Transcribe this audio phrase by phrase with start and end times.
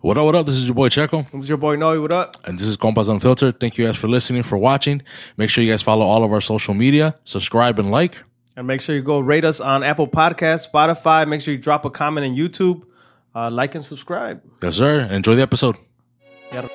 [0.00, 0.44] What up, what up?
[0.46, 1.28] This is your boy Checo.
[1.30, 2.00] This is your boy Noe.
[2.00, 2.36] What up?
[2.44, 3.58] And this is Compas Unfiltered.
[3.58, 5.00] Thank you guys for listening, for watching.
[5.36, 8.22] Make sure you guys follow all of our social media, subscribe and like.
[8.56, 11.26] And make sure you go rate us on Apple Podcasts, Spotify.
[11.26, 12.82] Make sure you drop a comment on YouTube.
[13.34, 14.42] Uh, like and subscribe.
[14.62, 15.00] Yes, sir.
[15.00, 15.76] Enjoy the episode.
[16.52, 16.68] Yeah.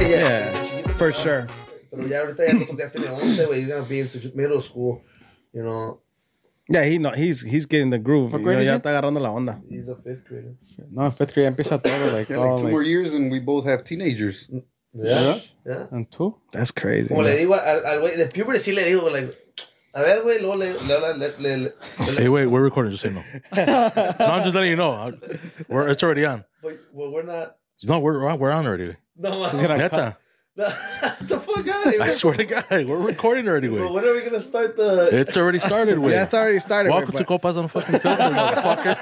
[0.00, 0.52] Yeah,
[0.98, 1.46] for sure.
[1.96, 3.58] Pero ya ahorita ya, nosotros ya tiene 11, güey.
[3.60, 5.02] He's gonna be into middle school.
[5.52, 6.00] You know,
[6.68, 8.32] Yeah, he no, he's he's getting the groove.
[8.32, 8.78] What You know, is ya he?
[8.80, 9.60] está agarrando la onda.
[9.70, 10.54] he's a fifth grader.
[10.90, 13.30] No, fifth grade empieza todo, like, Yeah, all, like two oh, like, more years and
[13.30, 14.48] we both have teenagers.
[14.52, 14.62] Mm,
[14.94, 15.40] yeah.
[15.64, 15.86] Yeah.
[15.92, 16.34] and two.
[16.52, 17.08] That's crazy.
[17.08, 17.38] Como le man.
[17.38, 19.32] digo al al güey de puberty, sí le digo, like,
[19.94, 21.72] a ver, güey, luego le, le, habla- le, le, le,
[22.18, 22.90] Hey, wait, we're recording.
[22.90, 23.22] Just say no.
[23.54, 24.90] no, I'm just letting you know.
[24.92, 25.12] I-
[25.68, 26.44] We're, it's already on.
[26.62, 27.56] But, well, we're not.
[27.84, 28.96] No, we're, we're on already.
[29.16, 30.16] No, Neta.
[30.56, 30.64] No,
[31.20, 32.02] the fuck out of here.
[32.02, 33.92] I swear to God, we're recording already, But güey.
[33.92, 35.08] when are we gonna start the?
[35.12, 36.12] It's already started, güey.
[36.12, 36.90] Yeah, it's already started.
[36.90, 38.96] Welcome güey, to but Copas on the fucking Filter, motherfucker.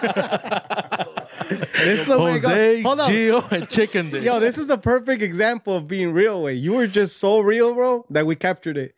[1.84, 2.32] this is the way.
[2.32, 3.10] Jose, Hold on.
[3.10, 4.24] Gio, and Chicken Dick.
[4.24, 6.54] Yo, this is a perfect example of being real, way.
[6.54, 8.94] You were just so real, bro, that we captured it.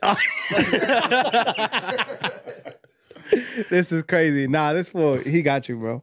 [3.70, 4.46] this is crazy.
[4.46, 6.02] Nah, this fool, he got you, bro.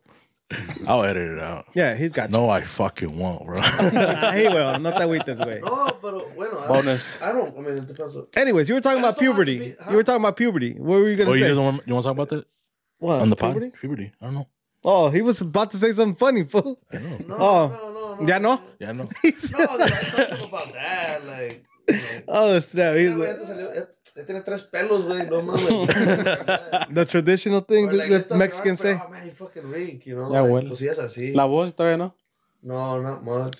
[0.88, 1.66] I'll edit it out.
[1.74, 3.58] Yeah, he's got No, I fucking won't, bro.
[3.58, 3.64] you.
[3.94, 4.80] Nah, he will.
[4.80, 5.60] Not that way this way.
[5.64, 6.60] No, pero bueno.
[6.60, 7.18] I- Bonus.
[7.22, 7.58] I don't.
[7.58, 8.16] I mean, it depends.
[8.16, 9.58] on- Anyways, you were talking I about just don't want puberty.
[9.72, 9.90] be- huh?
[9.92, 10.74] You were talking about puberty.
[10.74, 11.50] What were you gonna oh, you say?
[11.50, 12.46] guys want, you want to talk about that
[13.00, 13.54] what, on the pod?
[13.54, 13.72] puberty?
[13.80, 14.12] Puberty?
[14.22, 14.48] I don't know.
[14.84, 16.80] Oh, he was about to say something funny, fool.
[16.94, 17.00] No,
[17.32, 17.68] Oh.
[17.68, 18.28] no, no, no.
[18.28, 18.62] Ya no?
[18.80, 19.10] Yeah, I know.
[19.24, 19.30] No,
[19.60, 21.26] I don't about that.
[21.26, 22.02] Like, you know.
[22.28, 22.96] Oh, snap.
[22.96, 25.28] He's Ya, güey, ya te salió- ya- tienes tres pelos, güey.
[25.30, 25.90] No mames.
[26.94, 29.00] the traditional thing that like, the Mexicans say.
[29.04, 30.32] Oh, man, you fucking rink, you know?
[30.32, 30.70] Ya like, huele.
[30.70, 31.34] Cosillas así.
[31.36, 32.14] La voz todavía no.
[32.64, 33.56] No, not much.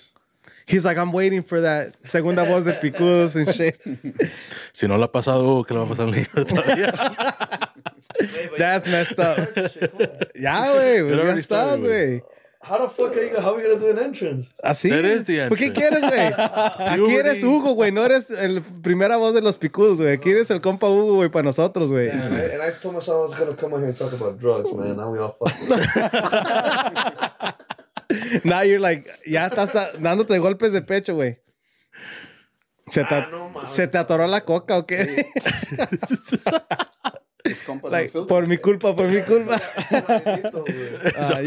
[0.66, 3.78] He's like, I'm waiting for that segunda voz de picudos and shit.
[4.72, 7.70] Si no le ha pasado, ¿qué le va a pasar al niño todavía?
[8.58, 9.36] That's messed up.
[10.34, 11.02] Ya, güey.
[11.02, 12.22] pues Ya already estás, güey.
[12.68, 14.48] How the fuck are you, how are we gonna do an entrance?
[14.64, 14.88] Así.
[14.90, 16.00] That is the ¿Por qué entrance.
[16.00, 16.32] quieres, güey?
[16.88, 17.92] Aquí eres Hugo, güey.
[17.92, 20.12] No eres el primera voz de los picudos, güey.
[20.14, 22.08] Aquí eres el compa Hugo, güey, para nosotros, güey.
[22.10, 24.38] And I, and I told myself I was gonna come on here and talk about
[24.40, 24.96] drugs, man.
[24.96, 25.68] Now we all fucking.
[28.44, 31.38] Now you're like, ya estás dándote golpes de pecho, güey.
[32.88, 35.26] Se te, Ah, no se te atoró la coca o qué?
[37.90, 39.60] Like, por mi culpa, por mi culpa.
[41.16, 41.40] Ah.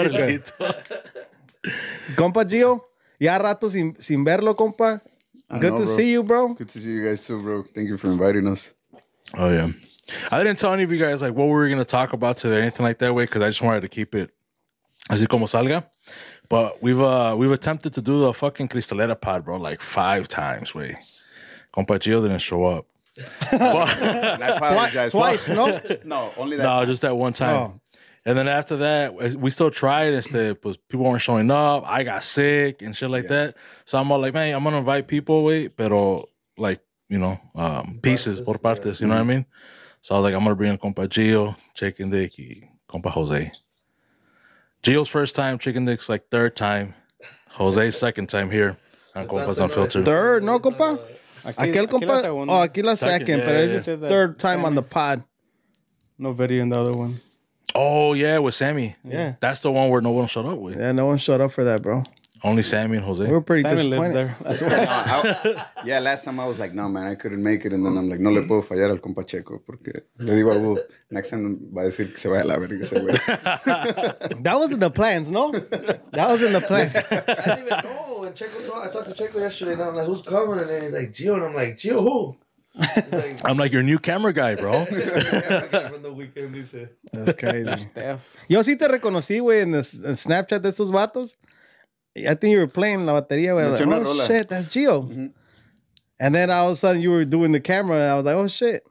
[2.16, 2.81] Compa Gio,
[3.20, 5.02] ya rato sin, sin verlo, compa.
[5.52, 5.96] I Good know, to bro.
[5.96, 6.53] see you, bro.
[6.53, 7.64] Good to see you guys too, bro.
[7.74, 8.74] Thank you for inviting us.
[9.36, 9.72] Oh, yeah.
[10.31, 12.38] I didn't tell any of you guys like what we were going to talk about
[12.38, 14.31] today or anything like that way because I just wanted to keep it
[15.09, 15.86] así como salga.
[16.50, 20.74] But we've uh we've attempted to do the fucking Cristalera pod, bro, like five times,
[20.74, 20.98] way.
[21.74, 22.86] Compa Gio didn't show up.
[23.52, 25.12] And I apologize.
[25.12, 25.80] Twice, no?
[26.06, 26.64] No, only that.
[26.64, 27.80] No, just that one time.
[28.25, 30.13] And then after that, we still tried.
[30.13, 31.84] Este, pues, people weren't showing up.
[31.88, 33.56] I got sick and shit like that.
[33.85, 38.00] So I'm all like, man, I'm gonna invite people, wait, pero like, you know, um,
[38.02, 39.00] pieces por partes.
[39.02, 39.46] You know what I mean?
[40.02, 43.52] So I was like, I'm gonna bring in compa Gio, Chicken Dick, y compa Jose.
[44.84, 46.94] Gio's first time, Chicken Dick's like third time,
[47.50, 48.78] Jose's second time here
[49.16, 50.06] on Compas Unfiltered.
[50.06, 51.00] Third, no, compa?
[51.44, 52.24] Aquí, Aquel aquí compa.
[52.25, 55.24] Oh, aquí la Second, second, yeah, pero yeah, it's just third time on the pod.
[56.18, 57.22] No video in the other one.
[57.75, 58.96] Oh yeah, with Sammy.
[59.03, 59.35] Yeah.
[59.40, 60.78] That's the one where no one showed up with.
[60.78, 62.03] Yeah, no one showed up for that, bro.
[62.41, 63.22] Only Sammy and Jose.
[63.25, 64.16] We were pretty Simon lived disappointed.
[64.16, 64.38] there.
[64.41, 64.69] That's why.
[64.69, 67.74] No, I- yeah, last time I was like, no, man, I couldn't make it.
[67.74, 69.59] And then I'm like, no le puedo fallar al compa Checo.
[69.66, 70.81] Porque le digo a Hugo,
[71.12, 73.13] next time va a decir que se vaya a la verga ese güey.
[74.44, 75.51] That was in the plans, no?
[75.51, 76.96] That was in the plans.
[76.96, 78.24] I didn't even know.
[78.24, 80.59] And Checo, told- I talked to Checo yesterday, and I'm like, who's coming?
[80.59, 81.34] And then he's like, Gio.
[81.36, 82.38] And I'm like, Gio, who?
[82.80, 84.86] He's like, I'm like your new camera guy, bro.
[84.86, 86.88] from the weekend, dice.
[87.12, 87.78] That's crazy.
[87.84, 88.36] Steph.
[88.48, 91.36] Yo sí te reconocí, güey, en, the- en Snapchat de esos vatos.
[92.16, 93.70] I think you were playing la batería, güey.
[93.72, 94.26] Like, oh, rola.
[94.26, 95.32] shit, that's Gio.
[96.20, 98.36] And then all of a sudden you were doing the camera, and I was like,
[98.36, 98.84] oh, shit,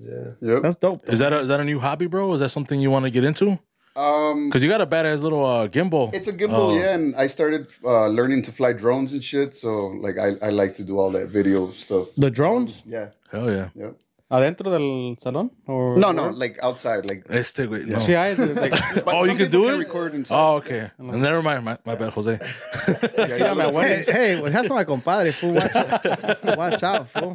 [0.00, 0.30] Yeah.
[0.40, 0.62] Yep.
[0.62, 1.08] that's dope.
[1.08, 2.32] Is that a, is that a new hobby, bro?
[2.34, 3.58] Is that something you want to get into?
[3.98, 6.14] Um, Because you got a badass little uh, gimbal.
[6.14, 6.76] it's a gimbal, Oh.
[6.78, 6.94] yeah.
[6.94, 9.54] And I started uh, learning to fly drones and shit.
[9.54, 9.70] So,
[10.06, 12.06] like, I, I like to do all that video stuff.
[12.16, 12.82] The drones?
[12.86, 13.08] Yeah.
[13.32, 13.68] Hell yeah.
[13.74, 13.94] Yep.
[14.30, 15.50] ¿Adentro del salón?
[15.66, 17.06] Or No, no, like outside.
[17.06, 17.96] Like, Este, güey, no.
[17.98, 18.34] Sí, hay.
[18.36, 18.74] Like,
[19.06, 19.78] Oh, you can do can it?
[19.78, 20.36] record inside.
[20.36, 20.90] Oh, okay.
[20.98, 21.64] Never mind.
[21.64, 22.36] My, my bad, Jose.
[22.38, 24.04] sí, a mi abuela.
[24.04, 25.54] Hey, hey, well, that's my compadre, fool.
[25.54, 26.04] Watch out.
[26.58, 27.34] Watch out, fool.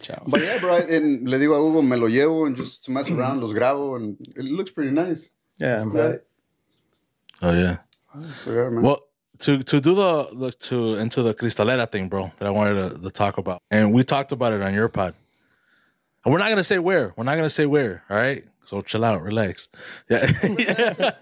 [0.00, 0.22] Chao.
[0.26, 3.10] But yeah, bro, and le digo a Hugo, me lo llevo and just to mess
[3.10, 5.28] around, los grabo, and it looks pretty nice.
[5.58, 5.94] Yeah, man.
[5.96, 6.16] Yeah.
[7.48, 7.76] Oh yeah.
[8.44, 8.82] So yeah, man.
[8.82, 9.00] Well,
[9.40, 12.98] to to do the, the to into the cristalera thing, bro, that I wanted to,
[13.02, 15.14] to talk about, and we talked about it on your pod.
[16.24, 17.12] And we're not gonna say where.
[17.16, 18.04] We're not gonna say where.
[18.08, 18.44] All right.
[18.64, 19.68] So chill out, relax.
[20.08, 20.24] Yeah.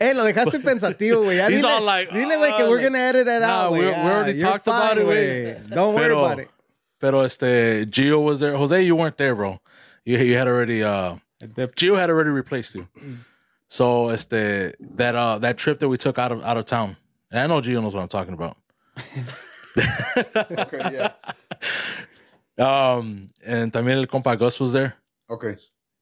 [0.00, 1.36] Eh, lo dejaste pensativo, güey.
[1.36, 3.72] Ya He's dile, all like, dile, güey, que "Ah, we're gonna edit it Nah, out,
[3.72, 5.68] we- we Ah, already you're talked about it, güey.
[5.70, 6.48] Don't worry Pero- about it.
[7.00, 8.56] Pero este Gio was there.
[8.56, 9.60] Jose, you weren't there, bro.
[10.04, 11.16] You you had already uh
[11.56, 11.74] Dip.
[11.74, 12.86] Gio had already replaced you.
[13.68, 16.96] So este that uh that trip that we took out of out of town.
[17.30, 18.56] And I know Gio knows what I'm talking about.
[19.76, 21.12] Okay, yeah.
[22.58, 24.94] Um and también el compa Gus was there.
[25.30, 25.56] Okay.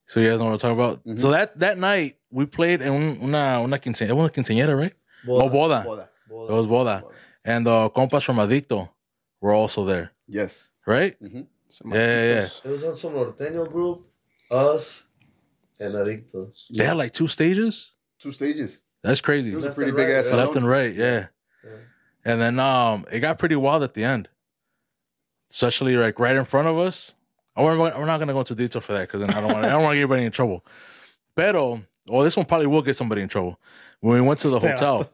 [0.07, 0.99] So you guys know what I'm talking about.
[1.05, 1.17] Mm-hmm.
[1.17, 4.95] So that that night we played in un- una una quinceañera, una quinceañera, right?
[5.29, 5.85] Oh, boda.
[5.85, 6.09] Boda.
[6.31, 7.05] It was boda.
[7.45, 8.89] And the compas from Adicto
[9.41, 10.71] were also there, Yes.
[10.89, 11.17] Right?
[11.69, 12.49] Some Yeah, yeah, yeah.
[12.65, 14.07] It was on some norteño group,
[14.51, 15.05] us,
[15.79, 16.53] and Adictos.
[16.71, 17.93] They had like two stages.
[18.19, 18.83] Two stages.
[19.03, 19.53] That's crazy.
[19.53, 20.37] It was a pretty big right, ass right?
[20.37, 21.27] left and right, yeah.
[21.63, 21.71] Yeah.
[22.25, 24.29] And then um, it got pretty wild at the end,
[25.51, 27.15] especially like right in front of us.
[27.55, 29.65] I we're, we're not gonna go into detail for that because then I don't want
[29.65, 30.65] I don't want to get anybody in trouble.
[31.35, 33.61] Pero, well, this one probably will get somebody in trouble.
[34.01, 35.11] When we went to the Stay hotel,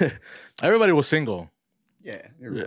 [0.62, 1.50] everybody was single,
[2.02, 2.26] Yeah.
[2.40, 2.64] you're Yeah.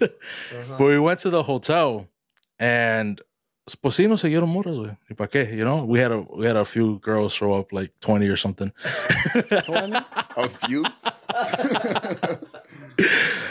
[0.00, 0.12] right.
[0.78, 2.06] but we went to the hotel
[2.58, 3.20] and.
[3.82, 4.96] Pues sí, nos siguieron morras, güey.
[5.10, 5.54] ¿Y pa' qué?
[5.54, 8.34] You know, we had a we had a few girls show up, like twenty or
[8.36, 8.72] something.
[9.34, 10.84] A few.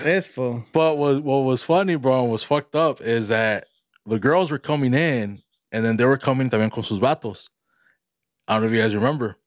[0.03, 0.65] This fool.
[0.73, 3.67] But what what was funny, bro, and was fucked up is that
[4.05, 5.41] the girls were coming in,
[5.71, 7.49] and then they were coming también con sus vatos.
[8.47, 9.37] I don't know if you guys remember.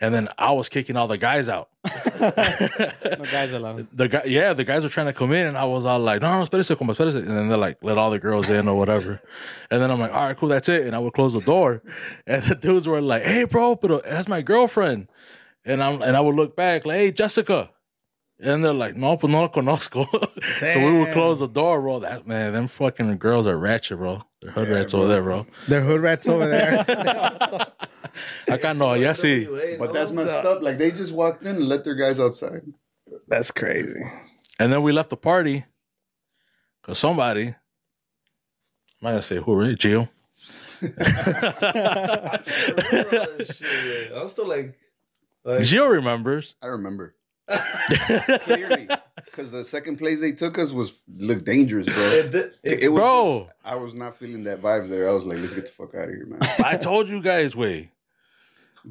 [0.00, 1.70] And then I was kicking all the guys out.
[2.20, 3.88] No guys allowed.
[3.92, 6.20] the guy, yeah, the guys were trying to come in, and I was all like,
[6.22, 8.76] "No, no, espérese, compa, espérese." And then they're like, "Let all the girls in or
[8.76, 9.20] whatever."
[9.70, 11.82] and then I'm like, "All right, cool, that's it." And I would close the door,
[12.26, 15.08] and the dudes were like, "Hey, bro, but that's my girlfriend."
[15.64, 17.70] And I'm and I would look back like, "Hey, Jessica,"
[18.40, 20.06] and they're like, "No, pues no la conozco."
[20.72, 22.00] so we would close the door, bro.
[22.00, 24.22] That man, them fucking girls are ratchet, bro.
[24.42, 25.00] They're hood Yeah, rats bro.
[25.02, 25.46] over there, bro.
[25.66, 27.66] The hood rats over there.
[28.48, 29.46] Acá no, ya sí.
[29.46, 30.62] NWA, But that's messed up.
[30.62, 32.62] Like they just walked in and let their guys outside.
[33.28, 34.00] That's crazy.
[34.58, 35.64] And then we left the party
[36.82, 37.54] because somebody, I'm
[39.02, 39.76] not gonna say who, right?
[39.76, 40.08] Gio.
[40.80, 42.40] I
[42.94, 44.20] remember all this shit, yeah.
[44.20, 44.78] I'm still like,
[45.44, 46.54] like Gio remembers.
[46.62, 47.14] I remember
[48.42, 48.88] clearly
[49.24, 51.96] because the second place they took us was looked dangerous, bro.
[52.04, 53.40] it, It, it, it was Bro.
[53.46, 55.08] just- I was not feeling that vibe there.
[55.08, 56.40] I was like, let's get the fuck out of here, man.
[56.64, 57.90] I told you guys, way.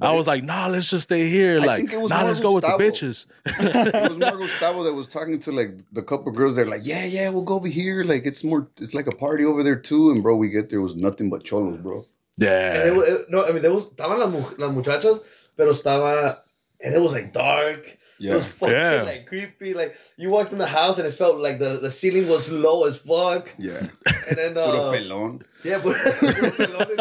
[0.02, 1.60] I was like, nah, let's just stay here.
[1.60, 3.26] I Like, think it was nah, more let's go with the bitches.
[3.46, 6.56] it was more Gustavo that was talking to like the couple girls.
[6.56, 8.04] They're like, yeah, yeah, we'll go over here.
[8.04, 10.12] Like it's more, it's like a party over there too.
[10.12, 12.06] And bro, we get there it was nothing but cholos, bro.
[12.40, 13.14] and it, Yeah.
[13.16, 15.20] it- no, I mean, there was, estaban las, mu- las muchachas,
[15.56, 16.38] pero estaba,
[16.84, 17.98] and it was like dark.
[18.19, 19.04] It was fucking Yeah.
[19.04, 19.74] like creepy.
[19.74, 22.86] Like you walked in the house and it felt like the, the ceiling was low
[22.86, 23.50] as fuck.
[23.60, 23.88] yeah.
[24.28, 25.44] And then uh, Puro pelón.
[25.64, 25.96] yeah, but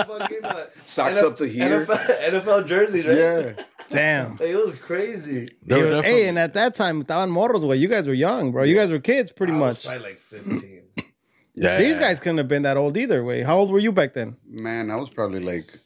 [0.07, 1.87] fucking uh, Socks up to here.
[1.87, 3.17] NFL, NFL jerseys, right?
[3.17, 3.53] Yeah.
[3.89, 4.33] Damn.
[4.33, 5.49] Like, it was crazy.
[5.65, 7.77] They were Hey, and at that time, estaban morros, way.
[7.77, 8.65] You guys were young, bro.
[8.65, 9.85] You guys were kids, pretty I much.
[9.87, 10.83] probably like 15.
[11.55, 11.79] yeah.
[11.79, 13.43] These guys couldn't have been that old either, way.
[13.43, 14.37] How old were you back then?
[14.45, 15.79] Man, I was probably like,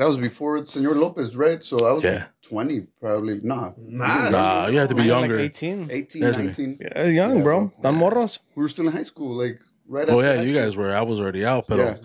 [0.00, 1.62] that was before Senor Lopez, right?
[1.62, 2.10] So I was Yeah.
[2.12, 3.40] like 20, probably.
[3.42, 3.72] Nah.
[3.76, 5.38] Nah, Nah, you have to be Like younger.
[5.38, 5.90] 18.
[5.90, 6.78] 18, 19.
[6.80, 7.72] Yeah, young, Yeah, bro.
[7.82, 8.38] Tan morros.
[8.56, 10.62] We were still in high school, like right oh, after yeah, high you school.
[10.62, 10.92] guys were.
[10.96, 11.96] I was already out, but Yeah.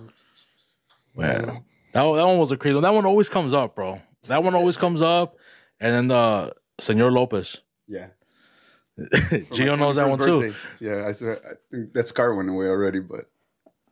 [1.15, 1.63] man,
[1.93, 2.83] that, one- that one was a crazy one.
[2.83, 4.01] That one always comes up, bro.
[4.27, 5.37] That one always comes up.
[5.79, 7.61] And then the Senor Lopez.
[7.87, 8.07] Yeah.
[8.97, 9.05] For
[9.55, 10.53] Gio knows that 21st one too.
[10.79, 13.25] Yeah, I said I think that scar went away already, but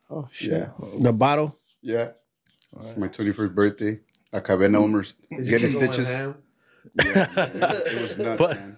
[0.09, 0.51] Oh, shit.
[0.51, 0.67] yeah,
[0.99, 1.57] The bottle.
[1.81, 2.11] yeah.
[2.81, 3.99] It's my twenty first birthday.
[4.33, 6.09] Acabé en Elmer's Did you getting stitches.
[6.09, 6.33] Yeah,
[6.95, 8.77] it was nuts, But- man.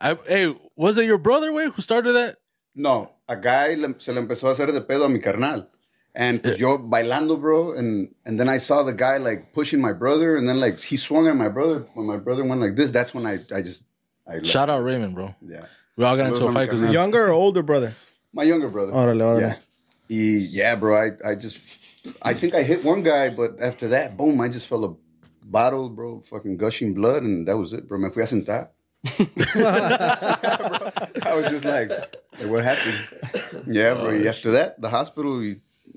[0.00, 2.38] I, hey, was it your brother, way, who started that?
[2.74, 5.68] No, a guy le, se le empezó a hacer de pedo a mi carnal.
[6.14, 9.92] And pues yo bailando, bro, and and then I saw the guy like pushing my
[9.92, 11.86] brother, and then like he swung at my brother.
[11.94, 13.84] When my brother went like this, that's when I I just
[14.28, 14.46] I left.
[14.46, 15.34] Shout out Raymond, bro.
[15.40, 15.64] Yeah,
[15.96, 16.92] We all got into a fight because.
[16.92, 17.94] Younger or older brother?
[18.34, 18.92] my younger brother.
[18.92, 19.40] Órale, órale.
[19.40, 19.56] Yeah.
[20.10, 20.96] Y, yeah, bro.
[20.96, 21.58] I, I just,
[22.22, 24.94] I think I hit one guy, but after that, boom, I just felt a
[25.44, 27.98] bottle, bro, fucking gushing blood, and that was it, bro.
[27.98, 28.68] Me fui a sentar.
[31.24, 32.98] I was just like, like, what happened?
[33.66, 34.10] Yeah, bro.
[34.10, 35.56] y after that, the hospital, y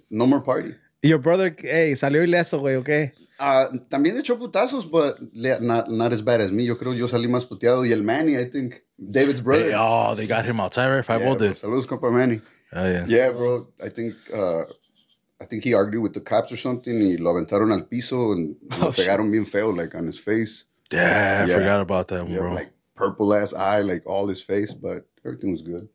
[0.09, 0.75] no more party.
[1.01, 3.11] Your brother, hey, salió ileso, güey, okay?
[3.37, 6.63] Uh, también echó putazos, but not, not as bad as me.
[6.63, 7.85] Yo creo yo salí más puteado.
[7.85, 9.65] Y el Manny, I think, David's brother.
[9.65, 11.03] They, oh, they got him outside, right?
[11.03, 11.47] Five yeah, yeah, bro.
[11.47, 11.57] did.
[11.59, 12.41] Saludos, compa Manny.
[12.73, 13.05] Oh, yeah.
[13.07, 13.67] Yeah, bro.
[13.83, 14.63] I think uh,
[15.41, 16.99] I think he argued with the cops or something.
[16.99, 20.65] He lo aventaron al piso and lo oh, pegaron bien feo, like on his face.
[20.91, 21.57] Yeah, I Yeah.
[21.57, 22.53] forgot about that one, Yeah, bro.
[22.53, 25.89] like purple ass eye, like all his face, but everything was good.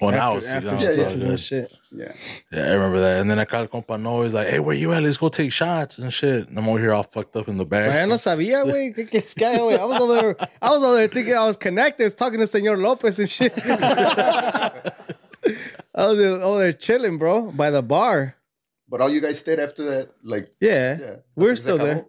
[0.00, 1.72] Well, now after, it's, after now it's all stitches and shit.
[1.90, 2.12] Yeah.
[2.52, 3.20] Yeah, I remember that.
[3.20, 4.22] And then I called compa no.
[4.22, 5.02] He's like, "Hey, where you at?
[5.02, 7.64] Let's go take shots and shit." And I'm over here all fucked up in the
[7.64, 7.90] back.
[7.92, 8.94] I no sabía, güey.
[8.94, 9.78] ¿Qué, qué es que hay, güey?
[9.78, 10.36] I was over there.
[10.60, 13.28] I was over there thinking I was connected, I was talking to Senor Lopez and
[13.30, 13.54] shit.
[16.00, 18.36] I was over there chilling, bro, by the bar.
[18.88, 21.16] But all you guys stayed after that, like, Yeah, yeah.
[21.36, 21.94] we're Hasta que se still there.
[21.96, 22.06] acabó.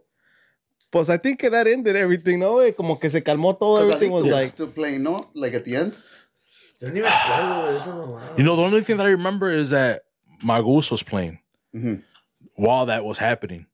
[0.92, 2.76] Pues I think that ended everything, no, güey?
[2.76, 3.78] Como que se calmó todo.
[3.80, 5.30] 'Cause I Everything think was like, still playing, no?
[5.34, 5.94] Like at the end?
[6.82, 8.38] Yo ni me acuerdo, güey, de esa mamada.
[8.38, 10.02] You know, the only thing that I remember is that
[10.44, 11.40] Magus was playing
[11.74, 12.02] Mhm.
[12.56, 13.68] while that was happening.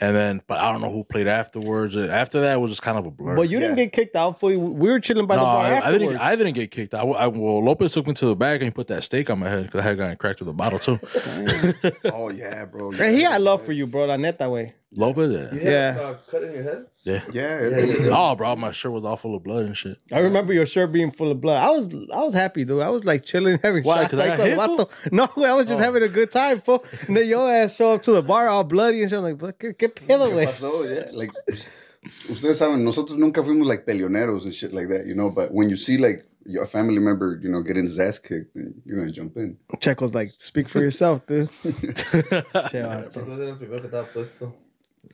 [0.00, 1.96] And then, but I don't know who played afterwards.
[1.96, 3.34] After that, it was just kind of a blur.
[3.34, 3.84] but you didn't Yeah.
[3.86, 4.60] get kicked out for you.
[4.60, 5.98] We were chilling by no, the bar I, I afterwards.
[6.04, 6.16] didn't.
[6.18, 6.94] I didn't get kicked.
[6.94, 9.40] I, I well, Lopez took me to the back and he put that steak on
[9.40, 11.00] my head because I had gotten cracked with a bottle too.
[12.12, 12.90] Oh, yeah, bro.
[12.92, 14.04] Man, he had love for you, bro.
[14.06, 14.74] La that way.
[14.92, 16.00] Lopez, You yeah, had Yeah.
[16.02, 16.86] uh, cut in your head?
[17.08, 17.22] Yeah.
[17.32, 17.60] Yeah.
[17.60, 18.10] Yeah, it- yeah.
[18.12, 19.98] Oh, bro, my shirt was all full of blood and shit.
[20.12, 21.62] I remember your shirt being full of blood.
[21.62, 22.82] I was, I was happy, dude.
[22.82, 24.02] I was like chilling, having Why?
[24.02, 24.10] shots.
[24.10, 24.90] 'Cause I like got hit, con el.
[25.12, 25.84] No, I was just oh.
[25.84, 26.84] having a good time, fool.
[27.06, 29.18] And then your ass show up to the bar all bloody and shit.
[29.18, 30.46] I'm like, "But ¿qué, qué pedo, güey?
[30.94, 31.10] yeah.
[31.12, 31.30] Like,
[32.28, 35.30] ustedes saben, nosotros nunca fuimos like peleoneros and shit like that, you know.
[35.30, 38.74] But when you see like your family member, you know, getting his ass kicked, then
[38.84, 39.56] you're gonna jump in.
[39.80, 41.50] Checo's like, speak for yourself, dude.
[42.70, 43.12] Chill out.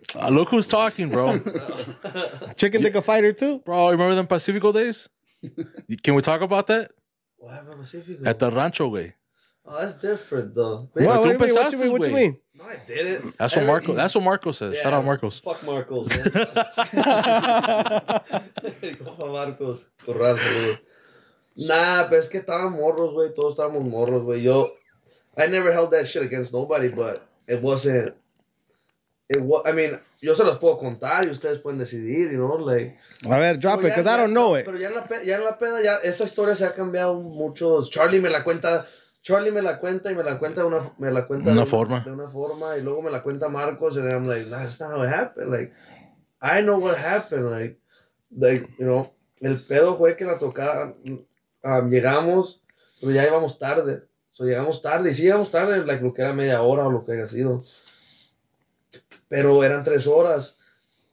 [0.02, 0.34] Chico era el primero que estaba puesto.
[0.34, 1.38] Uh, look who's talking, bro.
[2.56, 3.58] Chicken Dick a fighter too?
[3.64, 5.08] bro, remember them Pacifico days?
[6.02, 6.90] Can we talk about that
[7.38, 8.24] What happened Pacifico?
[8.28, 9.14] at the rancho way?
[9.66, 10.90] Oh, that's different, though.
[10.92, 11.38] What, what, tú do you mean?
[11.38, 11.92] what you empezaste, mean?
[11.92, 12.36] What you mean?
[12.54, 13.34] No, I didn't.
[13.38, 13.94] That's what Every- Marco.
[13.94, 14.76] That's what Marco says.
[14.76, 15.38] Shout out Marcos.
[15.40, 16.30] Fuck Marcos, man.
[19.00, 19.86] Compa Marcos.
[20.04, 20.78] Corral, saludos.
[21.56, 23.34] Nah, pero es que estaban morros, güey.
[23.34, 24.42] Todos estábamos morros, güey.
[24.42, 24.70] Yo,
[25.36, 28.14] I never held that shit against nobody, but it wasn't.
[29.26, 32.58] It was, I mean, yo se los puedo contar y ustedes pueden decidir, you know,
[32.58, 32.98] like.
[33.24, 34.64] A ver, drop it, Pero ya- because I don't know it.
[34.66, 37.14] Pero ya en, la, pe- ya en la peda, ya esa historia se ha cambiado
[37.14, 37.82] mucho.
[37.88, 38.86] Charlie me la cuenta,
[39.22, 41.66] Charlie me la cuenta y me la cuenta de una, me la cuenta Una de
[41.66, 42.00] forma.
[42.04, 45.02] De una forma y luego me la cuenta Marcos and I'm like, that's not how
[45.02, 45.50] it happened.
[45.50, 45.72] Like,
[46.42, 47.50] I know what happened.
[47.50, 47.78] Like,
[48.36, 50.92] like you know, el pedo fue que la tocada,
[51.62, 52.60] um, llegamos,
[53.00, 54.02] pero ya íbamos tarde.
[54.32, 57.04] So, llegamos tarde y sí llegamos tarde, like, lo que era media hora o lo
[57.06, 57.58] que haya sido.
[59.28, 60.56] Pero eran tres horas.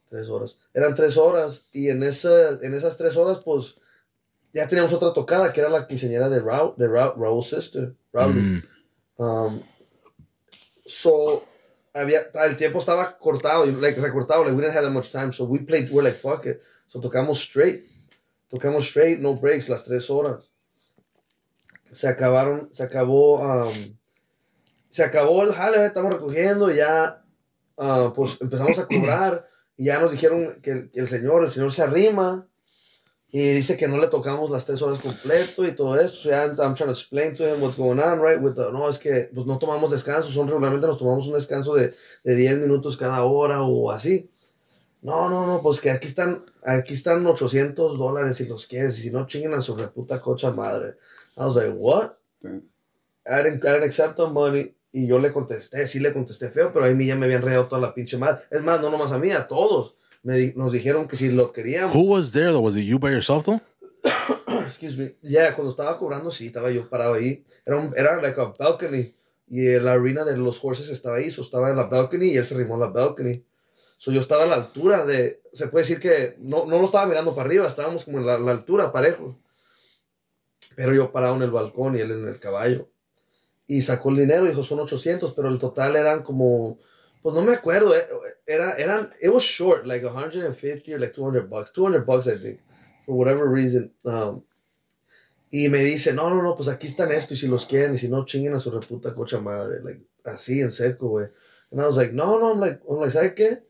[0.08, 0.58] Tres horas.
[0.74, 1.66] Eran tres horas.
[1.72, 3.76] Y en, esa, en esas tres horas, pues,
[4.52, 7.94] ya teníamos otra tocada, que era la quinceañera de Raúl, de Raúl, Raúl's sister.
[8.12, 8.34] Raúl.
[8.34, 8.62] Mm.
[9.16, 9.62] Um,
[10.84, 11.44] so,
[11.94, 15.44] había, el tiempo estaba cortado, like, recortado, like, we didn't have that much time, so
[15.44, 16.62] we played, we're like, fuck it.
[16.88, 17.86] So tocamos straight.
[18.50, 20.50] Tocamos straight, no breaks, las tres horas.
[21.90, 23.96] Se acabaron, se acabó, um,
[24.90, 27.21] se acabó el jale, estamos recogiendo ya,
[27.78, 31.50] ah, pues empezamos a cobrar y ya nos dijeron que el, que el señor, el
[31.50, 32.46] señor se arrima
[33.34, 36.16] y dice que no le tocamos las tres horas completo y todo esto.
[36.18, 38.38] So ya I'm trying to explain to him what's going on, right?
[38.40, 41.74] With the- no, es que pues no tomamos descanso, son regularmente nos tomamos un descanso
[41.74, 44.28] de, de 10 minutos cada hora o así.
[45.00, 49.02] No, no, no, pues que aquí están, aquí están 800 dólares si los quieres, y
[49.02, 50.96] si no chinguen a su reputa cocha madre.
[51.36, 52.12] I was like, what?
[52.44, 54.74] I didn't, I didn't accept the money.
[54.92, 57.66] Y yo le contesté, sí le contesté feo, pero a mí ya me habían rayado
[57.66, 58.42] toda la pinche madre.
[58.50, 59.94] Es más, no nomás a mí, a todos.
[60.22, 61.94] Me di- nos dijeron que si lo queríamos.
[61.96, 62.60] Who was there though?
[62.60, 63.60] Was it you by yourself though?
[64.64, 65.16] Excuse me.
[65.22, 67.42] Yeah, cuando estaba cobrando, sí, estaba yo parado ahí.
[67.64, 69.14] Era, un, era like a balcony.
[69.48, 71.30] Y la arena de los horses estaba ahí.
[71.30, 73.44] So estaba en la balcony y él se rimó en la balcony.
[73.96, 75.40] So yo estaba a la altura de.
[75.52, 78.38] Se puede decir que no, no lo estaba mirando para arriba, estábamos como en la,
[78.38, 79.38] la altura, parejo.
[80.76, 82.88] Pero yo parado en el balcón y él en el caballo.
[83.72, 86.78] Y sacó el dinero, dijo son 800, pero el total eran como.
[87.22, 88.04] Pues no me acuerdo, eh,
[88.46, 92.60] era, eran, it was short, like 150 or like 200 bucks, 200 bucks I think,
[93.06, 93.90] for whatever reason.
[94.04, 94.42] Um,
[95.50, 97.98] y me dice, no, no, no, pues aquí están esto, y si los quieren, y
[97.98, 101.28] si no, chinguen a su reputa cocha madre, like, así en seco, güey.
[101.70, 103.62] And I was like, no, no, I'm like, I'm like, ¿sabe qué?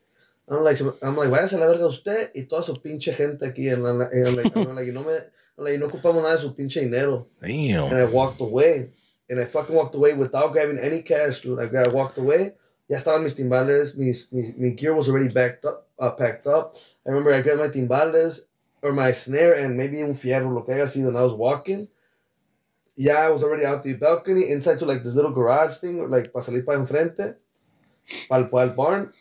[0.49, 3.69] I'm like, I'm like, váyase a la verga usted y toda su pinche gente aquí,
[3.69, 6.53] en la, en like, I'm like, y no me, y no ocupamos nada de su
[6.53, 7.29] pinche dinero.
[7.41, 7.95] And Damn.
[7.95, 8.89] I walked away.
[9.29, 11.59] And I fucking walked away without grabbing any cash, dude.
[11.59, 12.53] I, gra- I walked away.
[12.89, 13.95] Ya estaban mis timbales.
[13.97, 16.75] Mis, mi, gear was already backed up, uh, packed up.
[17.05, 18.41] I remember I grabbed my timbales
[18.81, 21.87] or my snare and maybe un fierro, lo que haya sido, and I was walking.
[22.95, 26.31] Yeah, I was already out the balcony, inside to like this little garage thing, like
[26.31, 27.35] para salir para enfrente,
[28.29, 29.11] para el, barn.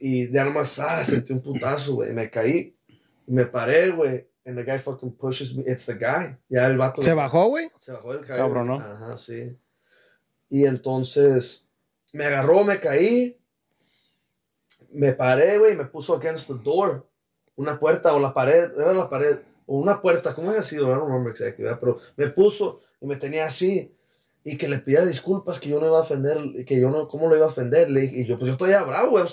[0.00, 2.12] Y ya nomás, ah, sentí un putazo, güey.
[2.12, 2.74] Me caí.
[3.26, 4.24] Me paré, güey.
[4.46, 5.64] And the guy fucking pushes me.
[5.66, 6.36] It's the guy.
[6.48, 7.02] Ya el vato.
[7.02, 7.68] ¿Se bajó, güey?
[7.80, 8.44] Se bajó del caballo.
[8.44, 8.74] Cabrón, ¿no?
[8.76, 9.58] Ajá, sí.
[10.48, 11.66] Y entonces
[12.12, 13.40] me agarró, me caí.
[14.92, 17.08] Me paré, güey, y me puso against the door.
[17.56, 20.86] Una puerta o la pared, era la pared, o una puerta, ¿cómo haya sido?
[20.86, 21.80] I don't remember exactly, ¿verdad?
[21.80, 23.95] pero me puso y me tenía así.
[24.48, 27.28] Y que le pidiera disculpas, que yo no iba a ofender, que yo no, ¿cómo
[27.28, 27.90] lo iba a ofender?
[27.90, 29.24] Le dije, y yo, pues yo estoy ya bravo, güey.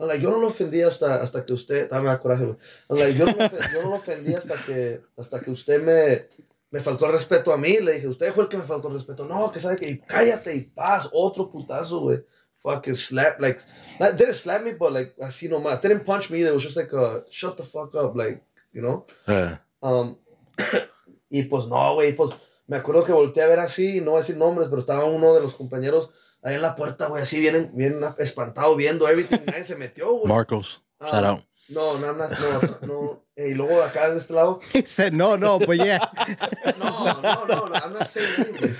[0.00, 2.58] Like, yo no lo ofendí hasta, hasta que usted, dame da coraje, güey.
[2.88, 6.26] Like, yo, no lo ofendí, yo no lo ofendí hasta que, hasta que usted me,
[6.72, 7.78] me faltó el respeto a mí.
[7.78, 9.24] Le dije, usted fue el que me faltó el respeto.
[9.24, 12.24] No, que sabe que, y cállate y paz, otro putazo, güey.
[12.56, 13.60] Fucking slap, like,
[14.00, 15.80] not, didn't slap me, but like, así nomás.
[15.80, 16.40] Didn't punch me.
[16.40, 18.42] It was just like, a, shut the fuck up, like,
[18.72, 19.06] you know?
[19.28, 19.58] Yeah.
[19.80, 20.18] Um,
[21.30, 22.34] y pues no, güey, pues
[22.66, 25.34] me acuerdo que volteé a ver así, no voy a decir nombres, pero estaba uno
[25.34, 26.10] de los compañeros
[26.42, 30.26] ahí en la puerta, güey, así bien, bien espantado viendo everything, nadie se metió, güey.
[30.32, 31.44] Marcos, Ah, shout out.
[31.68, 33.24] No, no, no, no, no.
[33.36, 35.98] Y luego acá de este lado, He said, no, no, but yeah.
[36.78, 38.76] no, no, no, no, I'm not saying.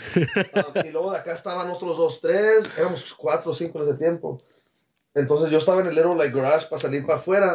[0.54, 3.98] Um, y luego de acá estaban otros dos, tres, éramos cuatro o cinco en ese
[3.98, 4.40] tiempo.
[5.14, 7.52] Entonces yo estaba en el little like garage para salir para afuera.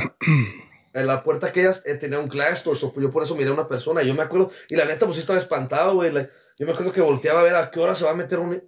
[0.94, 3.50] En la puerta que ellas eh, tenía un glass door, so, yo por eso miré
[3.50, 4.04] a una persona.
[4.04, 6.12] Y yo me acuerdo, y la neta, pues sí estaba espantado, güey.
[6.12, 8.40] like, yo me acuerdo que volteaba a ver a qué hora se va a meter
[8.40, 8.62] un.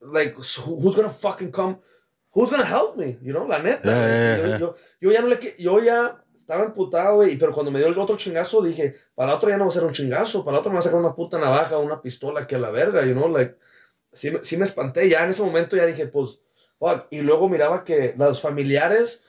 [0.00, 1.78] Like, who's gonna fucking come?
[2.34, 3.18] Who's gonna help me?
[3.22, 3.88] You know, la neta.
[3.88, 4.58] Yeah, yeah, yo, yeah.
[4.58, 5.56] yo, yo ya no le.
[5.58, 7.36] Yo ya estaba emputado, güey.
[7.38, 9.72] Pero cuando me dio el otro chingazo, dije, para la otra ya no va a
[9.72, 10.44] ser un chingazo.
[10.44, 13.04] Para la otra me va a sacar una puta navaja, una pistola que la verga,
[13.04, 13.56] you know, like.
[14.12, 15.08] Sí, sí me espanté.
[15.08, 16.40] Ya en ese momento ya dije, pues.
[16.78, 17.06] Fuck.
[17.10, 19.22] Y luego miraba que los familiares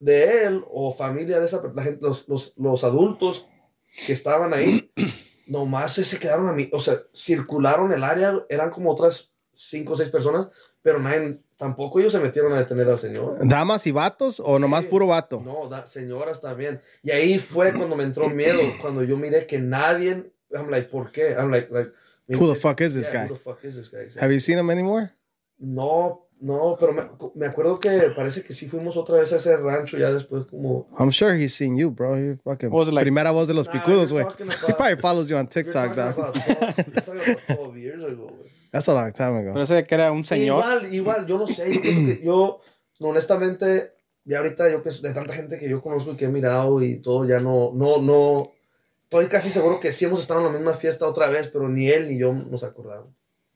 [0.00, 3.46] de él o familia de esa la gente, los, los, los adultos
[4.06, 4.90] que estaban ahí,
[5.46, 9.96] nomás se quedaron a mí, o sea, circularon el área, eran como otras cinco o
[9.96, 10.48] seis personas,
[10.82, 13.36] pero nadie, tampoco ellos se metieron a detener al señor.
[13.46, 14.88] ¿Damas y vatos o nomás Sí.
[14.88, 15.40] puro vato?
[15.44, 16.80] No, da- señoras también.
[17.02, 21.12] Y ahí fue cuando me entró miedo, cuando yo miré que nadie, I'm like, ¿por
[21.12, 21.32] qué?
[21.38, 21.92] I'm like, like
[22.28, 23.28] Who the fuck is this Yeah, guy?
[23.28, 24.08] Who the fuck is this guy?
[24.20, 25.10] Have you seen him anymore?
[25.58, 27.02] No, no, pero me,
[27.34, 30.88] me acuerdo que parece que sí fuimos otra vez a ese rancho ya después como
[30.98, 32.16] I'm sure he's seen you, bro.
[32.16, 33.02] You're fucking was it like?
[33.04, 34.24] primera voz de los Nah, picudos, güey.
[34.66, 36.18] He probably follows you on TikTok, dog.
[36.18, 36.46] about 12
[36.86, 38.50] you're talking about 12 years ago, güey.
[38.72, 39.52] That's a long time ago.
[39.52, 40.62] Pero ese que era un señor.
[40.64, 42.60] Igual, igual, yo no sé, yo pienso que yo,
[43.00, 43.92] honestamente,
[44.24, 46.98] ya ahorita yo pienso, de tanta gente que yo conozco y que he mirado y
[47.02, 48.52] todo, ya no, no, no,
[49.04, 51.88] estoy casi seguro que sí hemos estado en la misma fiesta otra vez, pero ni
[51.88, 53.08] él ni yo nos acordamos.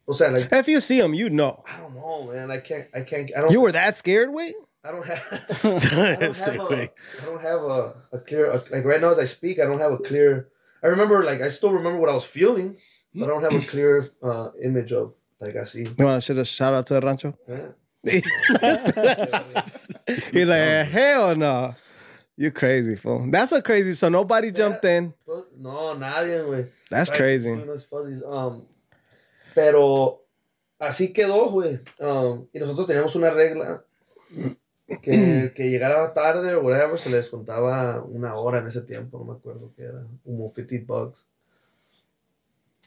[0.06, 1.64] O sea, like, If you see him, you know.
[1.66, 4.52] I don't know, man, I can't, I can't, I don't, You were that scared, güey?
[4.84, 5.22] I don't have,
[5.64, 6.90] I don't have, a,
[7.24, 9.92] don't have a, a clear, a- like right now as I speak, I don't have
[9.92, 10.48] a clear,
[10.82, 12.76] I remember, like, I still remember what I was feeling,
[13.14, 15.84] but I don't have a clear uh, image of, like, I see.
[15.84, 17.34] You want to should shout out to the rancho?
[17.48, 17.70] Yeah.
[20.32, 21.74] He's like, hell no.
[22.36, 23.28] You crazy, fool.
[23.30, 23.92] That's a crazy.
[23.94, 25.14] So nobody jumped in.
[25.56, 26.68] No, nadie, güey.
[26.90, 27.54] That's Right, crazy.
[27.54, 28.22] doing those fuzzies.
[28.26, 28.66] Um,
[29.54, 30.24] pero
[30.78, 31.80] así quedó, güey.
[31.98, 33.84] Um, y nosotros teníamos una regla
[35.02, 39.24] que, que llegara tarde o whatever se le descontaba una hora en ese tiempo, no
[39.24, 41.26] me acuerdo qué era, como 50 bucks.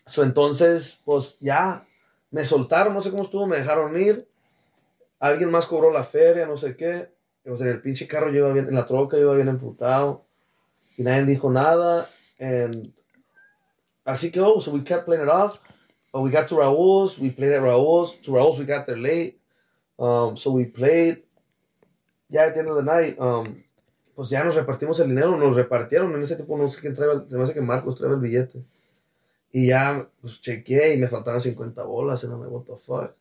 [0.05, 1.85] So, entonces, pues ya
[2.31, 4.27] me soltaron, no sé cómo estuvo, me dejaron ir.
[5.19, 7.09] Alguien más cobró la feria, no sé qué.
[7.45, 9.47] O sea, en el pinche carro yo iba bien, en la troca yo iba bien
[9.47, 10.25] emputado.
[10.97, 12.09] Y nadie dijo nada.
[12.39, 12.93] And
[14.05, 14.61] así quedó.
[14.61, 15.59] So we kept playing it off.
[16.17, 17.19] But we got to Raúl's.
[17.19, 18.15] We played at Raúl's.
[18.23, 19.39] To Raúl's, we got there late.
[19.99, 21.21] Um, so we played.
[22.27, 23.63] Ya at the end of the night, um,
[24.15, 25.37] pues ya nos repartimos el dinero.
[25.37, 26.15] Nos repartieron.
[26.15, 27.23] En ese tiempo no sé quién trae.
[27.29, 28.65] Me hace que Marcos trae el billete.
[29.51, 32.23] Y ya, pues chequeé y me faltaban 50 bolas.
[32.23, 33.13] And I'm like, what the fuck?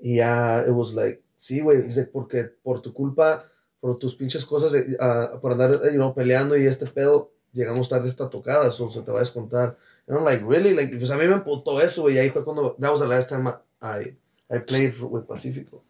[0.00, 3.44] Y ya, it was like, sí, güey, dice, porque por tu culpa,
[3.78, 7.90] por tus pinches cosas, ah, por andar, eh, you know, peleando y este pedo, llegamos
[7.90, 9.76] tarde a esta tocada, so, se te va a descontar.
[10.08, 10.72] And I'm like, really?
[10.74, 13.06] Like, pues a mí me emputó eso, güey, y ahí fue cuando, that was the
[13.08, 13.48] last time
[13.82, 14.16] I,
[14.50, 15.82] I played for- with Pacifico.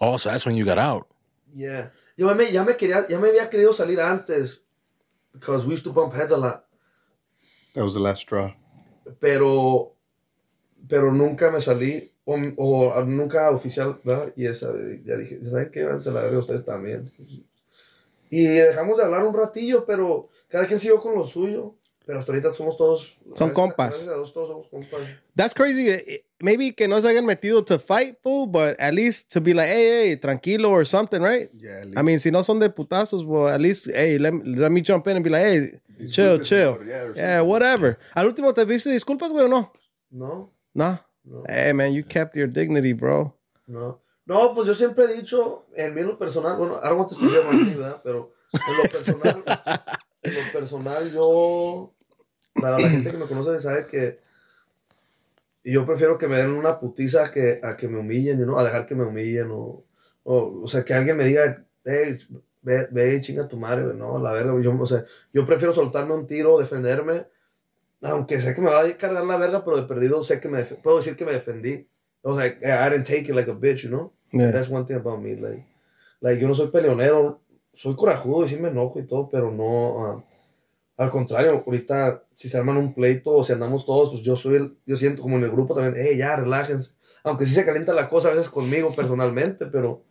[0.00, 1.06] Oh, so that's when you got out.
[1.54, 1.90] Yeah.
[2.16, 4.60] Yo ya me, ya me quería, ya me había querido salir antes,
[5.32, 6.64] because we used to bump heads a lot,
[7.74, 8.52] That was the last straw.
[9.20, 9.94] pero,
[10.88, 14.32] pero nunca me salí, o, o nunca oficial, ¿verdad?
[14.36, 14.70] Y esa,
[15.04, 15.84] ya dije, ¿saben qué?
[15.84, 17.10] Váyanse a verga ustedes también.
[18.30, 21.74] Y dejamos de hablar un ratillo, pero cada quien siguió con lo suyo.
[22.04, 23.16] Pero hasta ahorita somos todos.
[23.36, 24.04] Son compas.
[24.04, 25.00] todos somos compas.
[25.36, 25.88] That's crazy.
[25.88, 29.54] Eh, Maybe que no se hayan metido to fight, fool, but at least to be
[29.54, 31.48] like, hey, hey, tranquilo or something, right?
[31.56, 34.72] Yeah, I mean, si no son de putazos, well, at least, hey, let, me- let
[34.72, 36.78] me jump in and be like, hey, chill, Disculpe, chill.
[36.84, 37.96] yeah, Yeah, whatever.
[38.16, 39.72] Al último, ¿te viste disculpas, güey, o no?
[40.10, 40.98] No, No.
[41.24, 43.32] no, Hey, man, you kept your dignity, bro.
[43.68, 44.00] no.
[44.26, 47.08] No, pues yo siempre he dicho, en mí en lo personal, bueno, I don't want
[47.10, 48.00] to speak about me, ¿verdad?
[48.02, 49.44] Pero en lo personal,
[50.22, 51.92] lo personal, yo.
[52.54, 54.20] Para la gente que me conoce sabe que
[55.64, 58.86] yo prefiero que me den una putiza que, a que me humillen, know, a dejar
[58.86, 59.84] que me humillen o,
[60.24, 62.18] o, o sea, que alguien me diga, hey,
[62.60, 66.26] ve, ve chinga tu madre, no, la verga, yo, o sea, yo prefiero soltarme un
[66.26, 67.26] tiro, defenderme
[68.02, 70.64] aunque sé que me va a cargar la verga, pero de perdido sé que me
[70.64, 71.86] puedo decir que me defendí.
[72.22, 74.12] O sea, I didn't take it like a bitch, you know?
[74.32, 74.50] Yeah.
[74.50, 75.36] That's one thing about me.
[75.36, 75.66] Like,
[76.20, 77.40] like, yo no soy peleonero,
[77.72, 80.06] soy corajudo y sí me enojo y todo, pero no.
[80.06, 80.24] ah,
[80.98, 84.56] al contrario, ahorita, si se arman un pleito o si andamos todos, pues yo soy
[84.56, 84.76] el.
[84.86, 86.92] Yo siento como en el grupo también, hey, ya, relájense.
[87.24, 90.04] Aunque sí se calienta la cosa a veces conmigo personalmente, pero.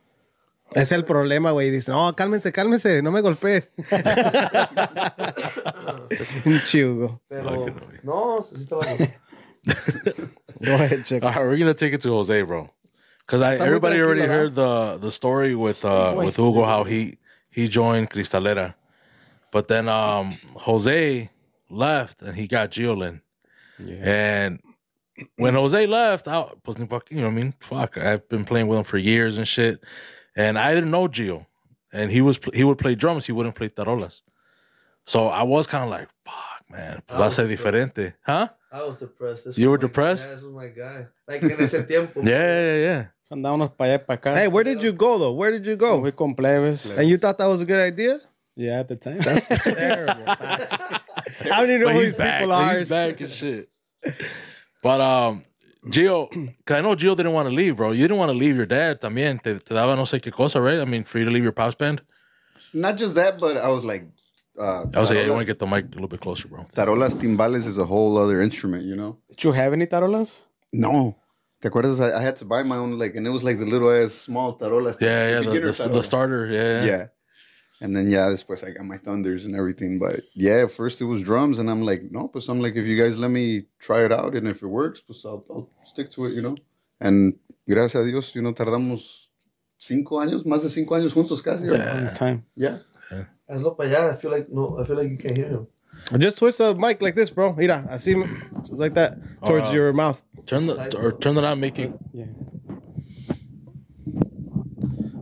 [0.72, 1.70] Es el problema, güey.
[1.70, 3.66] Dice, no, cálmense, cálmense, no me golpeen.
[6.46, 7.22] Un chivo.
[7.28, 7.66] Pero.
[8.04, 9.14] No, sí estaba bien.
[10.60, 11.24] Go ahead, check.
[11.24, 12.70] All right, we're gonna take it to Jose, bro.
[13.20, 17.18] Because Está everybody already heard the the story with uh with Hugo how he
[17.52, 18.74] he joined Cristalera,
[19.52, 21.30] but then um Jose
[21.70, 23.22] left and he got Giolin,
[24.02, 24.60] and
[25.36, 28.78] when Jose left, I was you know what I mean fuck I've been playing with
[28.80, 29.84] him for years and shit,
[30.36, 31.46] and I didn't know Gio,
[31.92, 34.22] and he was he would play drums, he wouldn't play tarolas,
[35.06, 38.48] so I was kind of like fuck man, va a ser diferente, huh?
[38.72, 39.46] I was depressed.
[39.46, 40.30] This You was were depressed?
[40.30, 41.08] Yeah, this was my guy.
[41.28, 42.22] Like, en ese tiempo.
[42.24, 43.06] Yeah, yeah, yeah.
[43.32, 44.36] Andábamos para allá y para acá.
[44.38, 45.32] Hey, where did you go, though?
[45.34, 46.02] Where did you go?
[46.02, 46.86] Fui con plebes.
[46.98, 48.20] And you thought that was a good idea?
[48.56, 49.20] Yeah, at the time.
[49.20, 50.24] That's terrible.
[50.28, 51.00] I
[51.46, 52.40] don't even know But who he's these back.
[52.42, 52.80] people are.
[52.80, 53.70] He's back and shit.
[54.84, 55.44] But um,
[55.88, 56.28] Gio,
[56.66, 57.92] cause I know Gio didn't want to leave, bro.
[57.92, 59.42] You didn't want to leave your dad también.
[59.42, 60.80] Te, te daba no sé qué cosa, right?
[60.80, 62.02] I mean, for you to leave your pops band.
[62.74, 64.04] Not just that, but I was like,
[64.60, 66.48] uh, I was like, yeah, you want to get the mic a little bit closer,
[66.50, 66.66] bro.
[66.76, 69.18] tarolas timbales is a whole other instrument, you know.
[69.30, 70.40] Did you have any tarolas?
[70.74, 71.16] No.
[71.62, 72.00] ¿Te acuerdas?
[72.00, 74.14] I, I had to buy my own, like, and it was like the little ass
[74.14, 75.00] small tarolas.
[75.00, 76.04] Yeah, yeah, the, beginner the, the tarolas.
[76.04, 76.46] starter.
[76.48, 77.08] Yeah, Yeah.
[77.84, 79.98] And then, yeah, después I got my thunders and everything.
[79.98, 82.96] But yeah, first it was drums, and I'm like, no, pues I'm like, if you
[82.96, 86.26] guys let me try it out, and if it works, pues I'll, I'll stick to
[86.26, 86.56] it, you know.
[87.00, 89.30] And gracias a Dios, you know, tardamos
[89.80, 91.66] cinco años, más de cinco años juntos casi.
[91.66, 92.46] Yeah, All the time.
[92.56, 92.78] Yeah.
[93.50, 94.14] Hazlo para allá.
[94.14, 95.68] I feel like, no, I feel like you can't hear him.
[96.18, 97.54] Just twist the mic like this, bro.
[97.54, 98.16] Mira, así,
[98.62, 100.22] just like that, towards Uh, your mouth.
[100.46, 101.94] Turn the or turn it on, make it.
[102.14, 102.26] Yeah.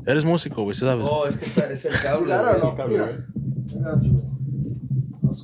[0.07, 1.07] Eres músico, güey, ¿sabes?
[1.07, 2.27] Oh, es que está, es el cable.
[2.27, 3.23] Claro, güey.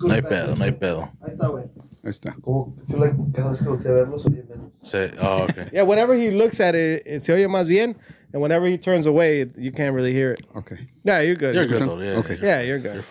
[0.01, 1.11] No hay pedo, no hay pedo.
[1.21, 2.35] Ahí está.
[2.41, 4.71] Como, I feel like cada vez que volteé a verlo, se oye menos.
[4.83, 5.69] Say, oh, okay.
[5.73, 7.95] Yeah, whenever he looks at it, it se oye más bien.
[8.33, 10.45] And whenever he turns away, you can't really hear it.
[10.55, 10.89] Okay.
[11.03, 11.53] Yeah, you're good.
[11.55, 11.99] You're good though.
[11.99, 12.39] Yeah, Okay.
[12.41, 12.59] yeah.
[12.61, 12.67] good.
[12.67, 13.03] you're good.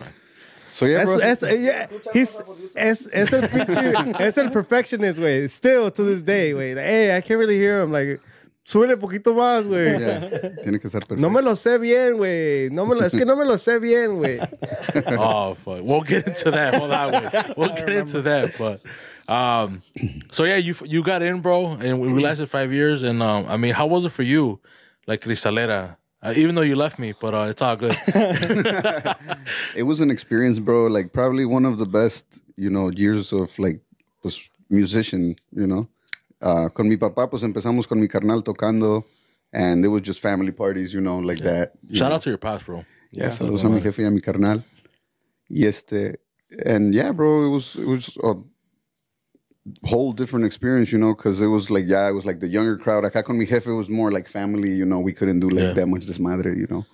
[0.74, 1.20] So yeah, bro.
[1.20, 2.36] Es, es, yeah, he's,
[2.74, 5.48] es, es el pinche, es el perfectionist, güey.
[5.48, 6.74] Still to this day, güey.
[6.74, 7.92] Like, hey, I can't really hear him.
[7.92, 8.20] Like,
[8.66, 10.00] súbele poquito más, güey.
[10.00, 10.50] Yeah.
[10.64, 11.20] Tiene que ser perfecto.
[11.20, 12.72] No me lo sé bien, güey.
[12.72, 14.40] No me lo, es que no me lo sé bien, güey.
[15.16, 15.80] Oh fuck.
[15.80, 16.74] We'll get into that.
[16.74, 17.56] Hold on, wait.
[17.56, 18.58] We'll get into that.
[18.58, 18.80] But
[19.32, 19.80] um,
[20.32, 23.04] so yeah, you you got in, bro, and we lasted five years.
[23.04, 24.58] And um, I mean, how was it for you,
[25.06, 25.98] like Cristalera?
[26.24, 27.94] Uh, even though you left me, but uh, it's all good.
[29.76, 30.86] it was an experience, bro.
[30.86, 32.24] Like probably one of the best,
[32.56, 33.80] you know, years of like
[34.22, 35.86] pues musician, you know.
[36.40, 39.04] Uh, con mi papá, pues empezamos con mi carnal tocando,
[39.52, 41.72] and it was just family parties, you know, like that.
[41.92, 42.14] Shout know.
[42.16, 42.86] out to your pops, bro.
[43.10, 44.62] Yeah, saludos a mi jefe y a mi carnal.
[45.50, 46.16] Y este,
[46.64, 48.34] and yeah, bro, it was it was a
[49.84, 52.76] whole different experience, you know, because it was like yeah, it was like the younger
[52.76, 53.04] crowd.
[53.04, 55.00] Acá con mi jefe it was more like family, you know.
[55.00, 55.72] We couldn't do like Yeah.
[55.74, 56.84] that much desmadre, you know.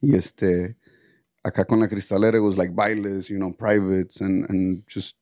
[0.00, 0.74] Y este,
[1.44, 5.16] acá con la cristalera it was like bailes, you know, privates and and just.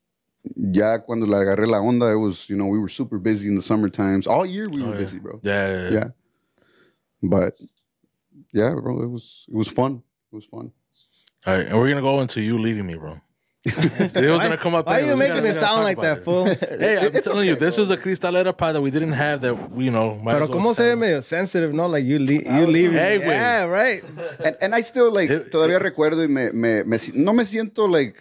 [0.56, 3.56] Ya cuando le agarré la onda, it was, you know, we were super busy in
[3.56, 4.26] the summer times.
[4.26, 4.98] All year we oh, were Oh, yeah.
[5.04, 5.38] busy, bro.
[5.42, 5.90] Yeah, yeah, yeah.
[5.90, 6.08] Yeah.
[7.22, 7.54] But
[8.52, 10.02] yeah, bro, it was it was fun.
[10.32, 10.72] It was fun.
[11.46, 13.20] All right, and we're gonna go into you leaving me, bro.
[13.64, 14.86] it was gonna come up.
[14.86, 16.24] Why are you making it sound like that, it.
[16.24, 16.46] fool?
[16.80, 17.82] Hey, I'm It's telling you, this bro.
[17.82, 20.14] was a Cristalera pod that we didn't have that we, you know.
[20.16, 21.86] might Pero as well como se ve sound- medio sensitive, ¿no?
[21.86, 22.92] Like you leave, you leave.
[22.92, 23.26] Hey, güey.
[23.26, 24.02] yeah, right.
[24.44, 27.86] and, and I still like It- todavía recuerdo y me, me, me no me siento
[27.86, 28.14] like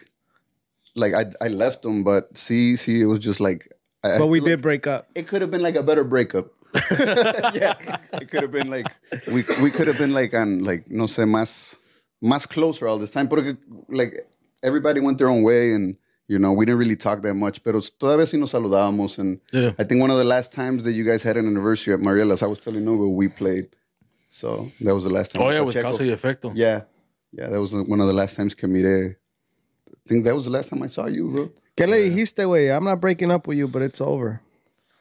[0.95, 3.69] like I I left them, but see see it was just like
[4.03, 5.07] I, I But we did like break up.
[5.15, 6.47] it could have been like a better breakup.
[6.91, 7.75] yeah,
[8.13, 8.87] it could have been like
[9.31, 11.77] we we could have been like on like no sé más
[12.21, 13.55] más closer all this time, porque
[13.87, 14.25] like
[14.63, 15.97] everybody went their own way and.
[16.31, 19.17] You know, we didn't really talk that much, pero todavía sí nos saludábamos.
[19.17, 19.71] And Yeah.
[19.79, 22.43] I think one of the last times that you guys had an anniversary at Marielas,
[22.43, 23.69] I was telling Hugo, we played.
[24.29, 25.41] So that was the last time.
[25.41, 25.81] Oh yeah, saw with Checo.
[25.81, 26.51] Causa y Efecto.
[26.53, 26.83] Yeah,
[27.31, 29.15] yeah, that was one of the last times que miré.
[29.89, 31.49] I think that was the last time I saw you, bro.
[31.75, 32.69] ¿Qué le dijiste, güey?
[32.77, 34.39] I'm not breaking up with you, but it's over.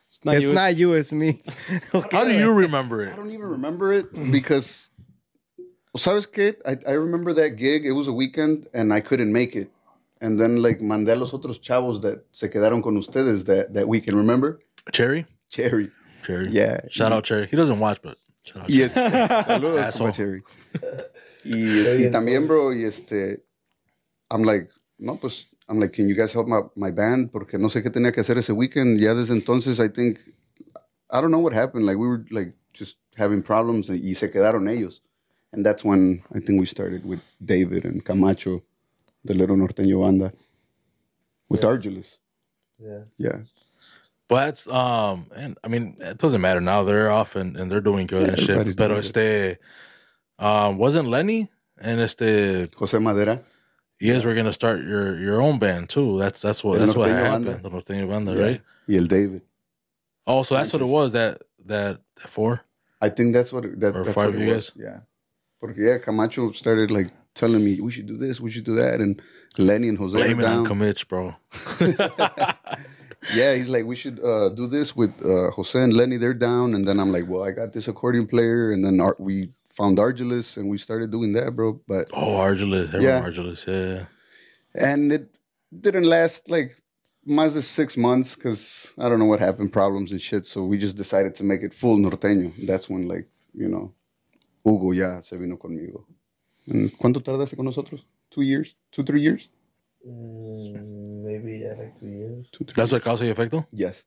[0.09, 0.55] It's not it's you.
[0.55, 1.43] not you, it's me.
[2.11, 3.13] How do you remember it?
[3.13, 4.89] I don't even remember it because,
[5.99, 6.57] ¿sabes qué?
[6.65, 7.85] I, I remember that gig.
[7.85, 9.71] It was a weekend and I couldn't make it.
[10.21, 13.87] And then like mandé a los otros chavos that se quedaron con ustedes that, that
[13.87, 14.17] weekend.
[14.17, 14.61] Remember?
[14.93, 15.91] Cherry, Cherry.
[16.25, 16.51] Cherry.
[16.51, 16.81] Yeah.
[16.91, 17.47] Shout out Cherry.
[17.49, 18.71] He doesn't watch, but shout out.
[18.71, 20.13] Y es, saludos, Asshole.
[20.13, 20.43] Cherry.
[21.45, 23.43] Y, y también, bro, y este,
[24.31, 27.31] I'm like, no, pues, I'm like, can you guys help my, my band?
[27.31, 28.99] Porque no sé qué tenía que hacer ese weekend.
[29.01, 30.19] Ya desde entonces, I think,
[31.11, 31.87] I don't know what happened.
[31.87, 35.01] Like, we were like just having problems y se quedaron ellos.
[35.53, 38.63] And that's when I think we started with David and Camacho,
[39.25, 40.33] the little norteño banda,
[41.49, 42.19] with Argelus.
[42.79, 43.01] Yeah.
[43.17, 43.39] Yeah.
[44.29, 46.83] But um, and I mean, it doesn't matter now.
[46.83, 48.51] They're off and, and they're doing good Yeah, and shit.
[48.51, 49.59] everybody's But este,
[50.39, 53.41] um, wasn't Lenny and este, Jose Madera.
[53.99, 56.19] you guys were gonna start your your own band too.
[56.19, 57.47] That's that's what El that's what happened.
[57.47, 57.61] Banda.
[57.63, 58.43] The Norteño Banda, Yeah.
[58.43, 58.61] right?
[58.87, 59.43] Y el David.
[60.27, 61.13] Oh, so that's what it was.
[61.13, 62.61] That that, that four.
[63.01, 64.73] I think that's what it- that, Or that's five what it was.
[64.77, 64.99] Yeah.
[65.61, 69.01] Porque yeah, Camacho started like telling me we should do this, we should do that,
[69.01, 69.21] and
[69.59, 70.67] Lenny and Jose Blame it on down.
[70.67, 71.35] Kamich, bro.
[73.35, 76.17] yeah, he's like we should uh, do this with uh, Jose and Lenny.
[76.17, 79.17] They're down, and then I'm like, well, I got this accordion player, and then Ar-
[79.19, 81.81] we found Argelus, and we started doing that, bro.
[81.87, 83.21] But Oh, Argelus, Yeah.
[83.21, 84.07] Argelus, yeah.
[84.75, 85.29] and it
[85.81, 86.81] didn't last like
[87.29, 90.47] más than six months because I don't know what happened, problems and shit.
[90.47, 92.53] So we just decided to make it full norteño.
[92.67, 93.93] That's when like you know,
[94.69, 96.07] Hugo ya se vino conmigo.
[96.67, 98.05] And ¿Cuánto tardaste con nosotros?
[98.31, 99.49] Two years, two three years,
[100.07, 102.47] Mm, maybe yeah, like two years.
[102.53, 102.75] two three.
[102.75, 103.67] That's what causa y efecto.
[103.73, 104.05] yes.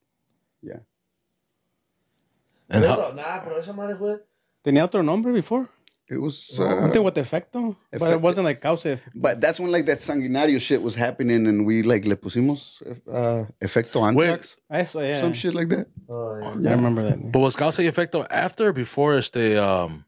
[2.70, 4.18] And Pero how, eso- nah, pero esa madre, güey.
[4.64, 5.68] Tenía otro nombre before.
[6.10, 6.58] It was.
[6.60, 6.66] No.
[6.66, 7.76] Uh, Something with efecto.
[7.92, 9.00] But it wasn't like causa.
[9.16, 13.46] But that's when like that sanguinario shit was happening, and we like le pusimos uh,
[13.62, 15.20] efecto anthrax, Eso, yeah.
[15.22, 15.88] some shit like that.
[16.10, 16.72] Oh, yeah.
[16.72, 17.32] I remember that.
[17.32, 20.06] but was causa y efecto after or before este um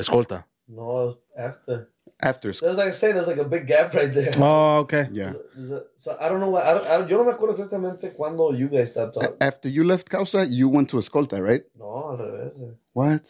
[0.00, 0.44] escolta?
[0.68, 1.88] No, after.
[2.22, 4.30] After, There was like I said, there was like a big gap right there.
[4.36, 5.08] Oh, okay.
[5.10, 5.32] yeah.
[5.56, 6.60] There's a- So I don't know why.
[6.62, 9.36] I don't, I don't, yo no me acuerdo exactamente cuando you guys stopped talking.
[9.40, 11.62] After you left Causa, you went to Escolta, right?
[11.78, 12.60] No, al revés.
[12.60, 12.74] eh.
[12.92, 13.22] What?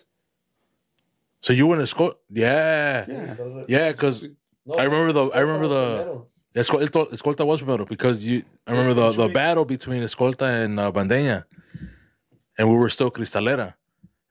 [1.40, 2.16] So you went to escolta?
[2.30, 3.36] Yeah, Yeah.
[3.38, 3.92] Al yeah.
[3.92, 4.26] Because
[4.66, 6.26] No, I remember the- I remember the- primero.
[6.54, 8.42] escolta, escolta was primero because you.
[8.66, 11.44] I remember the, the battle between escolta and uh, bandeña,
[12.58, 13.74] and we were still cristalera,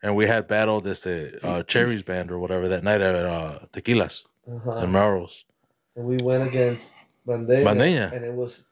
[0.03, 3.59] and we had battled this the uh, cherries band or whatever that night at uh,
[3.73, 4.71] tequilas Uh-huh.
[4.81, 5.45] and Melrose.
[5.95, 6.93] And we went against
[7.27, 7.63] Bandeña.
[7.65, 8.11] Bandeña.
[8.13, 8.63] And it was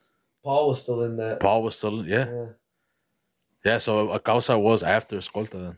[0.43, 1.39] Paul was still in that.
[1.39, 2.45] Paul was still yeah Yeah.
[3.65, 3.77] yeah.
[3.79, 5.77] So a causa was after escolta then.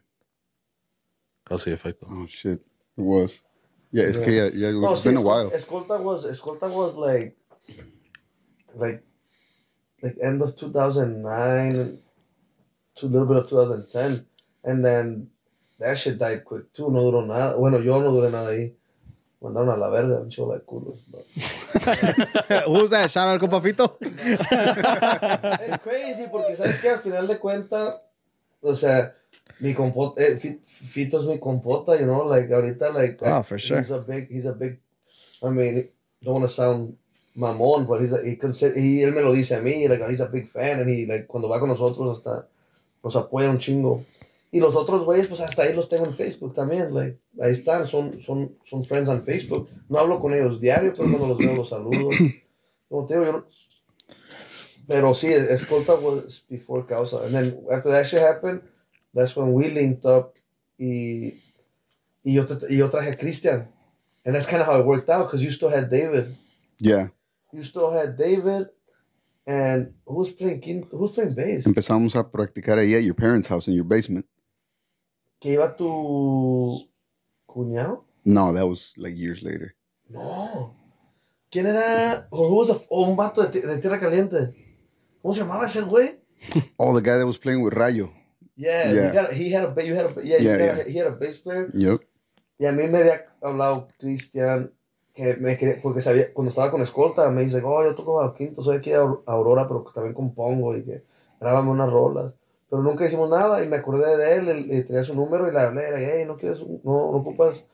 [1.46, 2.06] Causa y efecto.
[2.10, 2.60] Oh shit,
[2.98, 3.42] it was.
[3.92, 4.72] Yeah, it's yeah, yeah.
[4.72, 5.50] No, It's see, been a while.
[5.50, 7.36] Escolta was Escolta was like
[8.76, 9.02] like
[10.04, 11.98] like end of 2009
[12.98, 14.26] to a little bit of 2010
[14.64, 15.28] and then
[15.80, 18.76] that shit died quick too no duró nada bueno yo no duré nada ahí
[19.42, 21.26] mandaron a la verga un show like culos but-
[22.68, 23.10] Who's that?
[23.10, 23.98] Shout out al compa Fito.
[24.02, 28.02] es crazy porque sabes que al final de cuenta
[28.62, 29.16] o sea
[29.60, 33.58] mi compota eh, Fi- Fito es mi compota you know like ahorita like Oh, for
[33.60, 33.80] sure.
[33.80, 34.80] he's a big he's a big
[35.42, 35.90] I mean
[36.22, 36.98] don't want to sound
[37.36, 40.20] mamón but he's a, he consider, y él me lo dice a mí like he's
[40.22, 42.48] a big fan and he like cuando va con nosotros hasta
[43.04, 44.04] nos apoya un chingo
[44.52, 47.88] y los otros güeyes pues hasta ahí los tengo en Facebook también like ahí están
[47.88, 49.70] son son son friends on Facebook.
[49.90, 52.10] No hablo con ellos diario pero cuando los veo los saludo.
[52.90, 53.46] Como te digo yo no-
[54.88, 57.24] pero sí Escolta was before Causa.
[57.26, 58.62] And then after that shit happened
[59.14, 60.34] that's when we linked up
[60.80, 61.42] y
[62.24, 63.68] y yo, y yo traje a Christian.
[64.26, 66.36] And that's kind of how it worked out because you still had David.
[66.80, 67.10] Yeah,
[67.54, 68.68] you still had David
[69.46, 73.74] and who's playing who's playing bass empezamos a practicar ahí at your parents' house in
[73.76, 74.26] your basement.
[75.40, 76.90] Que iba tu
[77.46, 79.76] cuñado No, that was like years later.
[80.10, 80.76] no
[81.52, 84.54] quién era o who was the- o un vato de, de tierra caliente
[85.22, 86.20] cómo se llamaba ese güey
[86.78, 88.12] Oh, the guy that was playing with Rayo.
[88.56, 89.10] yeah, Yeah.
[89.10, 90.88] He, got, he had a you had a yeah, you Yeah, had.
[90.88, 92.02] A, he had a bass player Yep.
[92.58, 94.72] y a mí me había hablado Cristian
[95.14, 98.34] que me quería, porque sabía, cuando estaba con escolta me dice, oh, yo toco a
[98.36, 101.04] quinto, soy aquí a Aur- Aurora, pero también compongo y que
[101.42, 102.36] grábame unas rolas.
[102.70, 105.52] Pero nunca hicimos nada y me acordé de él, él, y tenía su número y
[105.52, 107.68] le hablé, le dije, hey, no quieres, no, no ocupas,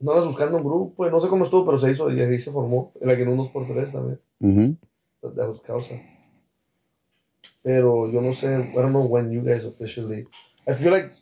[0.00, 2.40] no andas buscando un grupo, y no sé cómo estuvo, pero se hizo y así
[2.40, 4.76] se formó, en la que en un 2x3 también, Mm-hmm.
[5.22, 5.94] that, that was causa.
[7.62, 10.26] Pero yo no sé, I don't know when you guys officially,
[10.66, 11.12] I feel like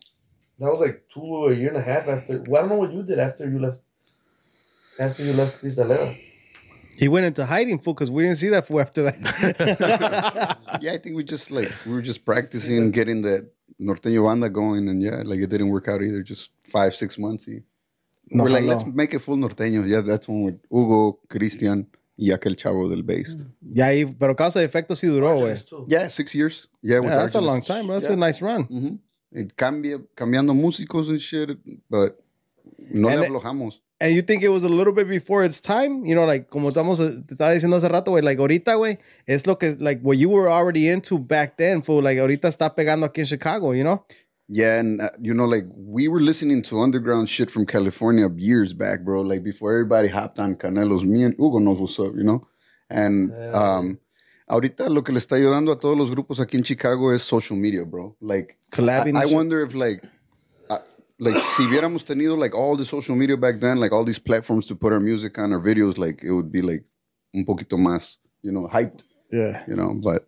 [0.59, 2.77] that was like two or a year and a half after, well, I don't know
[2.79, 3.83] what you did after you left,
[4.99, 6.17] after you left Cristalera.
[7.03, 9.17] He went into hiding, fool, because we didn't see that fool after that.
[10.83, 13.37] Yeah, I think we just like we were just practicing getting the
[13.81, 16.23] norteño banda going, and yeah, like it didn't work out either.
[16.23, 17.47] Just five, six months.
[17.49, 17.63] y-
[18.31, 18.71] No, we're like, no.
[18.73, 19.81] let's make it full norteño.
[19.93, 21.87] Yeah, that's when with Hugo, Christian,
[22.17, 23.37] y aquel chavo del bass.
[23.61, 25.57] Ya ahí, pero causa de efecto sí duró, güey.
[25.89, 26.69] Yeah, six years.
[26.83, 27.97] Yeah, with Yeah, that's a long time, bro.
[27.97, 28.15] That's Yeah.
[28.15, 28.65] a nice run.
[28.65, 28.97] hmm
[29.33, 31.51] It cambia, cambiando músicos and shit,
[31.89, 32.19] but
[32.79, 33.81] no And le it- aflojamos.
[34.01, 36.07] And you think it was a little bit before its time?
[36.07, 38.99] You know, like, como estamos, eh, te estaba diciendo hace rato, güey, like, ahorita, güey,
[39.27, 42.75] es lo que, like, what you were already into back then, fool, like, ahorita está
[42.75, 44.05] pegando aquí en Chicago, you know?
[44.53, 48.73] Yeah, and uh, you know, like we were listening to underground shit from California years
[48.73, 49.21] back, bro.
[49.21, 51.05] Like before everybody hopped on Canelos.
[51.05, 52.49] Me and Hugo knows what's up, you know.
[52.91, 54.01] And um,
[54.51, 57.57] ahorita lo que le está ayudando a todos los grupos aquí en Chicago es social
[57.57, 58.17] media, bro.
[58.21, 60.03] Like Collabing I, I wonder if like,
[61.21, 64.67] like si hubiéramos tenido like all the social media back then, like all these platforms
[64.67, 66.85] to put our music on, our videos, like it would be like
[67.35, 69.63] un poquito más, you know, hyped Yeah.
[69.69, 69.95] you know.
[70.03, 70.27] But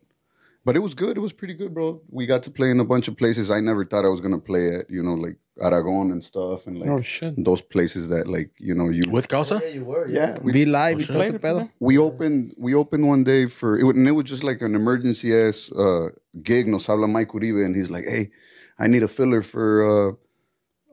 [0.65, 1.17] but it was good.
[1.17, 2.01] It was pretty good, bro.
[2.09, 4.39] We got to play in a bunch of places I never thought I was gonna
[4.39, 7.35] play at, you know, like Aragon and stuff, and like Oh, shit.
[7.37, 9.03] those places that like you know you.
[9.11, 9.61] With Causa?
[9.63, 10.07] Yeah, you were.
[10.09, 11.09] yeah, we, Be live, y shit.
[11.15, 11.71] todo Played it, pedo.
[11.81, 14.75] we opened we opened one day for it, wa- and it was just like an
[14.75, 16.09] emergency ass uh,
[16.43, 16.69] gig.
[16.69, 18.31] Nos habla Mike Uribe, and he's like, "Hey,
[18.79, 20.13] I need a filler for." Uh,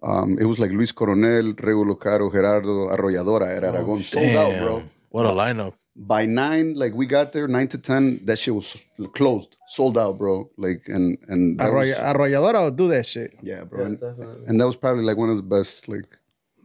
[0.04, 4.04] um, it was like Luis Coronel, Regulo Caro, Gerardo Arrolladora at Aragon.
[4.04, 4.84] Sold out, bro.
[5.10, 5.74] What a lineup.
[5.96, 8.76] by nine, like we got there nine to ten, that shit was
[9.14, 10.50] closed, sold out, bro.
[10.58, 13.34] Like and and that was, Arrolladora will do that shit.
[13.42, 13.80] yeah, bro.
[13.82, 16.06] Yeah, and, and that was probably like one of the best like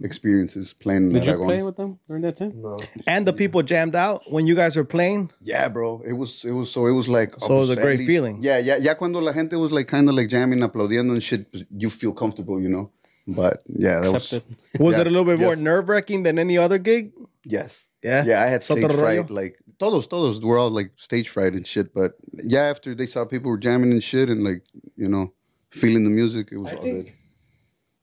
[0.03, 2.53] experiences playing in Did you play with them during that time?
[2.61, 2.77] No.
[3.07, 5.31] And the people jammed out when you guys were playing.
[5.40, 6.03] Yeah, bro.
[6.07, 8.38] It was it was so it was like So it was a at great feeling.
[8.42, 8.94] Yeah, yeah, yeah.
[8.94, 12.61] Cuando la gente was like kind of like jamming, aplaudiendo and shit, you feel comfortable,
[12.61, 12.90] you know.
[13.27, 14.43] But yeah, that Accepted.
[14.79, 15.59] was Was Yeah, it a little bit more yes.
[15.63, 17.13] nerve wracking than any other gig?
[17.45, 17.87] yes.
[18.03, 18.23] Yeah.
[18.27, 19.17] Yeah, I had stage Otro fright.
[19.31, 19.33] rollo?
[19.43, 21.95] Like todos, todos were all like stage fright and shit.
[21.95, 24.63] But yeah, after they saw people were jamming and shit and like
[24.97, 25.33] you know
[25.71, 27.15] feeling the music, it was I all think- good.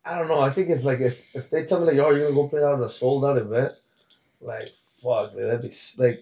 [0.04, 0.40] I don't know.
[0.42, 2.64] I think if like if, if they tell me like, "Yo, you're gonna go play
[2.64, 3.74] out at a sold out event,"
[4.40, 4.72] like
[5.04, 6.22] fuck, man, that'd be like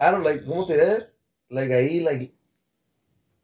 [0.00, 0.44] I don't like.
[0.46, 1.04] ¿Cómo te diré?
[1.50, 2.32] Like ahí like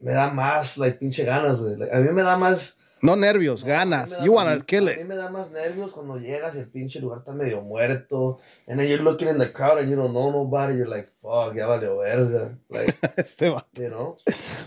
[0.01, 1.77] me da más like pinche ganas, güey.
[1.77, 2.73] Like, a mí me da más.
[3.05, 4.09] No nervios, no, a mí ganas.
[4.11, 5.07] me da You más- to kill A mí it.
[5.07, 8.87] me da más nervios cuando llegas y el pinche lugar está medio muerto, and then
[8.89, 10.75] you're looking in the crowd and you don't know nobody.
[10.77, 12.57] You're like, fuck, ya valió verga.
[12.69, 14.17] Like, Este va- you know.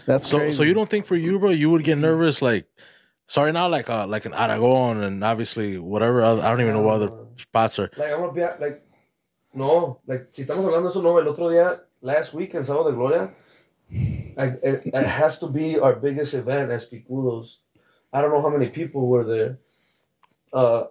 [0.06, 0.56] That's So, crazy.
[0.56, 2.66] so you don't think for you, bro, you would get nervous like,
[3.26, 6.22] sorry, now like uh, like an Aragon and obviously whatever.
[6.22, 7.90] Other, I don't even know what other spots are.
[7.96, 8.82] Like, I'm gonna be at, like,
[9.54, 12.90] no, like, si estamos hablando de eso, no, el otro día, last week en Sábado
[12.90, 13.34] de Gloria,
[14.36, 17.58] like, it, it has to be our biggest event as Picudos.
[18.12, 19.58] I don't know how many people were there.
[20.52, 20.84] Uh,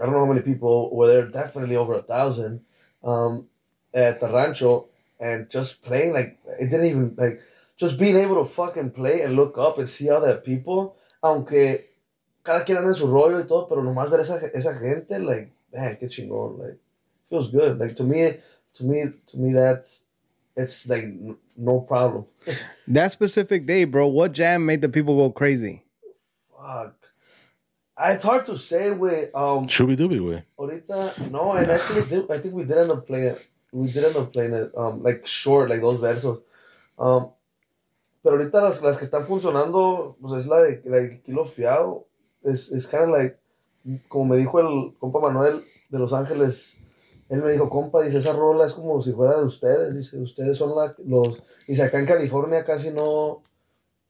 [0.00, 2.62] I don't know how many people were there, definitely over a thousand,
[3.04, 3.46] um,
[3.94, 4.88] at the rancho,
[5.20, 7.40] and just playing, like, it didn't even, like,
[7.76, 11.84] just being able to fucking play and look up and see other people, aunque
[12.42, 15.52] cada quien anda en su rollo y todo, pero nomás ver esa, esa gente, like,
[15.72, 16.78] man, qué chingón, like,
[17.30, 17.78] feels good.
[17.78, 18.38] Like, to me,
[18.74, 20.02] to me, to me, that's,
[20.56, 21.04] it's like,
[21.56, 22.26] no problem.
[22.88, 25.83] that specific day, bro, what jam made the people go crazy?
[26.64, 26.94] Fuck.
[28.00, 30.44] It's hard to say, way, um, Shooby dooby way.
[30.58, 33.48] ahorita, no, and actually, I think we did end up playing it.
[33.70, 36.40] We did end up playing it, um, like, short, like, those versos.
[36.98, 37.28] Um,
[38.22, 42.06] pero ahorita las, las que están funcionando, pues es la de, la de Kilo Fiado.
[42.42, 43.38] Es, es kind of like,
[44.08, 46.76] como me dijo el compa Manuel de Los Ángeles,
[47.28, 50.56] él me dijo, compa, dice, esa rola es como si fuera de ustedes, dice, ustedes
[50.56, 53.42] son la, los, dice, acá en California casi no,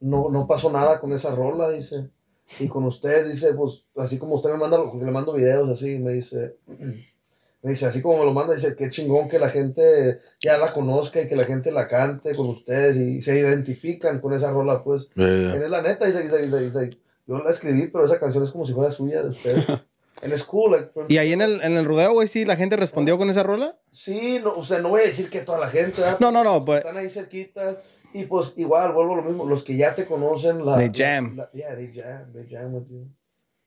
[0.01, 2.11] no, no pasó nada con esa rola, dice,
[2.59, 5.99] y con ustedes, dice, pues, así como usted me manda, porque le mando videos así,
[5.99, 6.57] me dice,
[7.63, 10.73] me dice, así como me lo manda, dice, qué chingón que la gente ya la
[10.73, 14.85] conozca y que la gente la cante con ustedes y se identifican con esa rola,
[14.85, 16.91] pues, Yeah, es la neta, dice, dice, dice, dice,
[17.27, 19.67] yo la escribí, pero esa canción es como si fuera suya de ustedes.
[20.23, 22.77] And it's cool, like, Y ahí en el, en el rodeo, güey, sí, la gente
[22.77, 23.77] respondió con esa rola.
[23.91, 26.19] Sí, no, o sea, no voy a decir que toda la gente, ¿verdad?
[26.21, 27.79] No, no, no, but están ahí cerquitas
[28.15, 31.37] y pues igual vuelvo a lo mismo, los que ya te conocen, la, They jam.
[31.37, 33.07] la- yeah, they jam, they jam with you.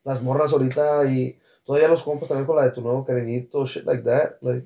[0.03, 3.83] Las morras ahorita y todavía los compas también con la de tu nuevo cariñito, shit
[3.85, 4.65] like that, like.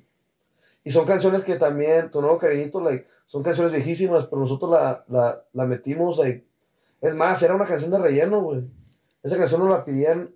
[0.83, 5.03] Y son canciones que también, tu nuevo cariñito, like, son canciones viejísimas, pero nosotros la,
[5.09, 6.45] la, la metimos, like,
[7.01, 8.61] es más, era una canción de relleno, güey.
[9.23, 10.33] Esa canción nos la pedían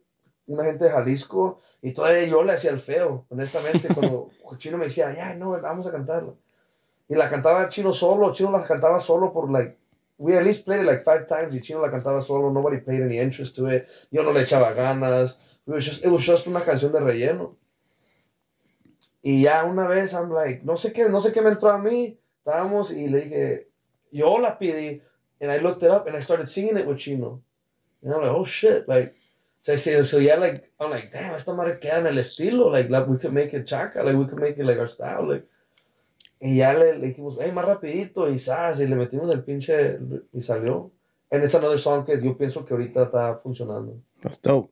[0.48, 4.86] una gente de Jalisco y todavía yo le hacía el feo, honestamente, cuando Chino me
[4.86, 6.34] decía, ya, no, vamos a cantarla.
[7.08, 9.78] Y la cantaba Chino solo, Chino la cantaba solo por, like,
[10.18, 13.02] we at least played it like five times y Chino la cantaba solo, nobody paid
[13.02, 16.48] any interest to it, yo no le echaba ganas, it was just, it was just
[16.48, 17.56] una canción de relleno.
[19.22, 21.78] Y ya una vez, I'm like, no sé qué, no sé qué me entró a
[21.78, 23.68] mí, estábamos y le dije,
[24.12, 25.02] yo la pedí,
[25.42, 27.42] and I looked it up and I started singing it with Chino.
[28.02, 29.16] And I'm like, oh shit, like,
[29.60, 32.90] so, so, so yeah, like, I'm like, damn, esta madre queda en el estilo, like,
[32.90, 35.46] like, we could make it chaca, like, we could make it like our style, like.
[36.46, 39.98] Y ya le, le dijimos, hey, más rapidito, y sas, y le metimos el pinche,
[40.32, 40.92] y salió.
[41.32, 44.00] And it's another song que yo pienso que ahorita está funcionando.
[44.22, 44.72] That's dope.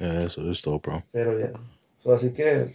[0.00, 1.04] Yeah, eso es todo, bro.
[1.12, 1.52] Pero ya.
[2.00, 2.74] So, así que,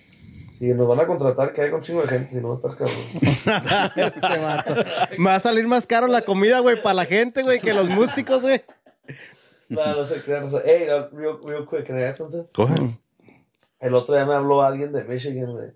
[0.57, 2.57] si nos van a contratar, que hay con chingo de gente, si no va a
[2.57, 3.91] estar cabrón.
[4.07, 4.75] Este vato.
[5.17, 7.89] Me va a salir más caro la comida, güey, para la gente, güey, que los
[7.89, 8.61] músicos, güey.
[9.67, 10.49] no, no se crean.
[10.49, 12.43] no Hey, real, real quick, can I add something?
[12.53, 12.89] Go ahead.
[13.81, 15.71] El otro día me habló alguien de Michigan, güey.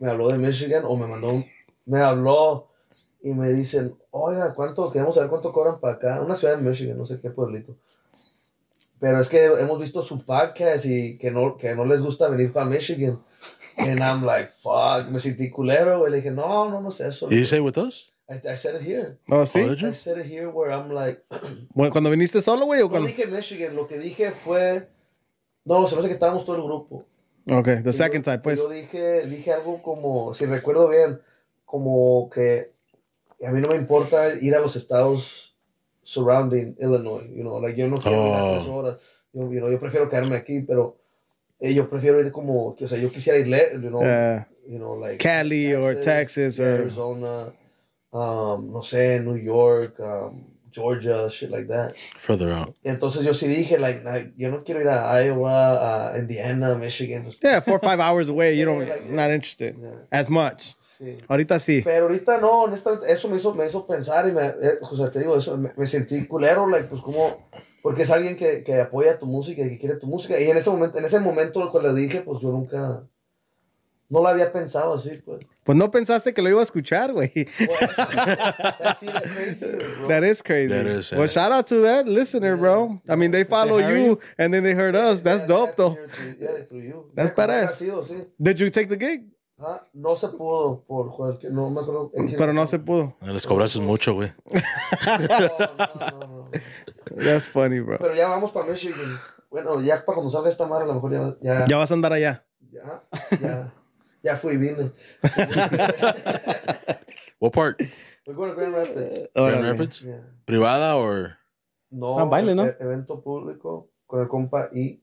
[0.00, 1.46] Me habló de Michigan o me mandó un...
[1.86, 2.68] Me habló
[3.22, 4.90] y me dicen, oiga, ¿cuánto?
[4.90, 6.20] Queremos saber cuánto cobran para acá.
[6.22, 7.76] Una ciudad de Michigan, no sé qué pueblito.
[8.98, 12.52] Pero es que hemos visto su podcast y que no, que no les gusta venir
[12.52, 13.20] para Michigan.
[13.76, 16.10] And I'm like, fuck, me sentí culero, güey.
[16.12, 17.26] Le dije, no, no, no es eso.
[17.28, 18.12] Did you say with us?
[18.28, 19.18] I, I said it here.
[19.28, 19.58] ¿Oh, Oh, sí?
[19.60, 19.88] you?
[19.88, 21.20] I said it here where I'm like,
[21.74, 23.08] Bueno, cuando viniste solo, güey, o no cuando...
[23.08, 24.88] dije Michigan, lo que dije fue,
[25.64, 27.04] no, se me hace que estábamos todo el grupo.
[27.50, 28.60] Ok, the Y second yo- time, pues.
[28.62, 31.20] Yo dije, dije algo como, si recuerdo bien,
[31.72, 32.70] como que
[33.42, 35.56] a mí no me importa ir a los estados
[36.04, 38.52] surrounding Illinois, you know, like yo no quiero ir a Oh.
[38.58, 38.96] tres horas,
[39.32, 40.98] yo, you know, yo prefiero quedarme aquí, pero
[41.60, 43.46] eh, yo prefiero ir como, o sea, yo quisiera ir,
[43.80, 47.52] you know, Uh, you know, like Cali or Texas yeah, or- Arizona,
[48.12, 51.94] um, no sé, New York, um, Georgia, shit like that.
[52.18, 52.74] Further out.
[52.84, 57.26] Entonces yo sí dije, like, like, yo no quiero ir a Iowa, a Indiana, Michigan.
[57.42, 59.76] yeah, four or five hours away, you don't, like- not interested.
[59.80, 60.00] yeah.
[60.10, 60.74] As much.
[61.02, 61.18] Sí.
[61.26, 61.80] Ahorita sí.
[61.82, 65.10] Pero ahorita no, honestamente, eso me hizo, me hizo pensar y me, eh, o sea,
[65.10, 67.48] te digo, eso, me, me sentí culero, like, pues como,
[67.82, 70.38] porque es alguien que, que apoya tu música y que quiere tu música.
[70.38, 73.02] Y en ese momento, en ese momento cuando le dije, pues yo nunca,
[74.08, 75.40] no lo había pensado así, pues.
[75.64, 77.32] Pues no pensaste que lo iba a escuchar, güey.
[77.58, 77.68] Well,
[78.78, 80.08] that's even crazy, bro.
[80.08, 80.68] That is crazy.
[80.74, 81.26] That is, well, yeah.
[81.28, 83.00] shout out to that listener, bro.
[83.08, 84.18] I mean, they follow heard you you?
[84.38, 85.20] and then they heard us.
[85.22, 85.96] That's Yeah, dope, yeah, though.
[86.38, 87.10] yeah, through you.
[87.14, 87.70] That's Yeah, badass.
[87.78, 88.24] sido, sí.
[88.40, 89.24] Did you take the gig?
[89.92, 92.10] No se pudo por cualquier, no me acuerdo.
[92.36, 93.14] Pero no se pudo.
[93.22, 94.32] Les cobraste mucho, güey.
[94.50, 94.58] No,
[95.58, 96.50] no, no, no.
[97.16, 97.98] That's funny, bro.
[97.98, 99.18] Pero ya vamos para Michigan.
[99.50, 101.94] Bueno, ya para cuando salga esta madre, a lo mejor ya, ya, Ya vas a
[101.94, 102.44] andar allá.
[102.72, 103.02] ya,
[103.40, 103.72] ya,
[104.22, 104.90] ya fui vine.
[107.38, 107.80] What part?
[108.26, 109.28] We're going to Grand Rapids.
[109.34, 109.72] Grand Órale.
[109.72, 110.02] Rapids?
[110.02, 110.20] Yeah.
[110.46, 111.36] Privada or?
[111.90, 112.64] No, Ah, baile, ¿no?
[112.64, 115.00] e- evento público con el compa y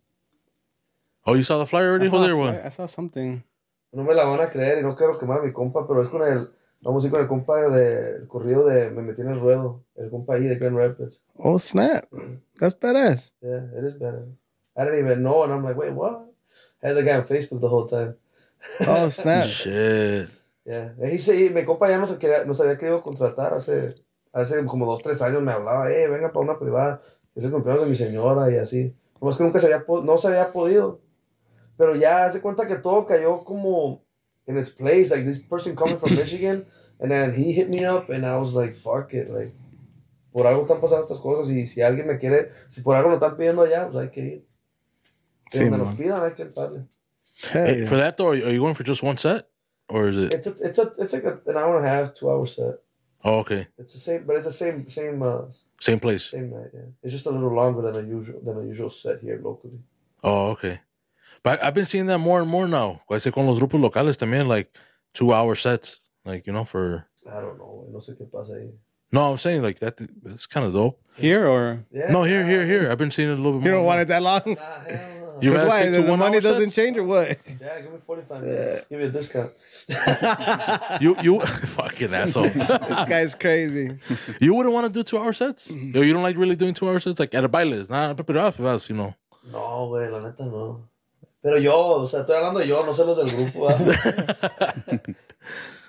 [1.25, 3.43] Oh, you saw the flyer already, I saw, fly- I saw something.
[3.91, 6.07] No me la van a creer y no quiero quemar a mi compa, pero es
[6.07, 6.49] con el,
[6.81, 10.09] vamos a ir con el compa del corrido de Me metí en el ruedo, el
[10.09, 11.23] compa ahí de Grand Rapids.
[11.37, 12.05] Oh, snap.
[12.59, 13.33] That's badass.
[13.41, 14.27] Yeah, it is better.
[14.75, 16.25] I didn't even know, and I'm like, wait, what?
[16.81, 18.15] I had the guy on Facebook the whole time.
[18.87, 19.47] Oh, snap.
[19.47, 20.29] Shit.
[20.65, 20.93] Yeah.
[21.01, 23.95] Y sí, mi compa ya nos, quería, nos había querido contratar hace,
[24.31, 25.41] hace como dos, tres años.
[25.41, 27.01] Me hablaba, eh, venga para una privada.
[27.33, 28.95] Es el cumpleaños de mi señora y así.
[29.19, 30.99] No es que nunca se había, no se había podido.
[31.79, 34.03] Pero ya hace cuenta que todo cayó como
[34.47, 35.09] in its place.
[35.09, 36.65] Like this person coming from Michigan.
[36.99, 39.31] And then he hit me up and I was like, fuck it.
[39.31, 39.53] Like,
[40.33, 43.15] por algo están pasando estas cosas y si alguien me quiere, si por algo lo
[43.17, 44.45] están pidiendo allá, pues hay que ir.
[45.51, 46.85] Sí, donde nos pidan hay que entrarle.
[47.53, 47.85] Hey, yeah.
[47.89, 49.47] For that though, are you going for just one set,
[49.87, 50.33] or is it?
[50.33, 52.75] It's a, it's a, it's like a, an hour and a half, two hour set.
[53.23, 53.67] Oh, okay.
[53.77, 55.43] It's the same, but it's the same, same, uh,
[55.79, 56.25] Same place.
[56.25, 56.69] same night.
[56.73, 59.79] Yeah, it's just a little longer than a usual than a usual set here locally.
[60.21, 60.81] Oh, okay.
[61.43, 63.01] But I've been seeing that more and more now.
[63.11, 64.71] Ese con los grupos locales también, like
[65.13, 67.05] two hour sets, like you know, for.
[67.27, 67.85] I don't know.
[67.85, 68.71] güey, No sé qué pasa ahí.
[69.11, 69.99] No, I'm saying like that.
[70.25, 70.99] It's kind of dope.
[71.17, 72.11] Here or Yeah.
[72.11, 72.91] No, here, here, here.
[72.91, 73.65] I've been seeing it a little bit more.
[73.65, 73.79] You more.
[73.79, 74.41] don't want it that long?
[74.45, 75.39] Nah, hell no.
[75.41, 76.75] You That's why stick the, to the one money hour doesn't sets?
[76.75, 77.37] change or what?
[77.61, 78.85] Yeah, give me forty five minutes.
[78.89, 79.51] Give me a discount.
[81.01, 81.39] You, you,
[81.77, 82.43] fucking asshole.
[82.43, 83.97] this guy's crazy.
[84.41, 85.69] you wouldn't want to do two hour sets.
[85.69, 85.95] Mm-hmm.
[85.95, 88.51] Yo, you don't like really doing two hour sets, like at a bailes, nah, pero
[88.89, 89.15] you know.
[89.51, 90.83] No, güey, la neta no.
[91.41, 93.69] Pero yo, o sea, estoy hablando de yo, no sé los del grupo.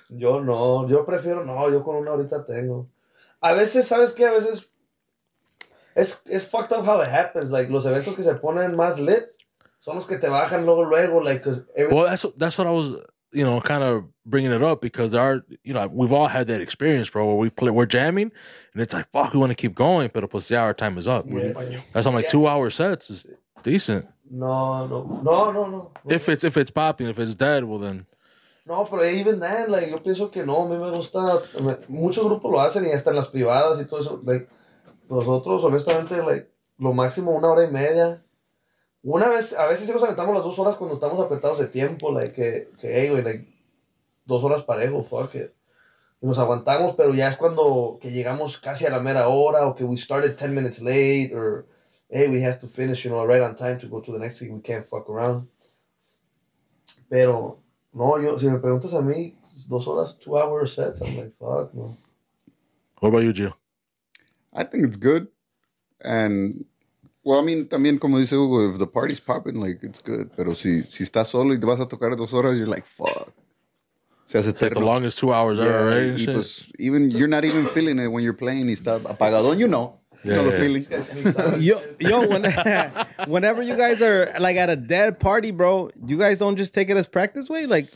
[0.09, 2.88] yo no, yo prefiero no, yo con una ahorita tengo.
[3.40, 4.26] A veces, ¿sabes qué?
[4.26, 4.68] A veces
[5.94, 7.51] es, es fucked up how it happens.
[7.51, 9.24] Like, los eventos que se ponen más lit
[9.80, 11.22] son los que te bajan luego, luego.
[11.22, 11.44] Like,
[11.74, 12.90] every- Well, that's that's what I was,
[13.32, 16.46] you know, kind of bringing it up because there are, you know, we've all had
[16.48, 18.30] that experience, bro, where we play, we're jamming,
[18.74, 21.09] and it's like, fuck, we want to keep going, but pues yeah, our time is
[21.09, 21.24] up.
[21.28, 21.80] Yeah.
[21.92, 23.24] That's on like two hour sets is
[23.62, 24.07] decent.
[24.31, 25.91] No, no, no, no, no.
[26.09, 28.07] If it's if it's popping, if it's dead, well then.
[28.64, 32.24] No, pero even then, like, yo pienso que no, a mí me gusta, me- muchos
[32.24, 34.47] grupos lo hacen y hasta en las privadas y todo eso, like,
[35.09, 38.22] nosotros, honestamente, like, lo máximo una hora y media.
[39.03, 42.12] Una vez, a veces sí nos aventamos las dos horas cuando estamos apretados de tiempo,
[42.12, 43.49] like, que, que hey, güey, like,
[44.26, 45.51] dos horas parejo, fuck it.
[46.22, 49.74] Y nos aguantamos, pero ya es cuando que llegamos casi a la mera hora, o
[49.74, 51.66] que we started 10 minutes late, or,
[52.11, 54.38] hey, we have to finish, you know, right on time to go to the next
[54.38, 55.48] thing, we can't fuck around.
[57.08, 57.58] Pero,
[57.94, 59.34] no, yo, si me preguntas a mí,
[59.68, 61.96] dos horas, two hour sets, I'm like, fuck, no.
[62.98, 63.52] What about you, Gio?
[64.52, 65.28] I think it's good,
[66.02, 66.64] and
[67.22, 70.30] Well, I mean, también como dice Hugo, if the party's popping, like, it's good.
[70.36, 73.32] Pero si, si estás solo y te vas a tocar dos horas, you're like, fuck.
[74.26, 76.18] Se hace It's like the longest two hours ever, right?
[76.18, 79.66] y pues, even, you're not even feeling it when you're playing y está apagadón, you
[79.66, 80.00] know.
[80.22, 81.56] You know the Yeah.
[81.56, 82.44] Yo, yo, when,
[83.26, 86.90] whenever you guys are like at a dead party, bro, you guys don't just take
[86.90, 87.88] it as practice way, like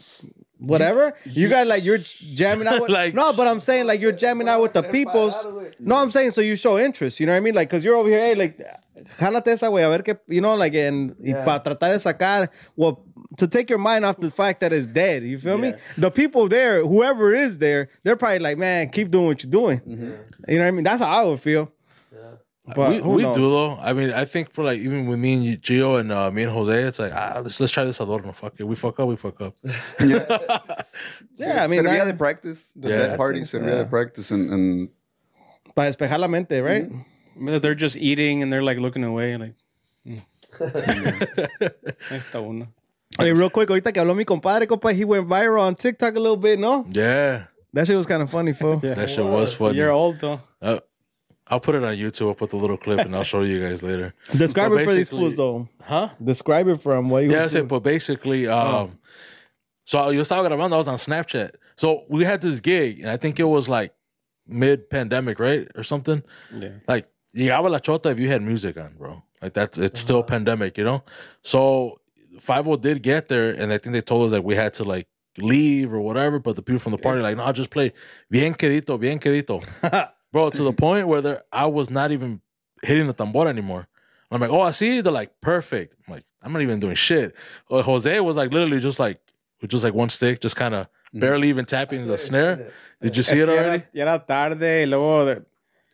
[0.59, 1.15] whatever.
[1.25, 4.49] You guys like you're jamming out with Like- no, but I'm saying like you're jamming
[4.49, 5.35] out with the peoples.
[5.79, 7.21] No, I'm saying so you show interest.
[7.21, 7.55] You know what I mean?
[7.55, 8.59] Like because you're over here, hey, like
[9.19, 11.45] jálate esa way, a ver que you know, like and Yeah.
[11.45, 13.05] para tratar de sacar well
[13.37, 15.25] to take your mind off the fact that it's dead.
[15.25, 15.75] You feel me?
[15.99, 19.81] The people there, whoever is there, they're probably like, man, keep doing what you're doing.
[20.49, 20.85] You know what I mean?
[20.85, 21.71] That's how I would feel.
[22.67, 23.77] But we we do though.
[23.77, 26.45] I mean, I think for like even with me and you, Gio and uh, me
[26.45, 28.33] and Jose, it's like ah, let's let's try this adorno.
[28.33, 29.55] Fuck it, we fuck up, we fuck up.
[31.37, 32.65] Yeah, I mean, servia that- de practice.
[32.77, 32.97] The Yeah.
[32.99, 33.83] dead party think so, servia yeah.
[33.83, 34.31] de practice.
[34.31, 34.89] And, and
[35.75, 36.89] para despejar la mente, right?
[37.61, 39.55] They're just eating and they're like looking away, like.
[40.07, 40.23] mm.
[42.11, 42.69] Ahí está uno.
[43.19, 46.21] Hey, real quick, ahorita que habló mi compadre, compa, he went viral on TikTok a
[46.21, 46.87] little bit, no?
[46.91, 48.79] Yeah, That shit was kind of funny, fool.
[48.79, 49.77] that shit was funny.
[49.77, 50.41] You're old though.
[50.63, 50.79] Uh,
[51.47, 52.29] I'll put it on YouTube.
[52.29, 54.15] I'll put the little clip and I'll show you guys later.
[54.37, 55.69] Describe But it for these basically- fools, though.
[55.83, 56.09] Huh?
[56.23, 57.11] Describe it for them.
[57.11, 58.99] What you Yeah, I was said, but basically, um,
[59.85, 60.73] so yo estaba grabando.
[60.75, 61.53] I was on Snapchat.
[61.77, 63.93] So we had this gig, and I think it was like
[64.47, 66.23] mid-pandemic, right, or something.
[66.55, 66.71] Yeah.
[66.89, 69.23] Like llegaba la chota if you had music on, bro.
[69.43, 71.03] Like that's it's still pandemic, you know.
[71.43, 72.01] So
[72.41, 74.85] Five O did get there, and I think they told us that we had to
[74.85, 75.07] like
[75.39, 76.39] leave or whatever.
[76.39, 77.93] But the people from the party like, no, just play
[78.31, 79.63] bien quedito, bien quedito,
[80.35, 80.51] bro.
[80.51, 82.41] To the point where there, I was not even
[82.83, 83.87] hitting the tambor anymore.
[84.31, 85.01] I'm like, oh, I see.
[85.01, 85.95] They're like, perfect.
[86.07, 87.35] I'm like, I'm not even doing shit.
[87.71, 89.21] Uh, Jose was like, literally just like,
[89.63, 92.73] with just like one stick, just kind of barely even tapping the snare.
[93.01, 93.69] Did you see Es it already?
[93.69, 95.45] era, ya era tarde y luego de-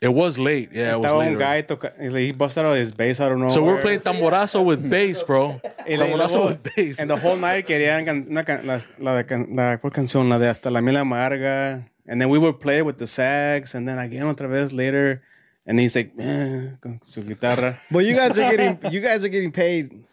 [0.03, 0.70] It was late.
[0.72, 1.32] Yeah, it was late.
[1.32, 3.51] un guy toca, he busted out his bass, I don't know.
[3.51, 5.61] So we're playing tamborazo with bass, bro.
[5.86, 6.99] Tamborazo luego- with bass.
[6.99, 10.28] And the whole night querían can- una can- la, la, de can- la, ¿cuál canción?
[10.30, 11.84] La de Hasta la Mil Amarga.
[12.11, 13.74] And then we would play with the sax.
[13.74, 15.22] And then again otra vez later.
[15.66, 17.78] And he's like, eh, con su guitarra.
[17.90, 20.04] But you guys are getting, you guys are getting paid.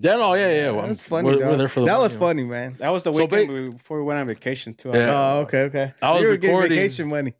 [0.00, 0.70] Yeah, no, yeah, yeah.
[0.70, 1.50] Well, That's funny, We're, dog.
[1.50, 2.20] we're there for the That money, was man.
[2.20, 2.76] funny, man.
[2.78, 4.90] That was the So weekend ba- we- before we went on vacation too.
[4.90, 5.10] Yeah.
[5.36, 5.92] Oh, okay, okay.
[6.02, 7.34] I was you were getting vacation money.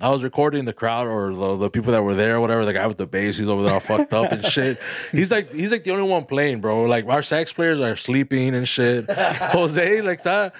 [0.00, 2.64] I was recording the crowd or the, the people that were there, whatever.
[2.64, 4.76] The guy with the bass, he's over there all fucked up and shit.
[5.12, 6.82] He's like, he's like the only one playing, bro.
[6.82, 9.08] Like our sax players are sleeping and shit.
[9.10, 10.52] Jose, like that,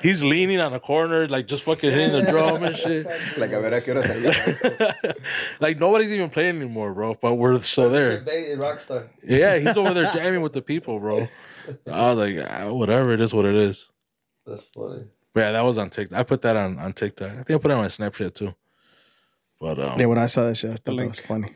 [0.00, 3.06] he's leaning on a corner, like just fucking hitting the drum and shit.
[3.36, 5.14] like, a ver a qué hora salía.
[5.60, 7.14] like nobody's even playing anymore, bro.
[7.20, 8.20] But we're still there.
[8.20, 9.08] Rockstar.
[9.24, 11.26] Yeah, he's over there jamming with the people, bro.
[11.90, 13.90] I was like, ah, whatever, it is what it is.
[14.46, 15.06] That's funny.
[15.36, 16.18] But yeah, that was on TikTok.
[16.18, 17.30] I put that on, on TikTok.
[17.30, 18.54] I think I put it on my Snapchat too.
[19.60, 21.10] But um, Yeah, when I saw that shit, I thought that link.
[21.10, 21.48] was funny.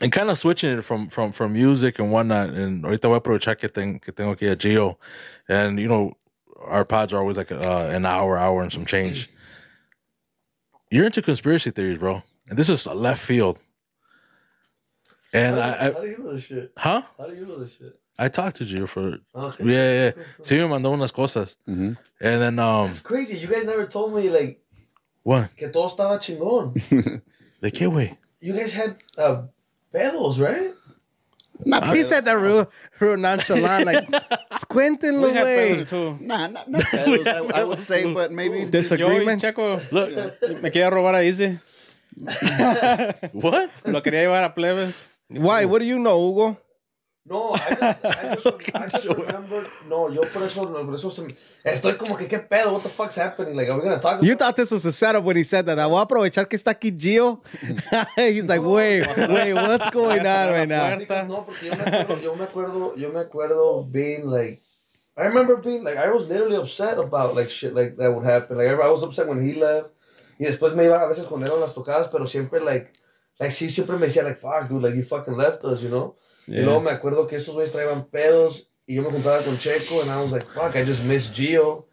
[0.00, 2.48] and kind of switching it from from from music and whatnot.
[2.50, 4.96] And ahorita voy a aprovechar que, ten, que tengo aquí a Gio.
[5.48, 6.14] And you know,
[6.66, 9.30] our pods are always like uh, an hour, hour and some change.
[10.90, 12.24] You're into conspiracy theories, bro.
[12.50, 13.60] And this is a left field.
[15.32, 16.72] And how, I, how I do you know this shit?
[16.76, 17.02] huh?
[17.16, 17.96] How do you know this shit?
[18.24, 19.64] I talked to Gio for Okay.
[19.64, 20.12] yeah, yeah.
[20.42, 21.56] Sí me mandó unas cosas.
[21.68, 21.96] Mhm.
[22.20, 23.36] And then um It's crazy.
[23.38, 24.60] You guys never told me like
[25.24, 25.48] what?
[25.56, 26.74] que todo estaba chingón.
[27.60, 28.16] ¿De qué, güey?
[28.40, 29.42] You guys had uh,
[29.92, 30.74] pedos, right?
[31.64, 32.68] Not He said that real,
[32.98, 34.08] real nonchalant, like,
[34.68, 35.88] cuéntenlo, We had güey.
[35.88, 36.18] too.
[36.20, 39.44] Nah, not, not pedos, I, I would say, but maybe Disagreements.
[39.44, 41.58] Yo y Checo Look, me quería robar a Easy.
[43.32, 43.70] what?
[43.84, 45.06] Lo quería llevar a plebes.
[45.28, 45.64] Why?
[45.64, 46.56] What do you know, Hugo?
[47.24, 49.64] No, I just, I just, I just remember.
[49.88, 52.72] No, yo por eso, por eso se me- estoy como que qué pedo.
[52.72, 53.54] What the fuck's happening?
[53.54, 54.20] Like, are we gonna talk?
[54.24, 55.78] You about thought this was the setup when he said that.
[55.78, 57.40] I voy a aprovechar que está aquí Gio.
[58.16, 60.96] He's like, wait, wait, what's going on right now?
[61.22, 64.60] No, porque yo me acuerdo, yo me acuerdo, yo me acuerdo being like,
[65.16, 68.56] I remember being like, I was literally upset about like shit like that would happen.
[68.56, 69.92] Like, I was upset when he left.
[70.40, 72.90] Y después me iba a veces cuando eran las tocadas, pero siempre like,
[73.38, 76.16] like sí, siempre me decía like, fuck, dude, like you fucking left us, you know.
[76.46, 80.00] Y luego me acuerdo que estos güeyes traían pedos y yo me juntaba con Checo
[80.02, 81.84] and I was like, fuck, I just miss Gio.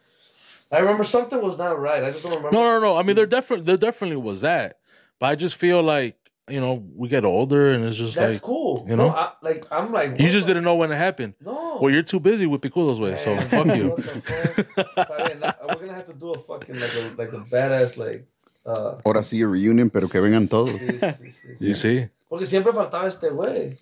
[0.72, 2.04] I remember something was not right.
[2.04, 2.52] I just don't remember.
[2.52, 2.98] No, no, no.
[2.98, 4.80] I mean, there definitely, there definitely was that,
[5.20, 6.16] but I just feel like
[6.48, 8.84] you know we get older and it's just That's like cool.
[8.90, 9.16] you no, know?
[9.16, 11.36] I, like I'm like you just the- didn't know when it happened.
[11.42, 11.78] No.
[11.80, 13.90] Well, you're too busy with Picudos way, so fuck you.
[13.90, 14.98] what the fuck?
[14.98, 18.26] Está bien, We're gonna have to do a fucking like a like a badass like.
[18.66, 20.72] Uh, ahora sí a reunion, pero que vengan todos.
[20.72, 21.66] sí, sí, sí, sí.
[21.68, 23.78] You see, Porque siempre faltaba este güey.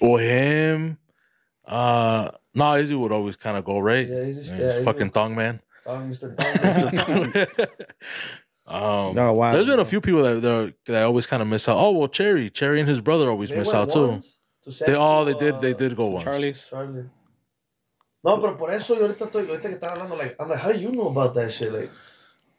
[0.00, 0.98] Or him.
[1.66, 4.08] Uh, no, Izzy would always kind of go right.
[4.08, 5.60] Yeah, he's just- Yeah, yeah, he's he's fucking a- thong man.
[5.86, 6.34] Oh, Mr.
[6.36, 7.66] Dong.
[8.66, 9.52] Um, Oh, wow.
[9.52, 11.76] There's been a few people that that, that always kind of miss out.
[11.76, 14.08] Oh well, Cherry, Cherry and his brother always They miss went out too.
[14.08, 16.24] once to They all they did they did go once.
[16.24, 16.66] Charlie's.
[16.68, 17.04] Charlie.
[18.22, 20.70] No, pero por eso yo ahorita estoy, ahorita que están hablando, like, I'm like, how
[20.72, 21.72] do you know about that shit?
[21.72, 21.90] Like,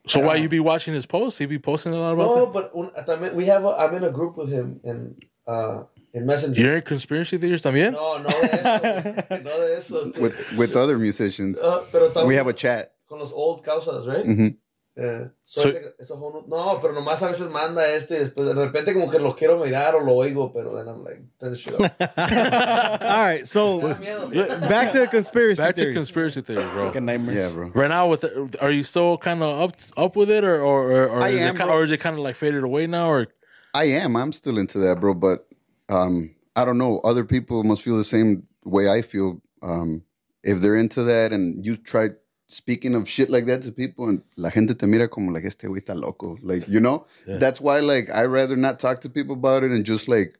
[0.08, 1.38] So why you be watching his posts?
[1.38, 2.54] He be posting a lot about no, that.
[2.54, 5.16] but un, también, we have, a, I'm in a group with him and
[5.48, 5.84] uh,
[6.14, 6.60] in Messenger.
[6.62, 7.94] You're in conspiracy theories también.
[7.94, 10.12] No, no de eso, no de eso.
[10.20, 11.60] with with other musicians.
[11.60, 12.92] Uh, pero estamos We have a chat.
[13.08, 14.26] con los old causas, right?
[14.26, 14.58] Mhm.
[14.98, 15.30] Yeah.
[15.46, 18.54] So So- ese- eso fue no, pero nomás a veces manda esto y después de
[18.54, 21.74] repente como que lo quiero mirar o lo oigo, pero then I'm like, turn shit
[21.80, 21.92] off.
[22.18, 23.96] All right, so Me da
[24.28, 24.70] miedo.
[24.70, 26.92] back to the conspiracy Back to conspiracy theories, bro.
[26.92, 27.50] Good nightmares.
[27.50, 27.72] Yeah, bro.
[27.74, 30.92] Right now, with the, are you still kind of up up with it, or or
[30.92, 31.78] or, or is am, it kind, bro.
[31.78, 33.28] or is it kind of like faded away now, or
[33.74, 34.18] I am.
[34.18, 35.14] I'm still into that, bro.
[35.14, 35.48] But
[35.90, 37.00] um, I don't know.
[37.00, 39.42] Other people must feel the same way I feel.
[39.62, 40.04] Um,
[40.44, 42.10] if they're into that, and you try
[42.48, 45.64] speaking of shit like that to people, and la gente te mira como like este
[45.64, 46.38] güey está loco.
[46.42, 49.86] Like you know, that's why like I rather not talk to people about it and
[49.86, 50.38] just like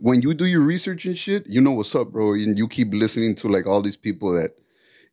[0.00, 2.32] when you do your research and shit, you know what's up, bro.
[2.32, 4.56] And you keep listening to like all these people that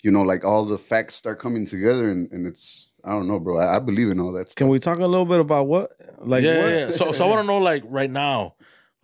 [0.06, 3.40] you know, like all the facts start coming together, and, and it's I don't know,
[3.40, 3.58] bro.
[3.58, 4.50] I, I believe in all that.
[4.50, 4.56] Stuff.
[4.56, 5.92] Can we talk a little bit about what?
[6.20, 6.70] Like yeah, what?
[6.70, 6.92] yeah, yeah.
[6.92, 8.55] So, so I want to know, like, right now,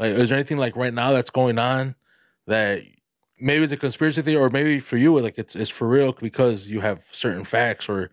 [0.01, 1.93] like, is there anything like right now that's going on
[2.47, 2.81] that
[3.39, 6.71] maybe it's a conspiracy theory, or maybe for you, like, it's it's for real because
[6.71, 8.09] you have certain facts or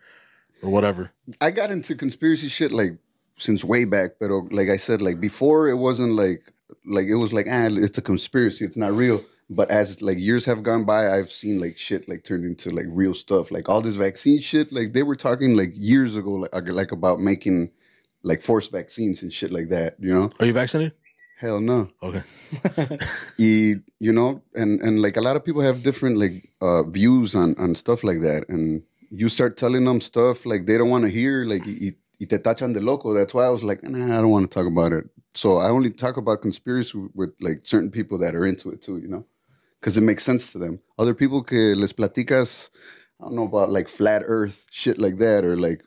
[0.62, 1.12] or whatever.
[1.40, 2.98] I got into conspiracy shit like
[3.38, 6.52] since way back, but like I said, like before it wasn't like
[6.84, 9.24] like it was like ah, it's a conspiracy, it's not real.
[9.48, 12.84] But as like years have gone by, I've seen like shit like turned into like
[12.88, 13.50] real stuff.
[13.50, 17.18] Like all this vaccine shit, like they were talking like years ago, like like about
[17.18, 17.70] making
[18.22, 19.96] like forced vaccines and shit like that.
[19.98, 20.92] You know, Are you vaccinated?
[21.38, 21.88] Hell no.
[22.02, 22.22] Okay.
[23.38, 27.34] y, you know, and and like a lot of people have different like uh views
[27.34, 31.04] on on stuff like that, and you start telling them stuff like they don't want
[31.04, 33.14] to hear, like y, y te tachan de loco.
[33.14, 35.04] That's why I was like, nah, I don't want to talk about it.
[35.34, 38.82] So I only talk about conspiracy with, with like certain people that are into it
[38.82, 39.24] too, you know,
[39.80, 40.80] because it makes sense to them.
[40.98, 42.70] Other people que les platicas,
[43.20, 45.84] I don't know about like flat Earth shit like that, or like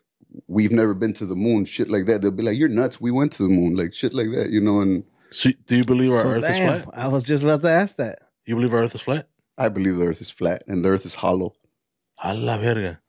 [0.48, 2.22] we've never been to the moon, shit like that.
[2.22, 3.00] They'll be like, you're nuts.
[3.00, 5.04] We went to the moon, like shit like that, you know, and.
[5.32, 6.88] So, do you believe our So, Earth is flat?
[6.94, 8.20] I was just about to ask that.
[8.46, 9.28] You believe our Earth is flat?
[9.56, 11.54] I believe the Earth is flat and the Earth is hollow.
[12.22, 13.00] A la verga.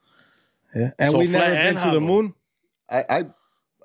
[0.75, 2.33] Yeah, and So we flat never been and to the moon.
[2.89, 3.25] I, I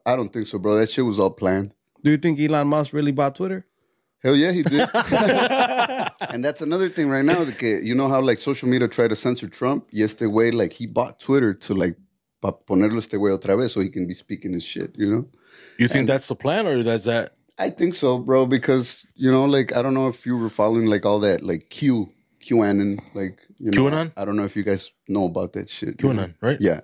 [0.06, 0.76] I don't think so, bro.
[0.76, 1.74] That shit was all planned.
[2.02, 3.66] Do you think Elon Musk really bought Twitter?
[4.22, 4.88] Hell yeah, he did.
[6.30, 7.44] and that's another thing right now.
[7.44, 9.86] Que you know how like social media tried to censor Trump?
[9.90, 11.96] Yes, the way like he bought Twitter to like
[12.40, 14.94] pa ponerlo este way otra vez so he can be speaking his shit.
[14.96, 15.28] You know?
[15.78, 17.34] You think that's the plan, or that's that?
[17.58, 18.46] I think so, bro.
[18.46, 21.70] Because you know, like I don't know if you were following like all that like
[21.70, 24.12] Q QAnon, like you know, QAnon?
[24.16, 26.02] I don't know if you guys know about that shit.
[26.02, 26.30] you know?
[26.40, 26.60] Right?
[26.60, 26.80] Yeah.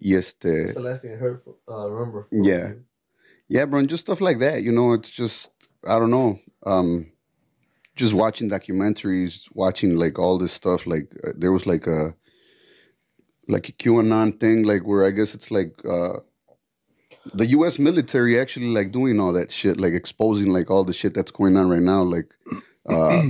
[0.00, 1.42] Yes, That's the the last thing I heard.
[1.68, 2.28] Uh, remember?
[2.30, 2.72] Yeah.
[3.48, 4.62] Yeah, bro, and just stuff like that.
[4.62, 5.50] You know, it's just
[5.86, 6.38] I don't know.
[6.64, 7.12] Um
[7.96, 10.86] just watching documentaries, watching like all this stuff.
[10.86, 12.14] Like uh, there was like a
[13.48, 16.20] like a QAnon thing, like where I guess it's like uh
[17.34, 17.78] the U.S.
[17.78, 21.56] military actually like doing all that shit, like exposing like all the shit that's going
[21.56, 22.28] on right now, like
[22.88, 23.22] uh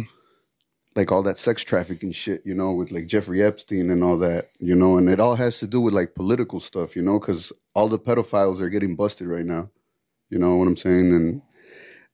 [0.97, 4.51] like all that sex trafficking shit, you know, with like Jeffrey Epstein and all that,
[4.59, 7.53] you know, and it all has to do with like political stuff, you know, because
[7.75, 9.71] all the pedophiles are getting busted right now.
[10.31, 11.13] You know what I'm saying?
[11.13, 11.43] And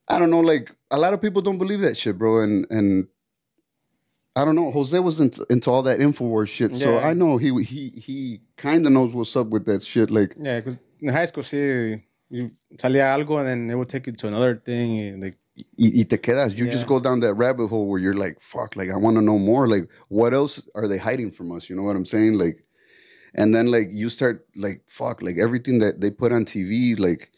[0.07, 2.41] I don't know, like a lot of people don't believe that shit, bro.
[2.41, 3.09] And and
[4.37, 4.71] I don't know.
[4.73, 7.07] Jose was into, into all that Infowars shit, so Yeah.
[7.07, 10.11] I know he he he kind of knows what's up with that shit.
[10.11, 14.07] Like, Yeah, because in high school, sí, you salía algo and then it would take
[14.07, 15.01] you to another thing.
[15.01, 16.57] and, Like, y, y te quedas.
[16.57, 19.23] You just go down that rabbit hole where you're like, fuck, like I want to
[19.23, 19.69] know more.
[19.69, 21.69] Like, what else are they hiding from us?
[21.69, 22.35] You know what I'm saying?
[22.35, 22.65] Like,
[23.35, 27.31] and then like you start like, fuck, like everything that they put on TV, like.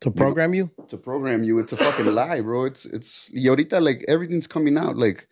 [0.00, 0.70] To program you?
[0.88, 1.58] to program you.
[1.60, 2.64] It's a fucking lie, bro.
[2.66, 4.96] It's it's y ahorita like everything's coming out.
[4.98, 5.28] Like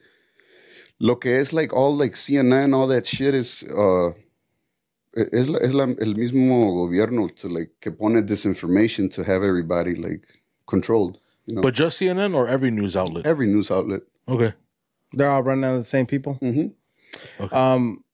[0.99, 4.13] lo que es like all like CNN, all that shit is uh
[5.15, 9.95] es, la, es la, el mismo gobierno to like que pone disinformation to have everybody
[9.95, 10.27] like
[10.67, 11.19] controlled.
[11.47, 13.27] You know, But just CNN or every news outlet?
[13.27, 14.03] every news outlet.
[14.29, 14.55] Okay.
[15.13, 16.35] They're all running out of the same people.
[16.35, 16.69] hmm
[17.53, 18.05] Um,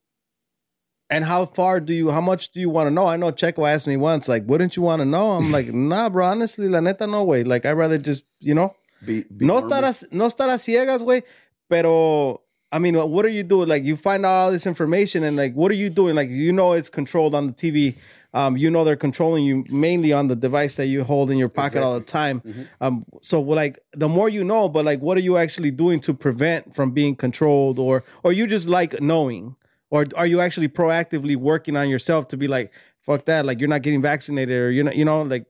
[1.10, 2.10] and how far do you?
[2.10, 3.06] How much do you want to know?
[3.06, 6.08] I know Checo asked me once, like, "Wouldn't you want to know?" I'm like, "Nah,
[6.10, 6.26] bro.
[6.26, 7.44] Honestly, la neta, no way.
[7.44, 8.74] Like, I'd rather just, you know,
[9.04, 9.70] Be, be no normal.
[9.82, 11.22] estar a, no estar a ciegas, way.
[11.70, 13.68] Pero I mean, what are you doing?
[13.68, 16.14] Like, you find out all this information, and like, what are you doing?
[16.14, 17.96] Like, you know, it's controlled on the TV.
[18.34, 21.48] Um, you know, they're controlling you mainly on the device that you hold in your
[21.48, 22.42] pocket all the time.
[22.82, 26.12] Um, so, like, the more you know, but like, what are you actually doing to
[26.12, 29.56] prevent from being controlled, or or you just like knowing,
[29.88, 32.70] or are you actually proactively working on yourself to be like,
[33.08, 33.46] fuck that.
[33.46, 35.46] Like you're not getting vaccinated or you're not, you know, like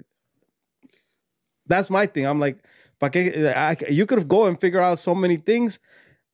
[1.66, 2.24] that's my thing.
[2.24, 2.58] I'm like,
[3.12, 5.80] que- I, you could go and figure out so many things.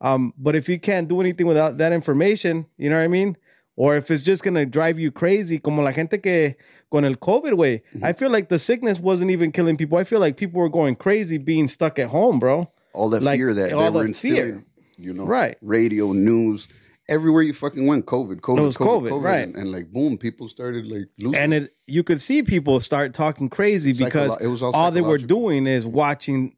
[0.05, 3.37] Um, but if you can't do anything without that information, you know what I mean?
[3.77, 6.55] Or if it's just gonna drive you crazy, como la gente que
[6.93, 7.83] con el COVID way.
[8.03, 9.99] I feel like the sickness wasn't even killing people.
[9.99, 12.71] I feel like people were going crazy being stuck at home, bro.
[12.93, 14.65] all that Like, fear that all they were instilling, fear.
[14.99, 15.57] you know, Right.
[15.63, 16.69] Radio, news,
[17.09, 19.43] everywhere you fucking went, COVID, COVID, It was COVID, right.
[19.49, 21.35] and, and, like boom, people started like losing.
[21.37, 24.05] and it you could see people start talking crazy Psycholo-
[24.39, 26.55] because all all they were doing is watching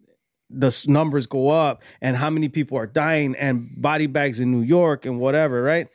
[0.49, 4.63] the numbers go up and how many people are dying and body bags in New
[4.63, 5.89] York and whatever, right?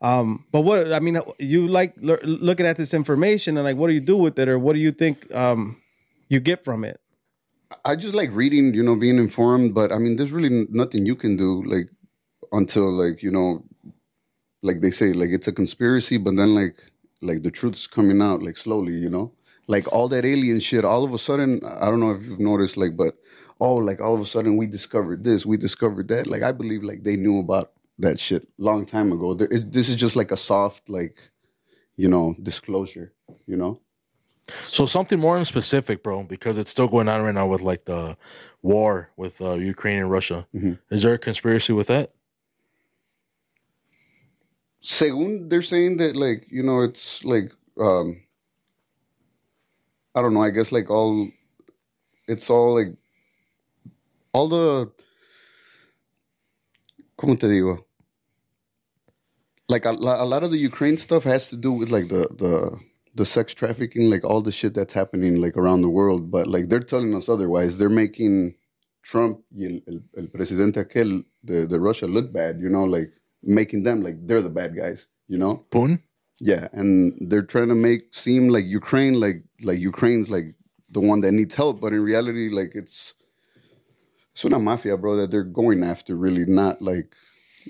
[0.00, 3.88] Um, but what I mean, you like l- looking at this information and like, what
[3.88, 5.80] do you do with it, or what do you think um,
[6.28, 7.00] you get from it?
[7.84, 11.16] I just like reading, you know, being informed, but I mean, there's really nothing you
[11.16, 11.88] can do like
[12.52, 13.64] until like you know,
[14.62, 16.76] like they say, like it's a conspiracy, but then like
[17.22, 19.32] like the truth's coming out like slowly, you know,
[19.66, 20.84] like all that alien shit.
[20.84, 23.16] All of a sudden, I don't know if you've noticed, like, but
[23.60, 26.26] oh, like all of a sudden we discovered this, we discovered that.
[26.26, 29.34] Like I believe like they knew about that shit long time ago.
[29.34, 31.16] There is, this is just like a soft like,
[31.96, 33.12] you know, disclosure,
[33.46, 33.80] you know.
[34.68, 37.86] So something more in specific, bro, because it's still going on right now with like
[37.86, 38.16] the
[38.62, 40.46] war with uh, Ukraine and Russia.
[40.54, 40.78] Mhm.
[40.90, 42.12] Is there a conspiracy with that?
[44.86, 47.50] según they're saying that like you know it's like
[47.80, 48.22] um
[50.14, 51.28] i don't know i guess like all
[52.28, 52.94] it's all like
[54.36, 54.90] all the
[57.16, 57.84] como te digo?
[59.68, 62.52] Like a, a lot of the ukraine stuff has to do with like the the
[63.14, 66.30] the sex trafficking like all the shit that's happening like around the world.
[66.30, 67.78] But like they're telling us otherwise.
[67.78, 68.56] They're making
[69.02, 73.12] trump y el, el, el presidente aquel de, de russia look bad you know like
[73.40, 75.64] making them like they're the bad guys you know?
[75.70, 76.00] Putin?
[76.40, 80.54] yeah, and they're trying to make seem like Ukraine, like like Ukraine's like
[80.90, 83.14] the one that needs help, but in reality, like it's
[84.36, 85.16] it's una mafia, bro.
[85.16, 87.14] That they're going after, really, not like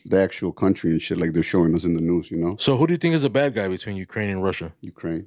[0.05, 2.29] the actual country and shit, like they're showing us in the news.
[2.29, 4.73] You know, So who do you think is a bad guy between Ukraine and Russia?
[4.81, 5.27] Ukraine.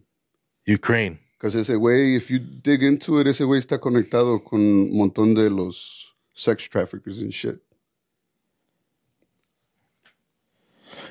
[0.65, 1.19] Ukraine.
[1.37, 5.33] Because ese way, if you dig into it, ese güey está conectado con un montón
[5.33, 7.59] de los sex traffickers and shit.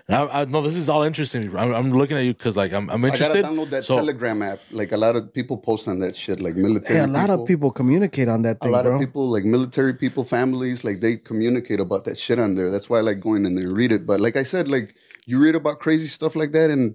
[0.09, 1.57] I, I no, this is all interesting.
[1.57, 3.45] I'm, I'm looking at you because like I'm, I'm I gotta interested.
[3.45, 4.61] download that so Telegram app.
[4.71, 6.99] Like a lot of people post on that shit, like military.
[6.99, 8.95] Hey, a lot of people communicate on that a lot bro.
[8.95, 12.89] of people like military people families like they communicate about that shit on there that's
[12.91, 14.95] why i like going in there and read it but like i said like
[15.27, 16.95] you read about crazy stuff like that and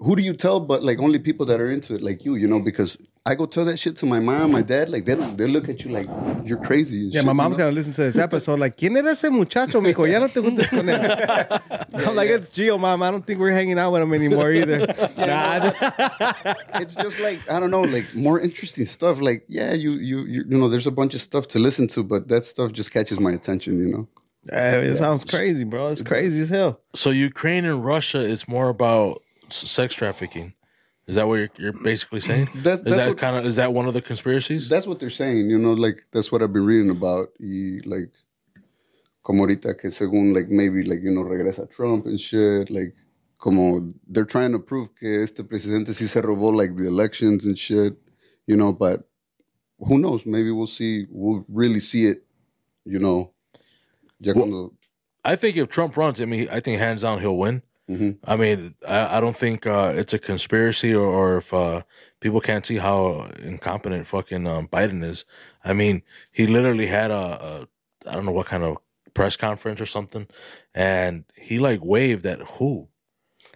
[0.00, 2.46] who do you tell but like only people that are into it like you you
[2.48, 5.46] know because i go tell that shit to my mom my dad like they, they
[5.46, 6.08] look at you like
[6.44, 7.64] you're crazy and Yeah, shit, my you mom's know?
[7.66, 8.58] gonna listen to this episode.
[8.58, 10.10] Like, ¿quién era ese muchacho, mijo?
[10.10, 10.98] Ya no te juntes con él.
[12.08, 13.00] I'm like, it's Gio, mom.
[13.00, 14.78] I don't think we're hanging out with him anymore either.
[15.16, 15.70] Nah.
[16.80, 20.44] it's just like i don't know like more interesting stuff like yeah you, you you
[20.48, 23.20] you know there's a bunch of stuff to listen to but that stuff just catches
[23.20, 24.08] my attention you know
[24.50, 25.86] Eh, it sounds crazy, bro.
[25.86, 26.80] It's crazy as hell.
[26.96, 29.22] so Ukraine and Russia is more about s-
[29.52, 30.54] sex trafficking.
[31.06, 32.48] Is that what you're, you're basically saying?
[32.54, 34.68] That's- is that's that kind of is that one of the conspiracies?
[34.68, 37.28] That's what they're saying, you know, like that's what I've been reading about.
[37.40, 38.10] Like,
[39.22, 42.94] como ahorita que según like maybe like you know regresa Trump and shit, like
[43.38, 47.58] como they're trying to prove que este presidente sí se robó like the elections and
[47.58, 47.94] shit,
[48.46, 49.08] you know, but
[49.78, 50.24] who knows?
[50.24, 51.06] Maybe we'll see.
[51.10, 52.24] We'll really see it,
[52.84, 53.32] you know.
[54.20, 54.72] Ya Well- cuando,
[55.24, 57.62] I think if Trump runs, I mean, I think hands down he'll win.
[57.98, 58.18] Mhm.
[58.24, 61.82] I mean, I, I don't think uh, it's a conspiracy or, or if uh,
[62.20, 65.24] people can't see how incompetent fucking um, Biden is.
[65.64, 67.66] I mean, he literally had a,
[68.04, 68.76] a I don't know what kind of
[69.14, 70.26] press conference or something,
[70.74, 72.88] and he like waved at who.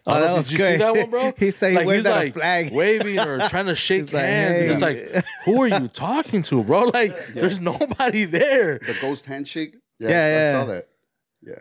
[0.08, 1.32] Oh, that know, was did you see that one, bro?
[1.38, 2.72] He said he like, waved he's at a like flag.
[2.72, 4.60] waving or trying to shake He's like, hands.
[4.60, 6.84] and it's like, who are you talking to, bro?
[6.84, 8.78] Like, there's nobody there.
[8.78, 9.74] the ghost handshake.
[9.98, 10.52] Yeah, I yeah.
[10.52, 10.88] saw that.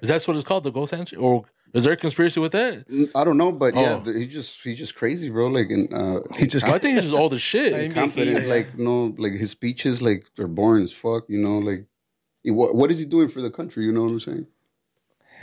[0.01, 1.19] Is that what it's called, the ghost handshake?
[1.19, 2.85] Or is there a conspiracy with that?
[3.15, 3.99] I don't know, but yeah, Oh.
[3.99, 5.47] the, he just he's just crazy, bro.
[5.47, 7.93] Like, and uh, He just I think he's just old as shit.
[7.93, 8.47] confident.
[8.47, 11.25] Like no, like his speeches, like they're boring as fuck.
[11.27, 11.85] You know, like
[12.45, 13.83] what what is he doing for the country?
[13.85, 14.47] You know what I'm saying?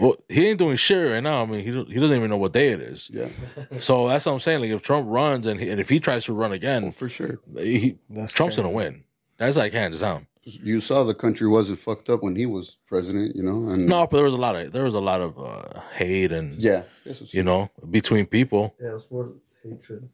[0.01, 1.43] Well, he ain't doing shit right now.
[1.43, 3.11] I mean, he he doesn't even know what day it is.
[3.13, 3.29] Yeah,
[3.79, 4.61] So that's what I'm saying.
[4.61, 7.11] Like, if Trump runs and he, and if he tries to run well, again, for
[7.11, 7.41] sure.
[7.59, 8.63] he, That's Trump's crazy.
[8.63, 9.05] gonna win.
[9.37, 10.27] That's like hands down.
[10.45, 13.37] You saw the country wasn't fucked up when he was president.
[13.37, 15.39] You know, and No, but there was a lot of there was a lot of
[15.39, 18.75] uh, hate and yeah, that's what's- you know between people.
[18.81, 19.33] Yeah, it's more
[19.63, 20.09] hatred.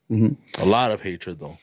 [0.58, 1.56] A lot of hatred though.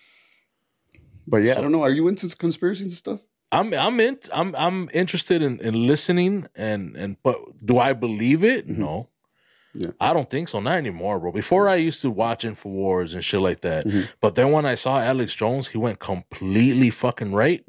[1.28, 1.84] But yeah, I don't know.
[1.84, 3.20] Are you into conspiracies and stuff?
[3.51, 8.43] I'm I'm in, I'm I'm interested in, in listening and and but do I believe
[8.43, 8.68] it?
[8.68, 8.82] Mm-hmm.
[8.82, 9.09] No.
[9.78, 9.91] Yeah.
[9.99, 10.59] I don't think so.
[10.61, 11.32] Not anymore, bro.
[11.32, 13.86] Before I used to watch Infowars and shit like that.
[13.86, 14.07] Mhm.
[14.22, 17.63] But then when I saw Alex Jones, he went completely fucking right.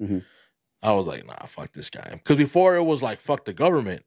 [0.87, 2.11] I was like, nah, fuck this guy.
[2.13, 4.05] Because before it was like fuck the government.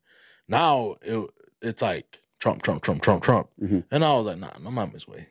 [0.47, 1.29] Now it,
[1.61, 3.49] it's like Trump, Trump, Trump, Trump, Trump.
[3.61, 3.83] Mhm.
[3.91, 5.27] And I was like, nah, I'm no mames way.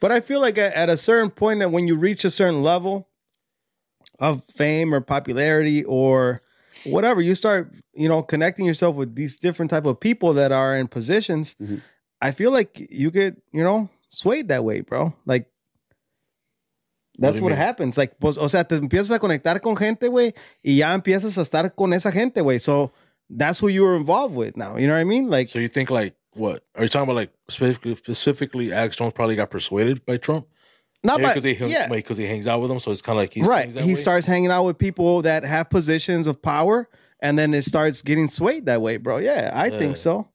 [0.00, 2.62] But I feel like at, at a certain point that when you reach a certain
[2.62, 3.08] level
[4.18, 6.40] of fame or popularity or
[6.84, 10.74] whatever, you start, you know, connecting yourself with these different type of people that are
[10.76, 11.54] in positions.
[11.60, 11.82] Mhm.
[12.22, 15.14] I feel like you get, you know, swayed that way, bro.
[15.26, 15.50] Like
[17.18, 17.96] that's what happens.
[17.96, 21.42] Like, pues, o sea, te empiezas a conectar con gente, güey, y ya empiezas a
[21.42, 22.58] estar con esa gente, güey.
[22.60, 22.92] So
[23.30, 24.76] that's who you were involved with now.
[24.76, 25.28] You know what I mean?
[25.30, 26.62] Like, So you think like what?
[26.74, 30.46] Are you talking about like specifically, specifically Alex Jones probably got persuaded by Trump?
[31.02, 31.88] not Yeah, because he, yeah.
[31.88, 32.78] because he hangs out with him.
[32.80, 33.70] So it's kind of like he's right.
[33.72, 36.88] He starts hanging out with people that have positions of power,
[37.20, 39.18] and then it starts getting swayed that way, bro.
[39.18, 39.78] Yeah, I Yeah.
[39.78, 40.28] think so.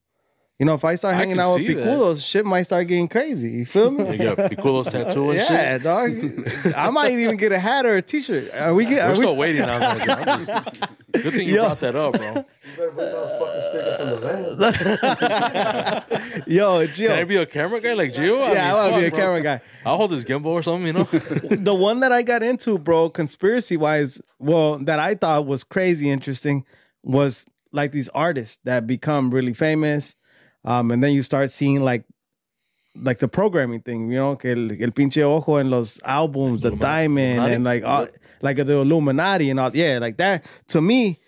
[0.62, 1.88] You know, if I start I hanging can out with see that.
[1.88, 3.50] Picudos, shit might start getting crazy.
[3.50, 4.12] You feel me?
[4.12, 5.50] You got Picudo's tattoo and shit.
[5.50, 5.84] yeah, shit.
[5.84, 6.76] dog.
[6.78, 8.54] I might even get a hat or a T-shirt.
[8.54, 9.04] Are we get?
[9.08, 10.28] We're Are still we, waiting on that.
[10.28, 11.64] I'm just- Good thing you Yo.
[11.64, 12.28] brought that up, bro.
[12.28, 12.46] You
[12.78, 16.04] better bring that fucking speaker from the
[16.38, 16.44] van.
[16.48, 17.08] Yo, Gio.
[17.08, 18.54] Can I be a camera guy like Gio?
[18.54, 19.26] yeah, I want to be a fuck, bro.
[19.26, 19.62] camera guy.
[19.84, 21.04] I'll hold this gimbal or something, you know?
[21.56, 26.08] the one that I got into, bro, conspiracy wise, well, that I thought was crazy
[26.12, 26.66] interesting
[27.02, 30.16] was like these artists that become really famous.
[30.64, 32.06] Um, and then you start seeing like
[32.96, 36.72] like the programming thing, you know, que el, el pinche ojo en los albums, the
[36.72, 38.08] diamond, and like all,
[38.42, 39.76] like the Illuminati and all.
[39.76, 40.46] Yeah, like that.
[40.70, 41.20] To me,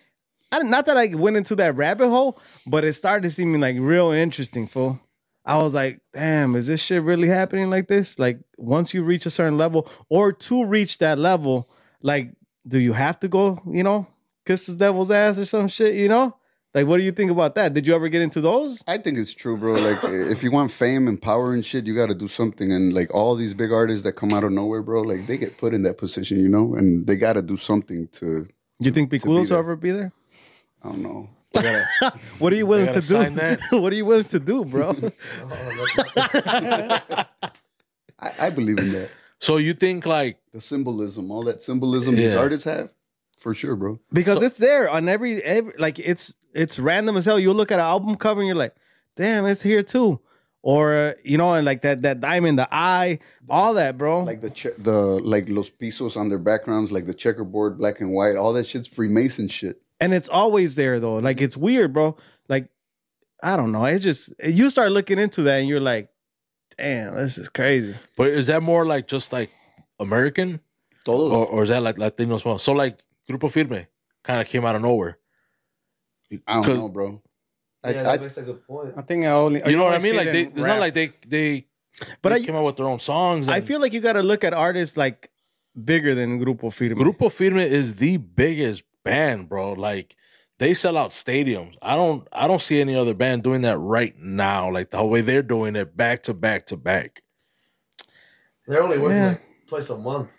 [0.51, 4.11] I, not that I went into that rabbit hole, but it started seeming like real
[4.11, 4.99] interesting, fool.
[5.45, 8.17] I was like, damn, is this shit really happening like this?
[8.17, 11.69] Like, once you reach a certain level, or to reach that level,
[12.01, 12.31] like,
[12.65, 14.07] do you have to go, you know,
[14.45, 16.36] kiss the devil's ass or some shit, you know?
[16.74, 17.74] Like, what do you think about that?
[17.74, 18.84] Did you ever get into those?
[18.88, 19.74] I think it's true, bro.
[19.74, 22.71] Like, if you want fame and power and shit, you got to do something.
[22.71, 25.59] And like all these big artists that come out of nowhere, bro, like they get
[25.59, 28.45] put in that position, you know, and they got to do something to.
[28.45, 28.49] Do
[28.80, 30.11] you think be Picudos will ever be there?
[30.84, 31.30] I don't know.
[32.39, 33.17] What are you willing to do?
[33.80, 34.97] what are you willing to do, bro?
[36.17, 37.26] I,
[38.19, 39.09] I believe in that.
[39.39, 42.89] so you think like The symbolism, all that symbolism these artists have,
[43.43, 43.99] for sure, bro.
[44.11, 47.37] because So- it's there on every, every like it's it's random as hell.
[47.39, 48.75] You look at an album cover and you're like,
[49.17, 50.19] damn, it's here too.
[50.65, 53.19] Or uh, you know, and like that that diamond, the eye,
[53.49, 54.23] all that, bro.
[54.23, 58.13] Like the che- the like los pisos on their backgrounds, like the checkerboard, black and
[58.13, 59.81] white, all that shit's Freemason shit.
[59.99, 61.15] and it's always there though.
[61.17, 62.15] Like it's weird, bro.
[62.47, 62.69] Like
[63.43, 63.83] I don't know.
[63.83, 66.07] It just you start looking into that and you're like,
[66.77, 67.93] damn, this is crazy.
[68.15, 69.49] but is that more like just like
[69.99, 70.61] American?
[71.05, 71.33] Todos.
[71.35, 72.57] Or, or is that like Latino as well?
[72.57, 72.99] So like
[73.30, 73.88] Grupo Firme
[74.24, 75.17] kind of came out of nowhere.
[76.47, 77.21] I don't know, bro.
[77.84, 78.93] I, Yeah, I, that makes a good point.
[78.97, 79.61] I think I only.
[79.65, 80.15] You know what I mean?
[80.15, 80.67] Like they, it's rap.
[80.67, 81.67] not like they they
[82.21, 83.49] But they I- came out with their own songs.
[83.49, 85.30] I feel like you got to look at artists like
[85.84, 86.95] bigger than Grupo Firme.
[86.97, 89.74] Grupo Firme is the biggest band, bro.
[89.74, 90.15] Like
[90.59, 91.76] they sell out stadiums.
[91.82, 94.71] I don't I don't see any other band doing that right now.
[94.71, 97.21] Like the whole way they're doing it back to back to back.
[98.67, 99.28] They're only working Yeah.
[99.30, 100.30] like twice a month.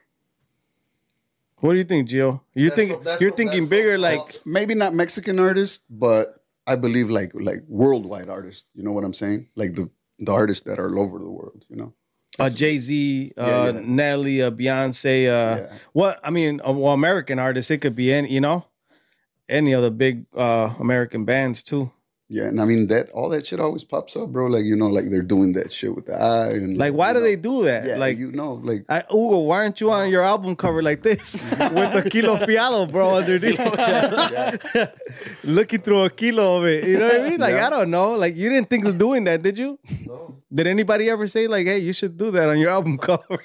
[1.64, 2.42] What do you think, Gio?
[2.54, 5.38] You That's think what- that's you're what- thinking that's bigger, what- like maybe not Mexican
[5.38, 8.64] artists, but I believe like like worldwide artists.
[8.74, 9.48] You know what I'm saying?
[9.56, 9.88] Like the
[10.18, 11.64] the artists that are all over the world.
[11.70, 11.94] You know?
[12.38, 13.80] a Jay Z, uh, Yeah, yeah.
[13.86, 15.72] Nelly, a Beyonce, uh, Yeah.
[15.94, 17.70] what I mean, uh, well, American artists.
[17.70, 18.66] It could be any, you know,
[19.48, 21.90] any other big uh, American bands too.
[22.30, 24.46] Yeah, and I mean that all that shit always pops up, bro.
[24.46, 27.18] Like you know, like they're doing that shit with the eye and Like, why do
[27.18, 27.24] know.
[27.24, 27.84] they do that?
[27.86, 31.02] Yeah, like, you know, like I, Hugo, why aren't you on your album cover like
[31.02, 33.60] this with a Kilo Fiado, bro, underneath?
[35.44, 36.84] Looking through a kilo of it.
[36.88, 37.40] You know what I mean?
[37.40, 37.66] Like, Yeah.
[37.66, 38.14] I don't know.
[38.16, 39.78] Like, you didn't think of doing that, did you?
[40.06, 40.36] No.
[40.52, 43.38] Did anybody ever say, like, hey, you should do that on your album cover?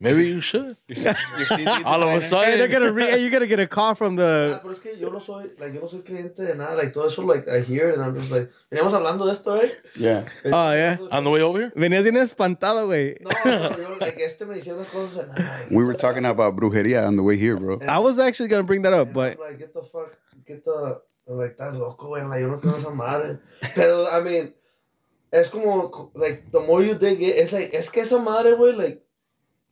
[0.00, 0.76] Maybe you should.
[1.84, 4.12] All of a sudden, hey, they're gonna re- hey, you're gonna get a call from
[4.14, 6.76] Ah, the pero es que yo no soy, like, yo no soy cliente de nada,
[6.76, 9.56] like, todo eso, like, I hear it and I'm just like, veníamos hablando de esto,
[9.56, 9.70] eh?
[9.96, 10.24] yeah.
[10.44, 10.98] Oh, yeah.
[11.10, 11.72] on the way over here.
[11.74, 13.16] Venías bien espantado, güey.
[13.22, 16.24] No, no, yo, like, este me decía unas cosas and I'm like, We were talking
[16.26, 17.80] about brujeria on the way here, bro.
[17.88, 21.00] I was actually gonna bring that up, but I'm like, get the fuck, get the,
[21.28, 23.40] I'm like, estás loco, güey, like, yo no quiero esa madre.
[23.74, 24.54] Pero, I mean,
[25.32, 28.76] es como, like, the more you dig it, it's like, es que esa madre, güey,
[28.76, 29.02] like,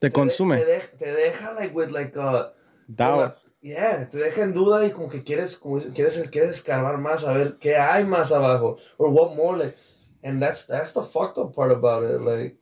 [0.08, 0.64] te Te, consume.
[0.64, 2.50] deja, te deja, like, with, like, uh,
[2.88, 3.36] Doubt.
[3.62, 7.32] Yeah, te deja en duda y como que quieres, como quieres, quieres escarbar más, a
[7.32, 9.76] ver qué hay más abajo, or what more, like,
[10.22, 12.56] and that's, that's the fucked up part about it, like,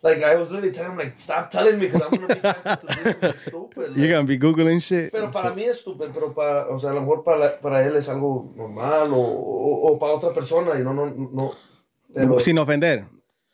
[0.00, 3.34] like, I was literally telling him, like, stop telling me, because I'm gonna be to
[3.36, 5.10] stupid, You're like, gonna be googling shit.
[5.12, 7.96] pero para mí es estúpido, pero para, o sea, a lo mejor para, para él
[7.96, 11.06] es algo normal, o, o, o para otra persona, y no, no,
[12.14, 13.04] no, Sin ofender.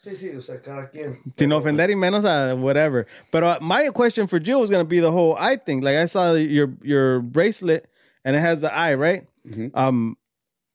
[0.04, 1.18] Sí, sí, o sea, cada quien.
[1.38, 3.06] Sin ofender y menos a whatever.
[3.32, 5.80] But uh, my question for Gio was gonna be the whole eye thing.
[5.80, 7.86] Like I saw your your bracelet
[8.24, 9.26] and it has the eye, right?
[9.74, 10.16] Um,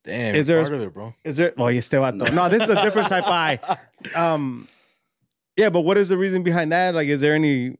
[0.04, 1.14] Damn, Is is there part of it, bro?
[1.24, 1.54] is there?
[1.58, 2.34] Oh, este vato.
[2.34, 3.60] No, this is a different type of eye.
[4.16, 4.68] Um,
[5.58, 6.96] yeah, but what is the reason behind that?
[6.96, 7.76] Like, is there any?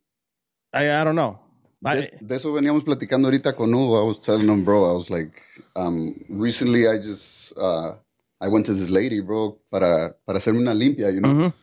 [0.74, 1.40] I I don't know.
[1.86, 3.98] I, De, de eso veníamos platicando ahorita con Hugo.
[4.02, 5.42] I was telling him, bro, I was like,
[5.78, 7.94] um, recently I just, uh,
[8.42, 11.34] I went to this lady, bro, para, para hacerme una limpia, you know?
[11.34, 11.54] Mhm.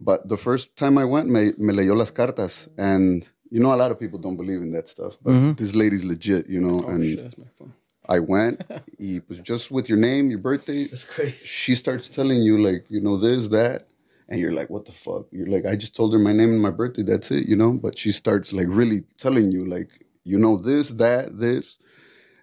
[0.00, 2.68] But the first time I went, me, me leyó las cartas.
[2.76, 5.16] And, you know, a lot of people don't believe in that stuff.
[5.22, 5.56] But Mhm.
[5.56, 6.84] this lady's legit, you know?
[6.84, 7.72] Oh, and shit, that's my phone.
[8.08, 8.60] I went,
[9.00, 11.36] y pues just with your name, your birthday, That's crazy.
[11.44, 13.88] she starts telling you like you know this that
[14.28, 16.60] and you're like what the fuck you're like i just told her my name and
[16.62, 19.88] my birthday that's it you know but she starts like really telling you like
[20.24, 21.76] you know this that this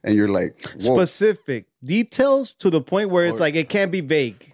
[0.03, 3.91] and you're like whoa, specific details to the point where it's Or- like it can't
[3.91, 4.53] be vague.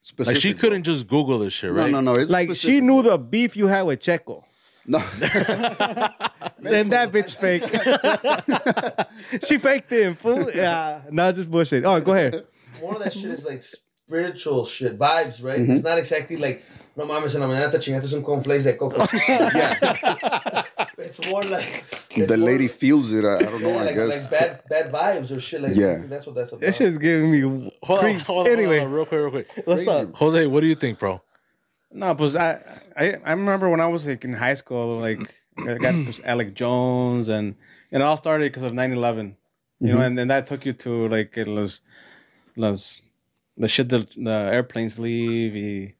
[0.00, 1.90] specific, Like she couldn't just Google this shit, right?
[1.90, 3.12] no no no it's Like she knew bro.
[3.12, 4.44] the beef you had with Checo.
[4.86, 4.98] no
[6.60, 7.62] Then that bitch fake.
[9.46, 10.50] she faked it, fool.
[10.54, 11.84] Yeah, not just bullshit.
[11.84, 12.44] Oh, go ahead.
[12.80, 15.58] More of that shit is like spiritual shit, vibes, right?
[15.60, 15.72] Mm-hmm.
[15.72, 16.64] It's not exactly like,
[16.96, 18.96] no mames, en la mañana te chingaste un cornflakes de coco.
[20.98, 21.84] it's more like.
[22.10, 24.30] it's the more- lady feels it i, I don't know Yeah, i like, guess like
[24.30, 26.02] bad, bad vibes or shit like Yeah.
[26.06, 26.60] That's what that's about.
[26.60, 27.40] That just giving me
[27.82, 28.22] Hold on, creeps.
[28.22, 29.48] hold on, anyway, hold on, real quick, real quick.
[29.66, 30.14] what's Crazy, up?
[30.16, 31.22] Jose, what do you think, bro?
[31.90, 32.60] No, pues I,
[32.96, 35.20] I I remember when I was like in high school, like
[35.58, 37.54] I got pues, Alex Jones, and
[37.90, 39.36] and it all started because of 9-11.
[39.80, 40.02] You know, mm-hmm.
[40.02, 41.80] and then that took you to like it was,
[42.56, 43.02] was
[43.56, 45.94] the shit that the airplanes leave, y,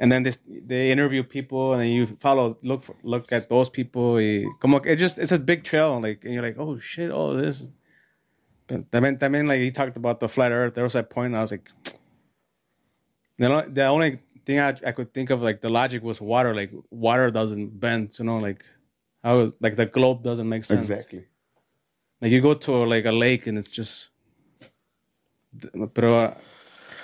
[0.00, 3.68] and then this they interview people, and then you follow look for, look at those
[3.68, 4.14] people.
[4.14, 7.34] Y, como it just it's a big trail, like and you're like, oh shit, oh
[7.34, 7.66] this.
[8.66, 10.74] But también, también like he talked about the flat Earth.
[10.74, 11.70] There was that point, I was like,
[13.36, 16.54] the only, the only thing I, I could think of like the logic was water.
[16.54, 18.64] Like water doesn't bend, you know, like
[19.22, 20.88] how like the globe doesn't make sense.
[20.88, 21.26] exactly
[22.22, 24.08] Like you go to like a lake and it's just.
[25.74, 26.34] But uh,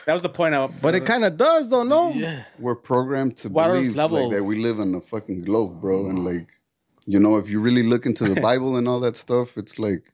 [0.06, 0.54] that was the point.
[0.54, 2.10] I, But it kind of does, though, no?
[2.10, 2.44] Yeah.
[2.58, 4.28] we're programmed to Water's believe level.
[4.28, 6.06] like that we live in a fucking globe, bro.
[6.08, 6.48] And like,
[7.06, 10.12] you know, if you really look into the Bible and all that stuff, it's like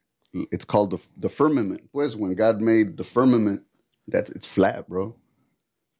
[0.51, 1.91] it's called the the firmament.
[1.91, 3.61] Pues when God made the firmament,
[4.07, 5.15] that it's flat, bro.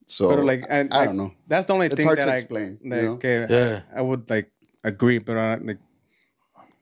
[0.08, 1.32] So but like I, I, like, don't know.
[1.48, 3.12] That's the only It's thing hard that to I explain, you know?
[3.14, 3.82] okay, Yeah.
[3.96, 4.52] I, I would like
[4.84, 5.80] agree, but uh, like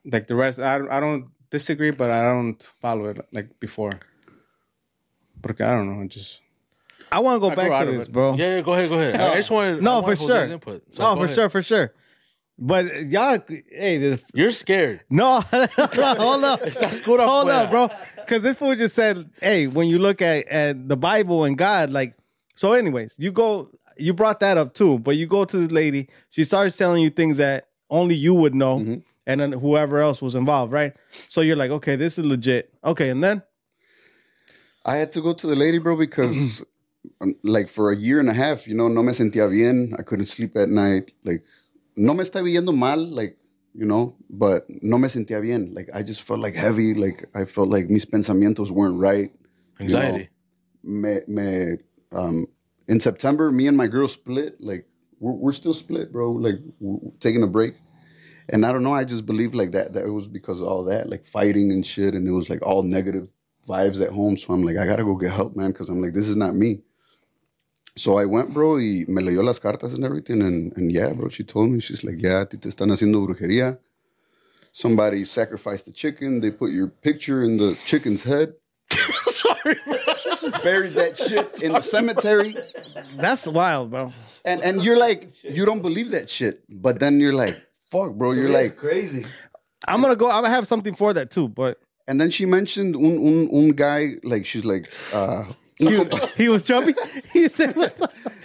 [0.05, 3.91] like the rest, I I don't disagree, but I don't follow it like before.
[5.41, 6.41] Porque I don't know, it just
[7.11, 8.11] I want to go I back out to of this, it.
[8.11, 8.35] bro.
[8.35, 9.19] Yeah, yeah, go ahead, go ahead.
[9.19, 10.53] I just wanted No, I wanted for Jose's sure.
[10.53, 10.83] Input.
[10.91, 11.35] So no, go for ahead.
[11.35, 11.93] sure, for sure.
[12.63, 13.39] But y'all,
[13.71, 15.01] hey, this, You're scared.
[15.09, 17.63] no, hold up, oscuro hold afuera.
[17.63, 17.89] up, bro.
[18.17, 21.89] Because this fool just said, hey, when you look at, at the Bible and God,
[21.91, 22.15] like,
[22.55, 26.07] so, anyways, you go, you brought that up too, but you go to the lady,
[26.29, 28.95] she starts telling you things that only you would know, Mm-hmm.
[29.25, 30.93] and then whoever else was involved, right?
[31.29, 32.71] So you're like, okay, this is legit.
[32.83, 33.41] Okay, and then,
[34.85, 36.63] I had to go to the lady, bro, because
[37.43, 39.93] like for a year and a half, you know, no me sentía bien.
[39.97, 41.11] I couldn't sleep at night.
[41.23, 41.43] Like,
[41.95, 43.37] no me estaba yendo mal, like,
[43.73, 45.73] you know, but no me sentía bien.
[45.73, 46.93] Like, I just felt like heavy.
[46.93, 49.31] Like, I felt like mis pensamientos weren't right.
[49.79, 50.29] Anxiety.
[50.83, 51.77] Me, me,
[52.11, 52.47] um,
[52.87, 54.59] in September, me and my girl split.
[54.59, 54.85] Like,
[55.19, 56.31] we're, we're still split, bro.
[56.31, 57.75] Like, we're taking a break.
[58.49, 60.83] And I don't know, I just believe like that, that it was because of all
[60.85, 62.15] that, like fighting and shit.
[62.15, 63.29] And it was like all negative
[63.67, 64.37] vibes at home.
[64.37, 66.55] So I'm like, I gotta go get help, man, because I'm like, this is not
[66.55, 66.81] me.
[67.97, 70.41] So I went, bro, y me leyó las cartas and everything.
[70.41, 73.25] And, and yeah, bro, she told me, she's like, yeah, a ti te están haciendo
[73.27, 73.77] brujería.
[74.71, 76.39] Somebody sacrificed the chicken.
[76.39, 78.53] They put your picture in the chicken's head.
[79.27, 79.75] Sorry,
[80.63, 82.55] Buried that shit in the cemetery.
[83.17, 84.13] that's wild, bro.
[84.45, 86.63] And and you're like, you don't believe that shit.
[86.69, 88.31] But then you're like, fuck, bro.
[88.31, 89.25] You're like, crazy.
[89.87, 92.95] I'm gonna go, I'm gonna have something for that too, but and then she mentioned
[92.95, 95.45] un, un, un guy, like, she's like, uh,
[95.89, 96.93] he, he was chubby.
[97.33, 97.75] He said,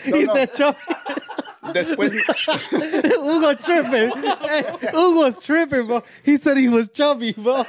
[0.05, 0.34] he no.
[0.34, 0.78] said chubby.
[1.73, 2.12] después,
[2.71, 4.11] Hugo tripping.
[4.43, 6.03] Hey, Hugo's tripping, bro.
[6.25, 7.64] He said he was chubby, bro.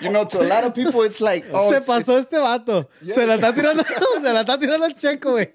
[0.00, 2.86] you know, to a lot of people, it's like, oh, Se it's, pasó este vato.
[3.04, 3.82] Se la está tirando,
[4.22, 5.48] se la está tirando al Checo, güey.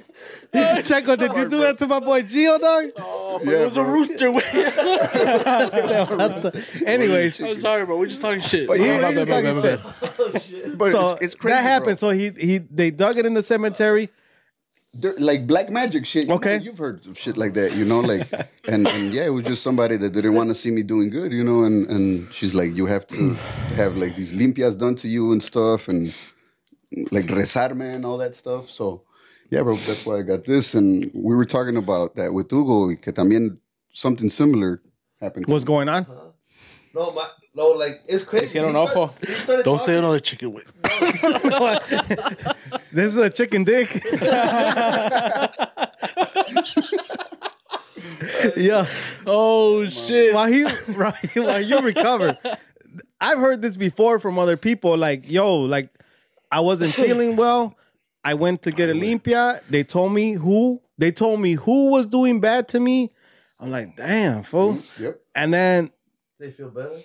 [0.83, 2.91] Checo, did you do that to my boy Gio, dog?
[2.97, 3.91] Oh, Yeah, it was a bro.
[3.91, 4.31] rooster.
[6.85, 7.97] Anyways, I'm sorry, bro.
[7.97, 8.67] We're just talking shit.
[8.67, 10.63] But yeah, My he bad, was my bad, talking my shit.
[10.63, 10.77] bad.
[10.77, 11.55] but so it's, it's crazy.
[11.55, 11.99] that happened.
[11.99, 12.09] bro.
[12.11, 14.09] So he he they dug it in the cemetery.
[14.97, 16.27] They're- like black magic shit.
[16.27, 16.57] You Okay.
[16.57, 18.27] know, you've heard of shit like that, you know, like,
[18.67, 21.31] and, and yeah, it was just somebody that didn't want to see me doing good,
[21.33, 23.33] you know, and, and she's like, you have to
[23.75, 26.13] have like these limpias done to you and stuff, and
[27.11, 28.69] like rezarme and all that stuff.
[28.71, 29.03] So,
[29.51, 30.73] Yeah, bro, that's why I got this.
[30.73, 33.57] And we were talking about that with Hugo, que también
[33.93, 34.81] something similar
[35.21, 35.45] happened.
[35.47, 35.67] to What's him.
[35.67, 36.03] going on?
[36.03, 36.31] Uh-huh.
[36.95, 38.59] No, my, no, like it's crazy.
[38.59, 39.13] Hicieron He start- ojo.
[39.25, 40.65] he started Don't say another chicken wing.
[42.91, 43.89] This is a chicken dick.
[48.55, 48.87] yeah.
[49.25, 50.33] Oh shit!
[50.33, 52.37] While he right, while you recover,
[53.19, 54.97] I've heard this before from other people.
[54.97, 55.89] Like, yo, like
[56.51, 57.75] I wasn't feeling well.
[58.23, 59.61] I went to get a limpia.
[59.69, 60.81] They told me who.
[60.97, 63.11] They told me who was doing bad to me.
[63.59, 64.75] I'm like, damn, fool.
[64.75, 65.21] Mm, yep.
[65.35, 65.91] And then
[66.39, 66.99] They feel better.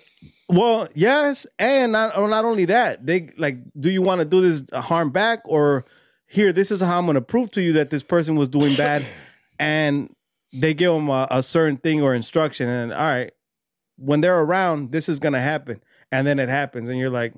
[0.49, 4.41] Well, yes, and not oh, not only that, they like, do you want to do
[4.41, 5.85] this harm back or
[6.27, 6.51] here?
[6.51, 9.05] This is how I'm going to prove to you that this person was doing bad,
[9.59, 10.13] and
[10.51, 13.31] they give them a, a certain thing or instruction, and all right,
[13.95, 17.33] when they're around, this is going to happen, and then it happens, and you're like,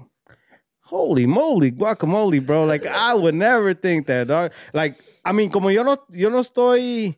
[0.82, 2.66] holy moly, guacamole, bro!
[2.66, 4.52] Like I would never think that, dog.
[4.74, 7.18] Like I mean, como yo no, yo no estoy.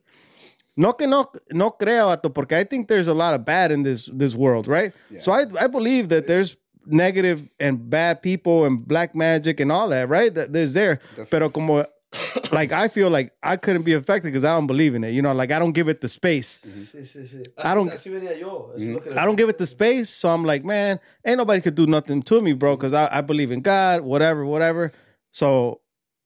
[0.78, 3.84] No que no, no creo, vato, porque I think there's a lot of bad in
[3.84, 4.94] this this world, right?
[5.20, 9.90] So I I believe that there's negative and bad people and black magic and all
[9.90, 10.34] that, right?
[10.34, 11.00] That there's there.
[11.30, 11.86] Pero como
[12.52, 15.12] like I feel like I couldn't be affected because I don't believe in it.
[15.12, 16.60] You know, like I don't give it the space.
[16.66, 16.98] Mm-hmm.
[16.98, 17.44] Sí, sí, sí.
[17.58, 18.72] I don't- Así venía yo.
[18.76, 18.94] Así mm-hmm.
[18.94, 20.10] lo que le- I don't give it the space.
[20.10, 23.22] So I'm like, man, ain't nobody could do nothing to me, bro, because I, I
[23.22, 24.92] believe in God, whatever, whatever.
[25.32, 25.82] So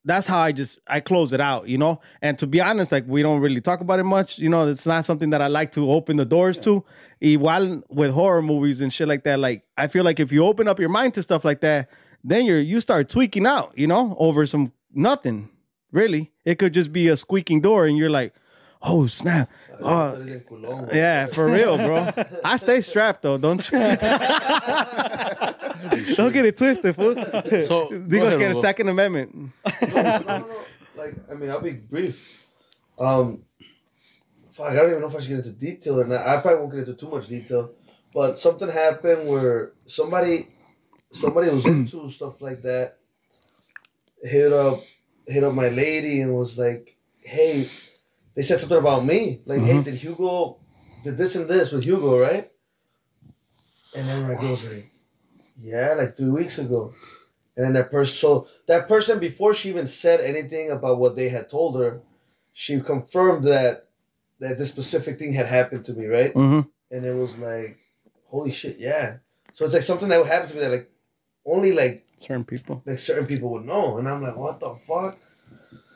[0.05, 1.99] that's how I just I close it out, you know.
[2.21, 4.37] And to be honest, like we don't really talk about it much.
[4.37, 6.83] You know, it's not something that I like to open the doors to.
[7.21, 9.39] Igual with horror movies and shit like that.
[9.39, 11.89] Like I feel like if you open up your mind to stuff like that,
[12.23, 15.49] then you're you start tweaking out, you know, over some nothing.
[15.91, 18.33] Really, it could just be a squeaking door, and you're like,
[18.81, 19.49] oh snap.
[19.81, 20.93] Oh, Eres bien culón, güey.
[20.95, 22.09] yeah, for real, bro.
[22.43, 23.37] I stay strapped though.
[23.37, 23.79] Don't you?
[26.15, 27.15] Don't get it twisted, fool.
[27.65, 29.51] So, you go gonna ahead, get a Second Amendment.
[29.81, 30.47] no, no, no.
[30.95, 32.45] Like, I mean, I'll be brief.
[32.99, 33.43] Um,
[34.51, 36.27] fuck, I don't even know if I should get into detail or not.
[36.27, 37.71] I probably won't get into too much detail.
[38.13, 40.49] But something happened where somebody,
[41.13, 42.97] somebody was into stuff like that,
[44.21, 44.81] hit up,
[45.25, 47.69] hit up my lady and was like, "Hey,"
[48.39, 49.41] they said something about me.
[49.45, 50.59] Like, "Hey, did Hugo,
[51.03, 52.49] did this and this with Hugo, right?"
[53.93, 54.89] And then my girl's like,
[55.61, 56.93] "Yeah, like three weeks ago."
[57.57, 61.27] And then that person, so that person, before she even said anything about what they
[61.27, 62.01] had told her,
[62.53, 63.89] she confirmed that
[64.39, 66.33] that this specific thing had happened to me, right?
[66.33, 66.61] Mm-hmm.
[66.95, 67.77] And it was like,
[68.27, 69.17] holy shit, yeah.
[69.53, 70.89] So it's like something that would happen to me that like
[71.45, 72.83] only like Certain people.
[72.85, 75.17] like certain people would know, and I'm like, what the fuck?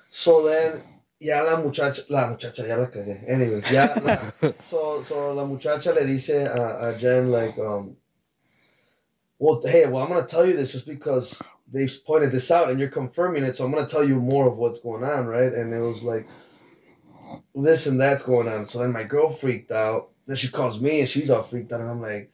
[0.10, 0.84] So then,
[1.24, 3.24] ya la muchacha, la muchacha, ya la cagué.
[3.30, 3.94] Anyways, ya.
[4.04, 7.96] la- so so la muchacha le dice a, a Jen like, um,
[9.40, 12.80] well, hey, well, I'm gonna tell you this just because they pointed this out and
[12.80, 15.54] you're confirming it, so I'm gonna tell you more of what's going on, right?
[15.54, 16.28] And it was like
[17.56, 18.66] this and that's going on.
[18.66, 20.10] So then my girl freaked out.
[20.28, 22.32] Then she calls me and she's all freaked out, and I'm like.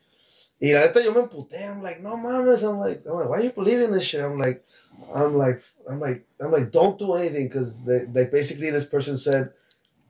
[0.62, 1.70] Y la neta yo me emputé.
[1.70, 2.68] I'm like, no mames.
[2.68, 4.22] I'm like, I'm like, why are you believing this shit?
[4.22, 4.66] I'm like,
[5.14, 9.18] I'm like, I'm like, I'm like, don't do anything because they, they basically this person
[9.18, 9.52] said,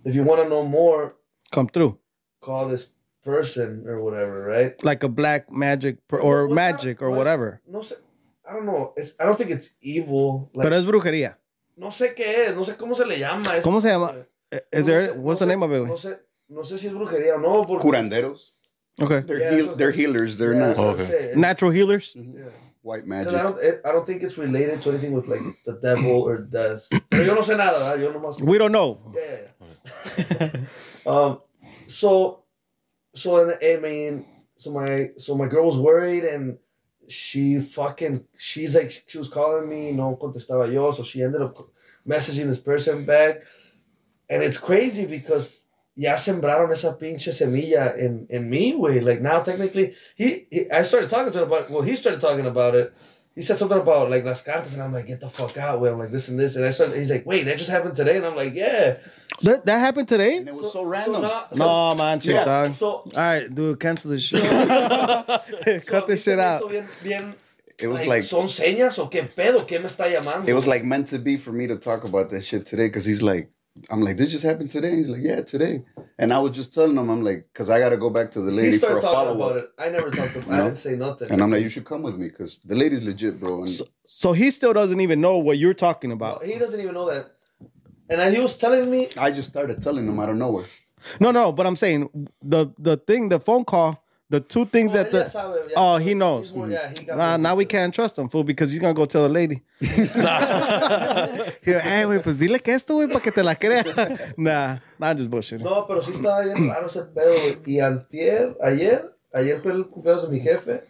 [0.05, 1.15] if you want to know more,
[1.51, 1.97] Come through
[2.41, 2.87] call this
[3.23, 4.81] person or whatever, right?
[4.83, 7.61] like a black magic per, or Well, it's not- magic or whatever.
[7.67, 7.95] No sé,
[8.49, 8.93] I don't know.
[8.95, 10.49] It's I don't think it's evil.
[10.53, 11.35] Like, Pero es brujería.
[11.77, 12.55] no sé qué es.
[12.55, 13.55] No sé cómo se le llama.
[13.57, 14.15] Es- ¿Cómo se llama?
[14.51, 15.07] Eh, is No there?
[15.09, 15.87] sé- What's no the sé- name of it?
[15.87, 16.19] No sé,
[16.49, 17.63] no sé si es brujería o no.
[17.65, 18.53] Porque, Curanderos.
[19.01, 19.21] Okay.
[19.21, 20.37] They're, Yeah, heal, they're healers.
[20.37, 21.31] They're Yeah, not that's what I'm Okay.
[21.35, 22.13] Natural healers.
[22.15, 22.49] Yeah.
[22.89, 23.39] White Because magic.
[23.39, 26.87] I don't, I don't think it's related to anything with like the devil or death.
[27.09, 27.99] Pero yo no sé nada, ¿verdad?
[28.01, 28.41] Yo nomás.
[28.41, 29.13] We don't know.
[29.15, 30.49] Yeah.
[31.05, 31.41] um.
[31.87, 32.43] So,
[33.13, 34.25] so and I mean,
[34.57, 36.57] so my so my girl was worried and
[37.07, 41.57] she fucking she's like she was calling me, no contestaba yo, so she ended up
[42.07, 43.43] messaging this person back,
[44.29, 45.58] and it's crazy because
[45.99, 49.01] ya sembraron esa pinche semilla in in me, way.
[49.01, 52.45] Like now, technically, he, he I started talking to him about well, he started talking
[52.45, 52.93] about it.
[53.35, 55.89] He said something about like las cartas, and I'm like, get the fuck out, way.
[55.89, 56.97] I'm like this and this, and I started.
[56.97, 58.97] He's like, wait, that just happened today, and I'm like, yeah.
[59.43, 60.37] That that happened today?
[60.37, 61.21] and it was so, random.
[61.21, 62.73] now- No, man, chill, Yeah, dog.
[62.73, 64.43] so All right, dude, cancel this shit.
[64.43, 66.67] so Cut this shit out.
[66.69, 67.35] Bien, bien,
[67.77, 69.65] it was like, like ¿Son señas o qué pedo?
[69.67, 70.47] ¿Qué me está llamando?
[70.47, 73.05] it was like meant to be for me to talk about that shit today because
[73.05, 73.51] he's like,
[73.89, 74.95] I'm like, this just happened today.
[74.95, 75.83] He's like, yeah, today.
[76.17, 78.41] And I was just telling him, I'm like, because I got to go back to
[78.41, 79.63] the lady for started a talking follow about up.
[79.63, 79.69] it.
[79.77, 80.51] I never talked to him.
[80.51, 81.31] I didn't say nothing.
[81.31, 83.63] And I'm like, you should come with me because the lady's legit, bro.
[83.63, 86.43] And So he still doesn't even know what you're talking about.
[86.43, 87.25] he doesn't even know that.
[88.09, 90.65] And I, he was telling me, I just started telling him out of nowhere.
[91.19, 92.09] No, no, but I'm saying
[92.41, 95.97] the the thing, the phone call the two things that the ya sabe, ya oh
[95.97, 96.51] he knows.
[96.51, 99.23] mismo ya, he Nah, now we can't trust him, fool, because he's gonna go tell
[99.23, 99.63] the lady.
[99.81, 103.83] He'll, hey, güey, pues dile que esto, güey, para que te la crea.
[104.37, 105.63] nah, nah, I'm just bullshitting.
[105.63, 107.57] No, pero sí estaba bien raro ese pedo, güey.
[107.65, 110.81] Y antier, ayer, ayer fue el cumpleaños de mi jefe.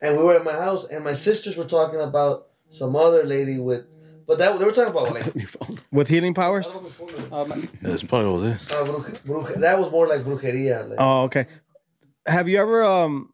[0.00, 3.58] And we were at my house, and my sisters were talking about some other lady
[3.58, 3.86] with,
[4.26, 5.34] but that they were talking about like,
[5.90, 6.66] With healing powers.
[7.82, 8.70] It's probably what it is.
[8.70, 10.86] uh, bruje, bruje, that was more like brujería.
[10.88, 11.46] Like, Oh, okay.
[12.26, 13.30] Have you ever um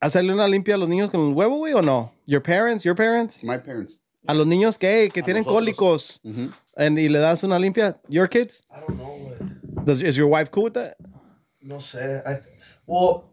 [0.00, 2.12] hacerle una limpia a los niños con el huevo, güey, o no?
[2.26, 3.42] Your parents, your parents?
[3.44, 4.00] My parents.
[4.26, 5.54] A los niños que, que tienen nosotros.
[5.76, 6.52] cólicos Mhm.
[6.76, 8.00] and, y le das una limpia.
[8.08, 8.60] Your kids?
[8.70, 9.84] I don't know, güey.
[9.84, 10.96] Does, is your wife cool with that?
[11.60, 12.22] No sé.
[12.26, 12.40] I,
[12.86, 13.24] well,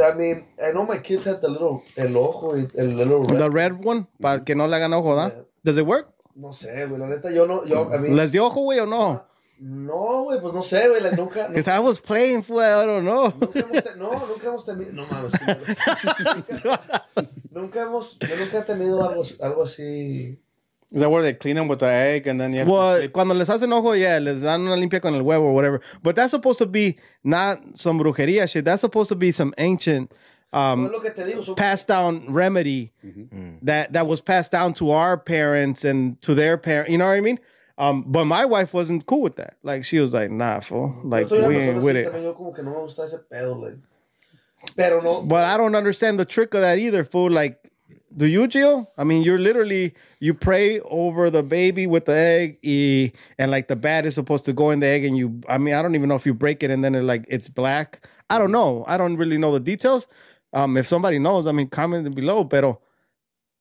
[0.00, 3.38] I mean, I know my kids have the little, el ojo, y el little red.
[3.38, 5.28] The red one, para que no le hagan ojo, ¿da?
[5.28, 5.42] Yeah.
[5.64, 6.08] Does it work?
[6.34, 6.98] No sé, güey.
[6.98, 9.22] La neta, yo no, yo, I mean, ¿Les dio ojo, güey, o no?
[9.60, 11.00] No, güey, pues no sé, güey.
[11.02, 13.32] Like, nunca, Because I was playing, fool, I don't know.
[13.40, 14.92] Nunca hemos te- no, nunca hemos tenido.
[14.92, 15.32] No mames.
[17.50, 18.18] nunca hemos.
[18.20, 20.38] Yo nunca he tenido algo, algo así.
[20.92, 22.98] Is that where they clean them with the egg and then you have to Well,
[22.98, 23.12] sleep?
[23.12, 25.80] cuando les hacen ojo, yeah, les dan una limpia con el huevo or whatever.
[26.02, 28.64] But that's supposed to be not some brujería shit.
[28.64, 30.12] That's supposed to be some ancient
[30.52, 31.42] No um, es lo que te digo.
[31.44, 32.92] Son, passed down remedy
[33.62, 36.90] that that was passed down to our parents and to their parents.
[36.92, 37.40] You know what I mean?
[37.76, 39.56] Um, but my wife wasn't cool with that.
[39.62, 40.94] Like she was like, "Nah, fool.
[41.02, 42.22] Like we ain't with it." también.
[42.22, 43.78] Yo como que no me gusta ese pedo, like.
[44.76, 45.22] Pero no.
[45.22, 47.30] But I don't understand the trick of that either, fool.
[47.30, 47.58] Like,
[48.16, 48.86] do you, Gio?
[48.96, 53.68] I mean, you're literally you pray over the baby with the egg, y, and like
[53.68, 55.40] the bat is supposed to go in the egg, and you.
[55.48, 57.48] I mean, I don't even know if you break it and then it like it's
[57.48, 58.06] black.
[58.30, 58.84] I don't know.
[58.86, 60.06] I don't really know the details.
[60.52, 62.44] Um, if somebody knows, I mean, comment below.
[62.44, 62.80] Pero,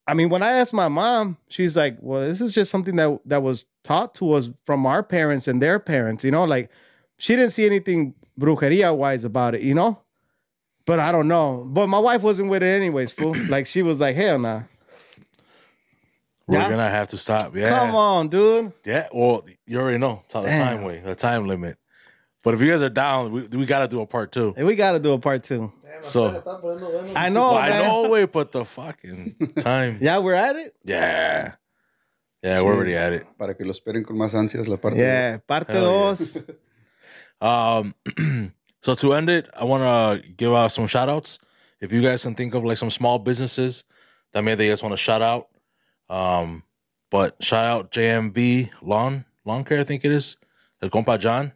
[0.07, 3.19] I mean, when I asked my mom, she's like, "Well, this is just something that
[3.25, 6.69] that was taught to us from our parents and their parents." You know, like
[7.17, 9.61] she didn't see anything brujeria wise about it.
[9.61, 9.99] You know.
[10.85, 11.63] But I don't know.
[11.65, 13.33] But my wife wasn't with it anyways, fool.
[13.47, 14.63] like she was like, hell nah.
[16.45, 16.69] We're Yeah.
[16.69, 17.55] gonna have to stop.
[17.55, 17.69] Yeah.
[17.69, 18.73] Come on, dude.
[18.83, 19.07] Yeah.
[19.13, 20.21] Well, you already know.
[20.25, 21.77] It's the time way, the time limit.
[22.43, 24.53] But if you guys are down, we, we got to do a part two.
[24.57, 25.71] And we gotta do a part two.
[25.93, 27.13] Damn, So- apenas estaba poniendo bueno.
[27.15, 27.83] I know, Well, I man.
[27.87, 29.97] know, wait, but the fucking time.
[30.01, 30.75] Yeah, we're at it.
[30.85, 31.55] Yeah.
[32.41, 33.25] Yeah, we're already at it.
[33.37, 36.45] Para que lo esperen con más ansias la parte Yeah, parte Hell dos.
[37.41, 37.93] Um,
[38.81, 41.39] so to end it, I want to give out some shout outs.
[41.81, 43.83] If you guys can think of like some small businesses
[44.31, 45.47] that maybe you guys want to shout out.
[46.09, 46.63] Um,
[47.11, 50.37] but shout out JMV Lawn Lawn Care, I think it is.
[50.81, 51.51] El compa John.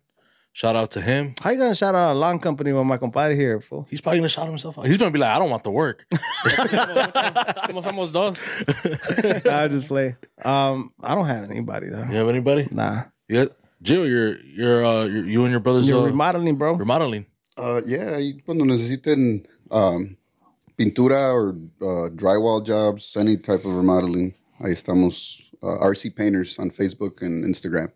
[0.58, 1.36] Shout out to him.
[1.40, 3.86] How you gonna shout out a lawn company with my compadre here, fool?
[3.92, 4.88] He's probably gonna shout himself out.
[4.88, 6.08] He's gonna be like, I don't want the work.
[7.68, 8.40] Somos somos dos.
[9.46, 10.16] I just play.
[10.44, 12.06] Um, I don't have anybody though.
[12.10, 12.68] You have anybody?
[12.72, 13.46] Nah, Yeah,
[13.84, 16.74] Jill, you're you're uh you're, you and your brothers you're uh, remodeling, bro.
[16.74, 17.28] remodeling.
[17.56, 20.18] Uh, yeah, y cuando necesiten um,
[20.76, 21.50] pintura or
[21.84, 25.44] uh, drywall jobs, any type of remodeling, ahí estamos.
[25.62, 27.92] Uh, RC Painters on Facebook and Instagram.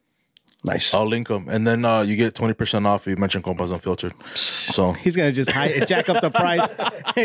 [0.64, 0.94] Nice.
[0.94, 3.72] I'll link them, and then uh, you get twenty percent off if you mention compas
[3.72, 4.14] unfiltered.
[4.36, 6.70] So He's gonna just high, jack up the price,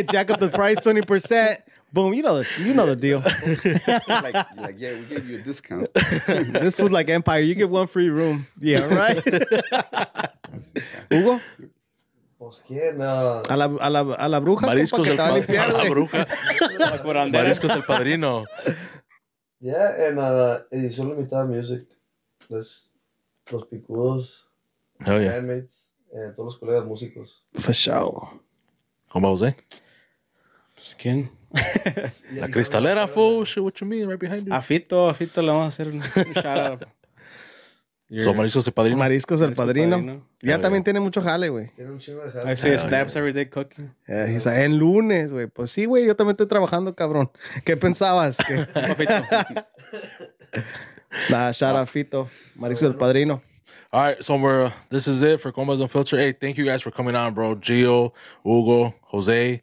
[0.11, 1.61] jack up the price twenty percent.
[1.93, 2.15] Boom.
[2.15, 3.21] You know the you know the deal.
[4.09, 5.93] like, like, yeah, we gave you a discount.
[6.27, 7.41] this food like Empire.
[7.41, 8.47] You get one free room.
[8.59, 9.23] Yeah, right.
[11.11, 11.41] Hugo,
[12.39, 13.01] Pues quién.
[13.01, 14.67] Uh, a la, a la, a la bruja.
[14.67, 15.91] compa, mariscos el te va a la güey.
[15.91, 16.27] bruja.
[17.33, 18.45] Mariscos el padrino.
[19.61, 21.87] yeah, en uh, edición limitada music.
[22.49, 22.86] Los,
[23.51, 24.49] los picudos,
[25.01, 25.33] Hell yeah.
[25.33, 27.45] bandmates, eh, todos los colegas músicos.
[27.55, 28.41] For sure.
[29.09, 29.57] Compa Jose.
[30.83, 31.31] Skin.
[32.33, 33.45] La cristalera, fool.
[33.47, 34.09] Shit, what you mean?
[34.09, 34.53] Right behind you.
[34.55, 36.83] A Fito, a Fito le vamos a hacer un, shout out.
[38.23, 38.99] So mariscos el padrino.
[38.99, 39.97] Mariscos el padrino.
[39.97, 40.29] Padrino.
[40.41, 41.73] Ya Oh, también tiene mucho jale, güey.
[41.75, 42.57] Tiene un chingo de I jale.
[42.57, 43.93] see snaps every day cooking.
[44.07, 45.49] Yeah, he's like, en lunes, güey.
[45.49, 47.33] Pues sí, güey, yo también estoy trabajando, cabrón.
[47.65, 48.37] ¿Qué pensabas?
[48.37, 48.65] Que-
[51.31, 52.29] nah, shout out Fito.
[52.59, 53.41] Mariscos el padrino.
[53.93, 56.19] All right, so we're this is it for Combos Unfiltered.
[56.21, 57.57] Hey, thank you guys for coming on, bro.
[57.57, 58.13] Gio,
[58.45, 59.63] Hugo, Jose.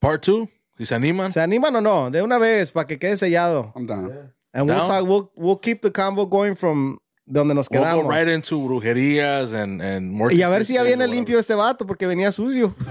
[0.00, 0.48] Part two.
[0.78, 1.30] ¿Y se animan?
[1.32, 2.10] ¿Se animan o no?
[2.10, 3.72] De una vez, para que quede sellado.
[3.76, 4.30] I'm down.
[4.52, 4.86] And we'll Down?
[4.86, 6.98] talk, we'll, we'll keep the convo going from
[7.30, 8.02] donde nos We'll quedamos.
[8.02, 10.32] go right into brujerías and, and more.
[10.32, 12.74] y a ver si ya viene limpio este vato, porque venía sucio.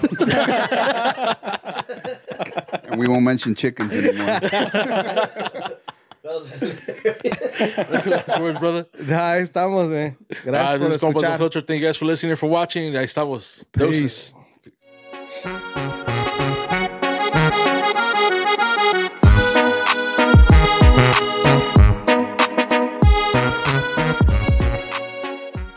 [2.89, 4.39] And we won't mention chickens anymore.
[8.05, 8.87] Last words, brother.
[9.09, 10.15] Ahí estamos, güey.
[10.45, 11.31] Gracias Ah, por this is Compas escuchar.
[11.33, 11.65] Unfiltered.
[11.67, 12.93] Thank you guys for listening and for watching.
[12.95, 13.65] Ahí estamos.
[13.73, 14.01] Deuces.
[14.01, 14.38] Peace.